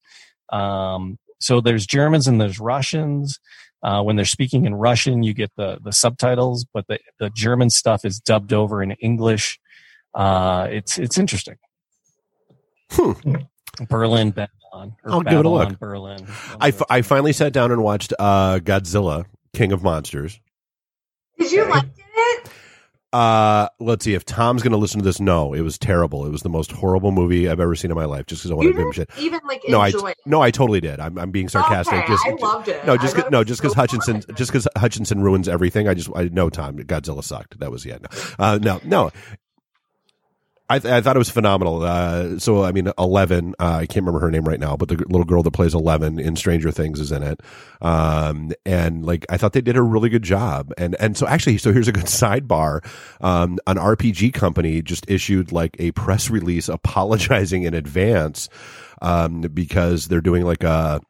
Um, 0.52 1.18
so 1.38 1.60
there's 1.60 1.86
Germans 1.86 2.26
and 2.26 2.40
there's 2.40 2.58
Russians. 2.60 3.38
Uh, 3.82 4.02
when 4.02 4.16
they're 4.16 4.26
speaking 4.26 4.66
in 4.66 4.74
Russian, 4.74 5.22
you 5.22 5.32
get 5.32 5.52
the 5.56 5.78
the 5.82 5.92
subtitles, 5.92 6.66
but 6.74 6.86
the 6.88 6.98
the 7.18 7.30
German 7.30 7.70
stuff 7.70 8.04
is 8.04 8.20
dubbed 8.20 8.52
over 8.52 8.82
in 8.82 8.90
English. 8.92 9.58
Uh, 10.14 10.68
it's 10.70 10.98
it's 10.98 11.18
interesting. 11.18 11.56
Hmm. 12.90 13.12
Berlin, 13.88 14.30
Babylon. 14.30 14.96
I'll 15.04 15.20
give 15.22 15.38
it 15.38 15.46
a 15.46 15.48
look. 15.48 15.78
Berlin. 15.78 16.26
I, 16.60 16.68
f- 16.68 16.82
I 16.90 17.02
finally 17.02 17.32
sat 17.32 17.52
down 17.52 17.70
and 17.72 17.82
watched 17.82 18.12
uh, 18.18 18.58
Godzilla, 18.58 19.24
King 19.54 19.72
of 19.72 19.82
Monsters. 19.82 20.40
Did 21.38 21.52
you 21.52 21.62
Okay. 21.62 21.70
like 21.70 21.84
it? 21.96 22.50
Uh, 23.12 23.68
let's 23.80 24.04
see 24.04 24.14
if 24.14 24.24
Tom's 24.24 24.62
going 24.62 24.70
to 24.72 24.76
listen 24.76 25.00
to 25.00 25.04
this. 25.04 25.18
No, 25.18 25.52
it 25.54 25.62
was 25.62 25.78
terrible. 25.78 26.26
It 26.26 26.30
was 26.30 26.42
the 26.42 26.48
most 26.48 26.70
horrible 26.70 27.10
movie 27.10 27.48
I've 27.48 27.58
ever 27.58 27.74
seen 27.74 27.90
in 27.90 27.96
my 27.96 28.04
life. 28.04 28.26
Just 28.26 28.42
because 28.42 28.50
I 28.50 28.54
You 28.54 28.56
wanted 28.56 28.68
to 28.72 28.76
give 28.78 28.86
him 28.86 28.92
shit. 28.92 29.10
even 29.18 29.40
like 29.48 29.62
No, 29.68 29.80
I 29.80 29.88
it. 29.88 30.16
no, 30.26 30.42
I 30.42 30.50
totally 30.50 30.80
did. 30.80 31.00
I'm, 31.00 31.16
I'm 31.18 31.30
being 31.30 31.48
sarcastic. 31.48 31.94
Okay, 31.94 32.06
just, 32.08 32.26
I 32.26 32.30
loved 32.34 32.68
it. 32.68 32.84
no, 32.86 32.96
just 32.96 33.14
thought 33.16 33.22
'cause- 33.22 33.28
it 33.28 33.32
no, 33.32 33.44
just 33.44 33.60
because 33.62 33.72
so 33.72 33.80
Hutchinson, 33.80 34.20
fun. 34.22 34.36
just 34.36 34.52
because 34.52 34.68
Hutchinson 34.76 35.22
ruins 35.22 35.48
everything. 35.48 35.88
I 35.88 35.94
just, 35.94 36.08
I 36.14 36.24
no 36.30 36.50
Tom, 36.50 36.76
Godzilla 36.78 37.24
sucked. 37.24 37.58
That 37.60 37.70
was 37.70 37.84
yeah. 37.86 37.98
No, 37.98 38.08
uh, 38.38 38.58
no, 38.62 38.80
no. 38.84 39.10
I, 40.70 40.78
th- 40.78 40.92
I 40.94 41.00
thought 41.00 41.16
it 41.16 41.18
was 41.18 41.28
phenomenal. 41.28 41.82
Uh, 41.82 42.38
so 42.38 42.62
I 42.62 42.70
mean, 42.70 42.92
Eleven. 42.96 43.54
Uh, 43.58 43.78
I 43.80 43.86
can't 43.86 44.06
remember 44.06 44.20
her 44.20 44.30
name 44.30 44.44
right 44.44 44.60
now, 44.60 44.76
but 44.76 44.88
the 44.88 44.94
little 44.96 45.24
girl 45.24 45.42
that 45.42 45.50
plays 45.50 45.74
Eleven 45.74 46.20
in 46.20 46.36
Stranger 46.36 46.70
Things 46.70 47.00
is 47.00 47.10
in 47.10 47.24
it. 47.24 47.40
Um, 47.82 48.52
and 48.64 49.04
like 49.04 49.26
I 49.28 49.36
thought 49.36 49.52
they 49.52 49.62
did 49.62 49.76
a 49.76 49.82
really 49.82 50.08
good 50.08 50.22
job. 50.22 50.72
And 50.78 50.94
and 51.00 51.16
so 51.16 51.26
actually, 51.26 51.58
so 51.58 51.72
here's 51.72 51.88
a 51.88 51.92
good 51.92 52.04
sidebar. 52.06 52.84
Um, 53.20 53.58
an 53.66 53.78
RPG 53.78 54.32
company 54.32 54.80
just 54.80 55.10
issued 55.10 55.50
like 55.50 55.74
a 55.80 55.90
press 55.90 56.30
release 56.30 56.68
apologizing 56.68 57.64
in 57.64 57.74
advance, 57.74 58.48
um, 59.02 59.40
because 59.40 60.06
they're 60.06 60.20
doing 60.20 60.44
like 60.44 60.62
a 60.62 61.00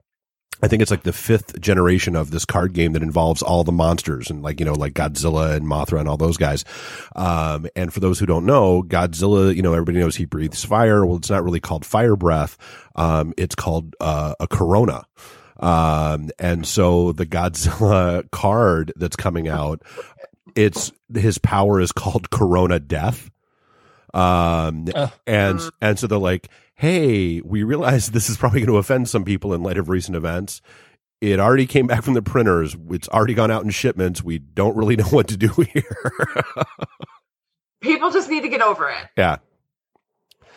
I 0.63 0.69
think 0.69 0.83
it's 0.83 0.91
like 0.91 1.05
the 1.05 1.13
fifth 1.13 1.61
generation 1.61 2.17
of 2.17 2.31
this 2.31 2.45
card 2.45 2.73
game 2.75 2.93
that 2.93 3.03
involves 3.03 3.43
all 3.43 3.65
the 3.65 3.73
monsters 3.73 4.31
and 4.31 4.43
like, 4.43 4.61
you 4.61 4.67
know, 4.67 4.75
like 4.75 4.93
Godzilla 4.93 5.55
and 5.55 5.67
Mothra 5.67 6.01
and 6.01 6.09
all 6.09 6.17
those 6.17 6.37
guys. 6.37 6.65
Um, 7.17 7.67
and 7.75 7.93
for 7.93 8.01
those 8.01 8.19
who 8.19 8.27
don't 8.27 8.47
know, 8.47 8.83
Godzilla, 8.83 9.55
you 9.55 9.63
know, 9.63 9.73
everybody 9.73 9.99
knows 9.99 10.17
he 10.17 10.27
breathes 10.27 10.65
fire. 10.65 11.07
Well, 11.07 11.17
it's 11.17 11.31
not 11.31 11.45
really 11.45 11.61
called 11.61 11.85
fire 11.87 12.17
breath. 12.17 12.59
Um, 12.95 13.33
it's 13.37 13.55
called, 13.55 13.97
uh, 14.01 14.35
a 14.39 14.47
corona. 14.47 15.05
Um, 15.59 16.31
and 16.39 16.67
so 16.67 17.13
the 17.13 17.27
Godzilla 17.27 18.31
card 18.33 18.93
that's 18.97 19.17
coming 19.17 19.49
out, 19.49 19.83
it's, 20.55 20.93
his 21.15 21.39
power 21.39 21.81
is 21.81 21.93
called 21.93 22.31
Corona 22.31 22.81
Death. 22.81 23.31
Um, 24.15 24.87
Ugh. 24.95 25.11
and, 25.27 25.61
and 25.81 25.99
so 25.99 26.07
they're 26.07 26.19
like, 26.19 26.49
Hey, 26.75 27.41
we 27.43 27.63
realize 27.63 28.11
this 28.13 28.31
is 28.31 28.37
probably 28.37 28.61
going 28.61 28.69
to 28.73 28.79
offend 28.79 29.09
some 29.09 29.25
people 29.25 29.53
in 29.53 29.63
light 29.63 29.77
of 29.79 29.89
recent 29.89 30.17
events. 30.17 30.63
It 31.21 31.39
already 31.39 31.67
came 31.67 31.87
back 31.87 32.03
from 32.03 32.15
the 32.15 32.23
printers. 32.23 32.75
It's 32.91 33.09
already 33.09 33.35
gone 33.35 33.51
out 33.51 33.63
in 33.63 33.69
shipments. 33.71 34.23
We 34.25 34.39
don't 34.39 34.75
really 34.77 34.97
know 34.97 35.05
what 35.09 35.29
to 35.29 35.37
do 35.37 35.49
here. 35.49 35.85
People 37.83 38.11
just 38.11 38.29
need 38.31 38.43
to 38.43 38.49
get 38.49 38.63
over 38.63 38.89
it. 38.89 39.07
yeah. 39.17 39.37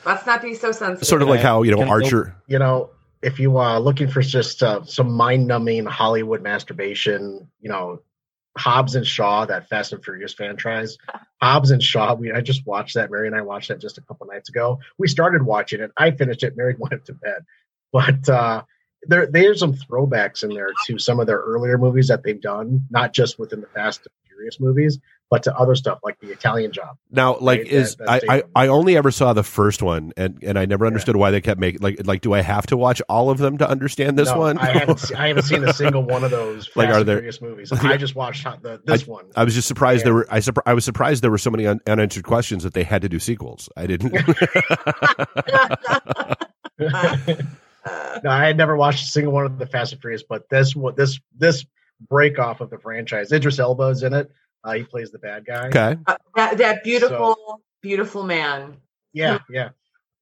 Let's 0.06 0.26
not 0.26 0.42
be 0.42 0.54
so 0.54 0.72
sensitive. 0.74 1.08
Sort 1.08 1.22
of 1.22 1.30
like 1.30 1.40
how, 1.40 1.64
you 1.64 1.72
know, 1.72 1.78
Can 1.78 1.88
Archer. 1.88 2.36
you 2.48 2.60
know, 2.60 2.90
if 3.22 3.40
you 3.40 3.56
are 3.58 3.80
looking 3.80 4.10
for 4.10 4.22
just 4.22 4.62
uh, 4.62 4.84
some 4.84 5.12
mind-numbing 5.14 5.86
Hollywood 5.86 6.42
masturbation, 6.42 7.50
you 7.62 7.70
know, 7.70 8.02
Hobbs 8.58 8.96
and 8.96 9.06
Shaw, 9.06 9.46
that 9.46 9.68
Fast 9.70 9.94
and 9.94 10.04
Furious 10.04 10.34
franchise. 10.34 10.98
Hobbs 11.42 11.72
and 11.72 11.82
Shaw, 11.82 12.14
we 12.14 12.32
I 12.32 12.42
just 12.42 12.66
watched 12.66 12.96
that. 12.96 13.10
Mary 13.12 13.28
and 13.28 13.36
I 13.36 13.42
watched 13.42 13.70
that 13.70 13.80
just 13.80 13.98
a 13.98 14.02
couple 14.02 14.28
nights 14.28 14.50
ago. 14.50 14.80
We 14.98 15.08
started 15.08 15.44
watching 15.44 15.82
it. 15.82 15.92
I 15.98 16.12
finished 16.12 16.44
it. 16.44 16.56
Mary 16.56 16.76
went 16.80 17.06
to 17.06 17.14
bed. 17.14 17.46
But 17.92 18.28
uh, 18.30 18.64
there, 19.04 19.28
there's 19.28 19.60
some 19.60 19.74
throwbacks 19.74 20.44
in 20.44 20.50
there 20.50 20.70
to 20.88 20.98
some 20.98 21.20
of 21.20 21.28
their 21.28 21.40
earlier 21.40 21.78
movies 21.78 22.08
that 22.08 22.24
they've 22.24 22.42
done, 22.42 22.86
not 22.90 23.14
just 23.14 23.38
within 23.38 23.62
the 23.62 23.68
Fast 23.68 24.02
and 24.02 24.12
Furious 24.28 24.60
movies, 24.60 25.00
but 25.34 25.42
to 25.42 25.56
other 25.58 25.74
stuff 25.74 25.98
like 26.04 26.20
the 26.20 26.28
Italian 26.32 26.72
Job. 26.72 26.96
Now, 27.10 27.38
like, 27.40 27.62
Right, 27.62 27.68
is 27.68 27.96
that- 27.96 28.24
I, 28.30 28.36
I, 28.38 28.44
I 28.56 28.68
only 28.68 28.96
ever 28.96 29.10
saw 29.10 29.34
the 29.34 29.42
first 29.42 29.82
one, 29.82 30.14
and, 30.16 30.38
and 30.44 30.60
I 30.60 30.66
never 30.66 30.86
understood 30.86 31.16
why 31.16 31.32
they 31.32 31.42
kept 31.42 31.60
making 31.60 31.82
like 31.82 32.06
like. 32.06 32.22
Do 32.22 32.34
I 32.34 32.42
have 32.42 32.68
to 32.68 32.78
watch 32.78 33.02
all 33.10 33.32
of 33.32 33.40
them 33.40 33.58
to 33.58 33.68
understand 33.68 34.20
this 34.20 34.30
No, 34.30 34.38
one? 34.38 34.60
I 34.60 34.68
haven't, 34.78 35.00
se- 35.08 35.16
I 35.16 35.30
haven't 35.30 35.44
seen 35.46 35.64
a 35.68 35.74
single 35.74 36.04
one 36.04 36.24
of 36.24 36.30
those 36.30 36.70
Like, 36.76 36.90
Fast 36.90 36.96
are 36.96 37.00
and 37.00 37.08
there- 37.10 37.16
Furious 37.18 37.42
movies. 37.42 37.72
I 37.72 37.98
just 38.04 38.14
watched 38.14 38.44
the, 38.62 38.80
this 38.86 39.08
one. 39.08 39.26
I 39.36 39.44
was 39.44 39.56
just 39.56 39.68
surprised 39.68 40.02
Yeah. 40.02 40.04
there 40.06 40.14
were. 40.14 40.28
I, 40.30 40.38
surpri- 40.38 40.62
I 40.68 40.76
was 40.76 40.86
surprised 40.86 41.24
there 41.24 41.32
were 41.32 41.40
so 41.40 41.50
many 41.50 41.66
un- 41.66 41.82
unanswered 41.88 42.26
questions 42.26 42.62
that 42.62 42.76
they 42.76 42.84
had 42.84 43.02
to 43.02 43.10
do 43.10 43.18
sequels. 43.18 43.70
I 43.76 43.88
didn't. 43.88 44.14
No, 48.24 48.30
I 48.30 48.46
had 48.46 48.56
never 48.56 48.78
watched 48.78 49.04
a 49.04 49.08
single 49.10 49.34
one 49.34 49.46
of 49.46 49.58
the 49.58 49.66
Fast 49.66 49.92
and 49.92 50.00
Furious, 50.02 50.24
but 50.24 50.48
this 50.50 50.74
what 50.76 50.96
this 50.96 51.20
this 51.38 51.66
break 52.10 52.40
off 52.40 52.62
of 52.62 52.70
the 52.70 52.78
franchise. 52.78 53.32
Idris 53.34 53.60
Elba 53.60 53.84
is 53.88 54.04
in 54.04 54.14
it. 54.14 54.32
Uh, 54.64 54.74
he 54.74 54.84
plays 54.84 55.12
the 55.12 55.20
bad 55.20 55.46
guy. 55.46 55.68
okay. 55.68 55.98
uh, 56.08 56.16
that 56.36 56.58
that 56.58 56.84
beautiful, 56.84 57.62
beautiful 57.82 58.24
man. 58.24 58.78
Yeah, 59.14 59.40
yeah. 59.50 59.70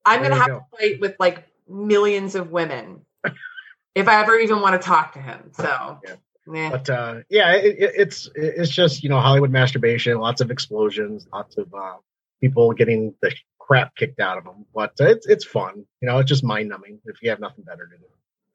I'm 0.05 0.21
There 0.21 0.29
gonna 0.29 0.41
have 0.41 0.49
go. 0.51 0.59
to 0.59 0.77
fight 0.77 0.99
with 0.99 1.15
like 1.19 1.47
millions 1.69 2.35
of 2.35 2.51
women 2.51 3.05
if 3.95 4.07
I 4.07 4.21
ever 4.21 4.37
even 4.37 4.61
want 4.61 4.81
to 4.81 4.85
talk 4.85 5.13
to 5.13 5.19
him. 5.19 5.51
So, 5.53 5.99
Yeah. 6.05 6.15
yeah. 6.51 6.69
But 6.71 6.89
uh, 6.89 7.15
yeah, 7.29 7.53
it, 7.53 7.75
it, 7.77 7.91
it's 7.95 8.29
it's 8.35 8.69
just 8.69 9.03
you 9.03 9.09
know 9.09 9.19
Hollywood 9.19 9.51
masturbation, 9.51 10.17
lots 10.17 10.41
of 10.41 10.49
explosions, 10.51 11.27
lots 11.31 11.57
of 11.57 11.73
uh, 11.73 11.97
people 12.41 12.71
getting 12.73 13.13
the 13.21 13.33
crap 13.59 13.95
kicked 13.95 14.19
out 14.19 14.37
of 14.37 14.43
them. 14.43 14.65
But 14.73 14.93
uh, 14.99 15.05
it's 15.05 15.27
it's 15.27 15.45
fun. 15.45 15.85
You 16.01 16.09
know, 16.09 16.17
it's 16.17 16.29
just 16.29 16.43
mind 16.43 16.69
numbing 16.69 16.99
if 17.05 17.21
you 17.21 17.29
have 17.29 17.39
nothing 17.39 17.63
better 17.63 17.85
to 17.87 17.97
do. 17.97 18.05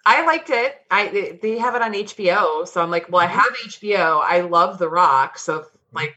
I 0.06 0.24
liked 0.24 0.48
it. 0.50 0.74
I 0.90 1.08
they- 1.08 1.38
they 1.42 1.58
have 1.58 1.74
it 1.74 1.82
on 1.82 1.92
HBO, 1.92 2.66
so 2.66 2.80
I'm 2.80 2.90
like, 2.90 3.10
well, 3.10 3.20
I 3.22 3.26
have 3.26 3.52
HBO. 3.66 4.20
I 4.22 4.40
love 4.42 4.78
The 4.78 4.88
Rock, 4.88 5.36
so 5.38 5.66
like, 5.92 6.16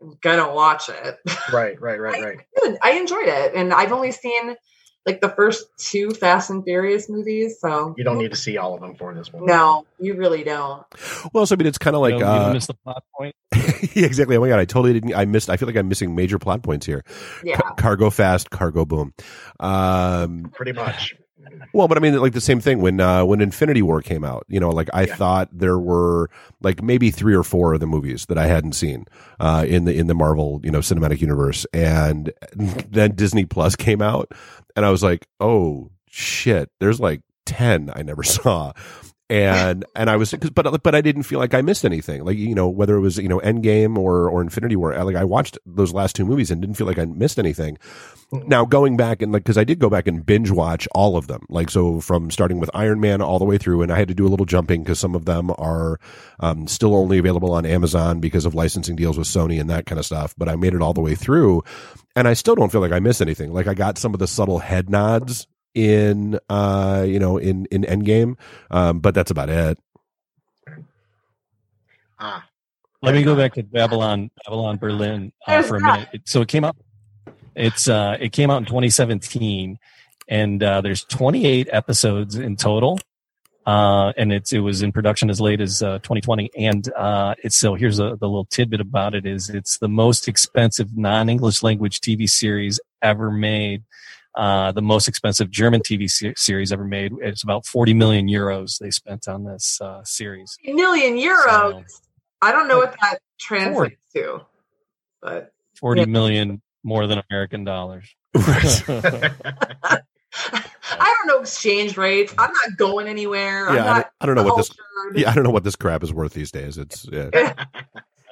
I'm 0.00 0.16
gonna 0.22 0.52
watch 0.52 0.88
it. 0.88 1.18
Right, 1.52 1.80
right, 1.80 2.00
right, 2.00 2.22
right. 2.22 2.38
Good. 2.62 2.78
I 2.82 2.92
enjoyed 2.92 3.28
it, 3.28 3.54
and 3.54 3.72
I've 3.72 3.92
only 3.92 4.12
seen 4.12 4.56
like 5.06 5.20
the 5.20 5.28
first 5.28 5.66
two 5.78 6.10
Fast 6.10 6.50
and 6.50 6.64
Furious 6.64 7.08
movies, 7.08 7.58
so 7.60 7.94
You 7.96 8.02
don't 8.04 8.18
need 8.18 8.32
to 8.32 8.36
see 8.36 8.58
all 8.58 8.74
of 8.74 8.80
them 8.80 8.96
for 8.96 9.14
this 9.14 9.32
one. 9.32 9.46
No, 9.46 9.86
you 10.00 10.14
really 10.16 10.42
don't. 10.42 10.84
Well, 11.32 11.46
so 11.46 11.54
I 11.54 11.58
mean, 11.58 11.68
it's 11.68 11.78
kind 11.78 11.94
of 11.94 12.02
like 12.02 12.14
you, 12.14 12.18
know, 12.20 12.26
uh, 12.26 12.52
miss 12.52 12.66
the 12.66 12.74
plot 12.74 13.04
point. 13.16 13.34
yeah, 13.94 14.04
exactly. 14.06 14.36
Oh 14.36 14.40
my 14.40 14.48
god, 14.48 14.58
I 14.58 14.64
totally 14.64 14.92
didn't. 14.92 15.14
I 15.14 15.24
missed. 15.24 15.48
I 15.50 15.56
feel 15.56 15.66
like 15.68 15.76
I'm 15.76 15.88
missing 15.88 16.14
major 16.16 16.38
plot 16.40 16.62
points 16.62 16.84
here. 16.86 17.04
Yeah. 17.44 17.56
Ca- 17.58 17.74
cargo 17.74 18.10
fast, 18.10 18.50
cargo 18.50 18.84
boom. 18.84 19.14
Um, 19.60 20.50
Pretty 20.52 20.72
much. 20.72 21.14
Well, 21.72 21.88
but 21.88 21.96
I 21.98 22.00
mean, 22.00 22.16
like 22.18 22.32
the 22.32 22.40
same 22.40 22.60
thing 22.60 22.80
when 22.80 23.00
uh, 23.00 23.24
when 23.24 23.40
Infinity 23.40 23.82
War 23.82 24.00
came 24.02 24.24
out. 24.24 24.44
You 24.48 24.60
know, 24.60 24.70
like 24.70 24.88
I 24.92 25.02
Yeah. 25.04 25.16
thought 25.16 25.48
there 25.52 25.78
were 25.78 26.30
like 26.62 26.82
maybe 26.82 27.10
three 27.10 27.34
or 27.34 27.42
four 27.42 27.74
of 27.74 27.80
the 27.80 27.86
movies 27.86 28.26
that 28.26 28.38
I 28.38 28.46
hadn't 28.46 28.72
seen 28.72 29.06
uh, 29.40 29.64
in 29.68 29.84
the 29.84 29.96
in 29.96 30.06
the 30.06 30.14
Marvel 30.14 30.60
you 30.64 30.70
know 30.70 30.78
cinematic 30.80 31.20
universe, 31.20 31.66
and 31.72 32.32
then 32.54 33.14
Disney 33.14 33.44
Plus 33.44 33.76
came 33.76 34.00
out, 34.02 34.32
and 34.74 34.84
I 34.86 34.90
was 34.90 35.02
like, 35.02 35.26
oh 35.40 35.90
shit, 36.08 36.70
there's 36.80 37.00
like 37.00 37.20
ten 37.44 37.90
I 37.94 38.02
never 38.02 38.22
saw. 38.24 38.72
And 39.28 39.84
and 39.96 40.08
I 40.08 40.16
was, 40.16 40.30
'cause- 40.32 40.50
but 40.50 40.82
but 40.84 40.94
I 40.94 41.00
didn't 41.00 41.24
feel 41.24 41.40
like 41.40 41.52
I 41.52 41.60
missed 41.60 41.84
anything. 41.84 42.24
Like 42.24 42.38
you 42.38 42.54
know, 42.54 42.68
whether 42.68 42.94
it 42.96 43.00
was 43.00 43.16
you 43.18 43.28
know 43.28 43.40
Endgame 43.40 43.98
or 43.98 44.28
or 44.30 44.40
Infinity 44.40 44.76
War, 44.76 44.94
like 45.04 45.16
I 45.16 45.24
watched 45.24 45.58
those 45.66 45.92
last 45.92 46.14
two 46.14 46.24
movies 46.24 46.50
and 46.50 46.60
didn't 46.60 46.76
feel 46.76 46.86
like 46.86 46.98
I 46.98 47.06
missed 47.06 47.38
anything. 47.38 47.76
Now 48.32 48.64
going 48.64 48.96
back 48.96 49.22
and 49.22 49.32
like 49.32 49.42
because 49.42 49.58
I 49.58 49.64
did 49.64 49.80
go 49.80 49.90
back 49.90 50.06
and 50.06 50.24
binge 50.24 50.52
watch 50.52 50.86
all 50.94 51.16
of 51.16 51.26
them, 51.26 51.42
like 51.48 51.70
so 51.70 51.98
from 52.00 52.30
starting 52.30 52.60
with 52.60 52.70
Iron 52.72 53.00
Man 53.00 53.20
all 53.20 53.40
the 53.40 53.44
way 53.44 53.58
through, 53.58 53.82
and 53.82 53.92
I 53.92 53.98
had 53.98 54.06
to 54.08 54.14
do 54.14 54.26
a 54.26 54.30
little 54.30 54.46
jumping 54.46 54.84
because 54.84 55.00
some 55.00 55.16
of 55.16 55.24
them 55.24 55.50
are 55.58 55.98
um, 56.38 56.68
still 56.68 56.94
only 56.94 57.18
available 57.18 57.52
on 57.52 57.66
Amazon 57.66 58.20
because 58.20 58.44
of 58.46 58.54
licensing 58.54 58.94
deals 58.94 59.18
with 59.18 59.26
Sony 59.26 59.60
and 59.60 59.68
that 59.70 59.86
kind 59.86 59.98
of 59.98 60.06
stuff. 60.06 60.34
But 60.38 60.48
I 60.48 60.54
made 60.54 60.72
it 60.74 60.82
all 60.82 60.94
the 60.94 61.00
way 61.00 61.16
through, 61.16 61.64
and 62.14 62.28
I 62.28 62.34
still 62.34 62.54
don't 62.54 62.70
feel 62.70 62.80
like 62.80 62.92
I 62.92 63.00
missed 63.00 63.22
anything. 63.22 63.52
Like 63.52 63.66
I 63.66 63.74
got 63.74 63.98
some 63.98 64.14
of 64.14 64.20
the 64.20 64.28
subtle 64.28 64.60
head 64.60 64.88
nods 64.88 65.48
in 65.76 66.40
uh 66.48 67.04
you 67.06 67.18
know 67.20 67.36
in 67.36 67.66
in 67.66 67.82
Endgame, 67.82 68.36
um, 68.70 68.98
but 69.00 69.14
that's 69.14 69.30
about 69.30 69.50
it. 69.50 69.78
Ah, 72.18 72.46
Let 73.02 73.14
me 73.14 73.22
go 73.22 73.36
back 73.36 73.54
to 73.54 73.62
Babylon, 73.62 74.30
Babylon 74.46 74.78
Berlin 74.78 75.32
uh, 75.46 75.62
for 75.62 75.76
a 75.76 75.80
minute. 75.80 76.08
It- 76.14 76.22
So 76.28 76.40
it 76.40 76.48
came 76.48 76.64
out. 76.64 76.76
It's 77.54 77.88
uh, 77.88 78.16
it 78.20 78.32
came 78.32 78.50
out 78.50 78.58
in 78.58 78.64
2017, 78.66 79.78
and 80.28 80.62
uh, 80.62 80.80
there's 80.80 81.04
28 81.04 81.68
episodes 81.70 82.36
in 82.36 82.56
total. 82.56 82.98
Uh, 83.66 84.12
and 84.16 84.32
it's 84.32 84.52
it 84.52 84.60
was 84.60 84.80
in 84.82 84.92
production 84.92 85.28
as 85.28 85.40
late 85.40 85.60
as 85.60 85.82
uh, 85.82 85.98
2020. 85.98 86.50
And 86.56 86.88
uh, 86.94 87.34
it's 87.42 87.56
so 87.56 87.74
here's 87.74 87.98
a, 87.98 88.10
the 88.16 88.26
little 88.28 88.44
tidbit 88.44 88.80
about 88.80 89.14
it 89.14 89.26
is 89.26 89.50
it's 89.50 89.78
the 89.78 89.88
most 89.88 90.28
expensive 90.28 90.96
non-English 90.96 91.62
language 91.64 92.00
TV 92.00 92.28
series 92.28 92.78
ever 93.02 93.30
made. 93.30 93.82
Uh, 94.36 94.70
the 94.72 94.82
most 94.82 95.08
expensive 95.08 95.50
German 95.50 95.80
TV 95.80 96.10
se- 96.10 96.34
series 96.36 96.70
ever 96.70 96.84
made. 96.84 97.10
It's 97.22 97.42
about 97.42 97.64
40 97.64 97.94
million 97.94 98.28
euros 98.28 98.78
they 98.78 98.90
spent 98.90 99.28
on 99.28 99.44
this 99.44 99.80
uh, 99.80 100.04
series. 100.04 100.56
million 100.62 101.16
euros. 101.16 101.82
I 102.42 102.52
don't 102.52 102.68
know 102.68 102.76
what 102.76 102.94
that 103.00 103.20
translates 103.40 103.96
to, 104.14 104.42
but 105.22 105.52
Forty 105.80 106.02
Yeah. 106.02 106.06
million 106.06 106.62
more 106.84 107.06
than 107.06 107.22
American 107.30 107.64
dollars. 107.64 108.14
I 108.36 110.00
don't 111.00 111.26
know 111.26 111.40
exchange 111.40 111.96
rates. 111.96 112.34
I'm 112.38 112.52
not 112.52 112.76
going 112.76 113.08
anywhere. 113.08 113.68
I'm 113.68 113.76
Yeah, 113.76 113.90
I 113.90 113.94
don't, 113.94 114.06
I 114.20 114.26
don't 114.26 114.34
know 114.34 114.42
what 114.44 114.56
this. 114.56 114.70
Yeah, 115.14 115.30
I 115.30 115.34
don't 115.34 115.44
know 115.44 115.50
what 115.50 115.64
this 115.64 115.76
crap 115.76 116.02
is 116.02 116.12
worth 116.12 116.32
these 116.32 116.50
days. 116.50 116.78
It's 116.78 117.06
yeah. 117.10 117.30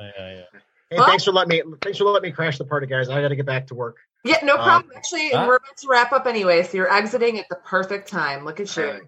Yeah, 0.00 0.10
yeah, 0.18 0.34
yeah. 0.34 0.42
Hey, 0.90 0.98
thanks 1.06 1.24
for 1.24 1.32
letting 1.32 1.48
me 1.48 1.62
thanks 1.80 1.98
for 1.98 2.04
letting 2.04 2.28
me 2.28 2.32
crash 2.34 2.58
the 2.58 2.64
party, 2.64 2.86
guys. 2.86 3.08
I 3.08 3.22
got 3.22 3.28
to 3.28 3.36
get 3.36 3.46
back 3.46 3.68
to 3.68 3.74
work. 3.74 3.96
Yeah, 4.24 4.38
no 4.42 4.54
Um, 4.56 4.64
problem. 4.64 4.92
Actually, 4.96 5.32
ah. 5.34 5.46
we're 5.46 5.56
about 5.56 5.76
to 5.76 5.88
wrap 5.88 6.12
up 6.12 6.26
anyway, 6.26 6.62
so 6.62 6.76
you're 6.78 6.92
exiting 6.92 7.38
at 7.38 7.46
the 7.50 7.56
perfect 7.56 8.08
time. 8.08 8.44
Look 8.44 8.58
at 8.60 8.74
you. 8.76 8.82
Uh, 8.82 8.98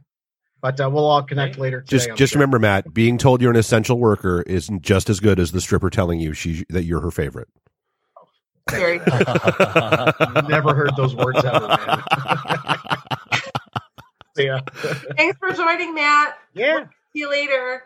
but 0.60 0.80
uh, 0.80 0.90
we'll 0.90 1.04
all 1.06 1.22
connect 1.22 1.58
later. 1.58 1.80
Today, 1.80 1.90
Just 1.96 2.10
I'm 2.10 2.16
just 2.16 2.32
sure. 2.32 2.40
remember, 2.40 2.58
Matt, 2.58 2.92
being 2.92 3.18
told 3.18 3.40
you're 3.40 3.50
an 3.50 3.56
essential 3.56 3.98
worker 3.98 4.42
is 4.42 4.68
just 4.80 5.08
as 5.10 5.20
good 5.20 5.38
as 5.40 5.52
the 5.52 5.60
stripper 5.60 5.90
telling 5.90 6.18
you 6.20 6.32
she 6.32 6.64
that 6.70 6.84
you're 6.84 7.00
her 7.00 7.10
favorite. 7.10 7.48
Very. 8.70 9.00
I've 9.06 10.48
never 10.48 10.74
heard 10.74 10.90
those 10.96 11.14
words 11.14 11.38
ever, 11.44 11.68
man. 11.68 12.02
yeah, 14.36 14.60
Thanks 15.16 15.38
for 15.38 15.52
joining, 15.52 15.94
Matt. 15.94 16.36
yeah. 16.52 16.84
See 17.12 17.20
you 17.20 17.30
later. 17.30 17.84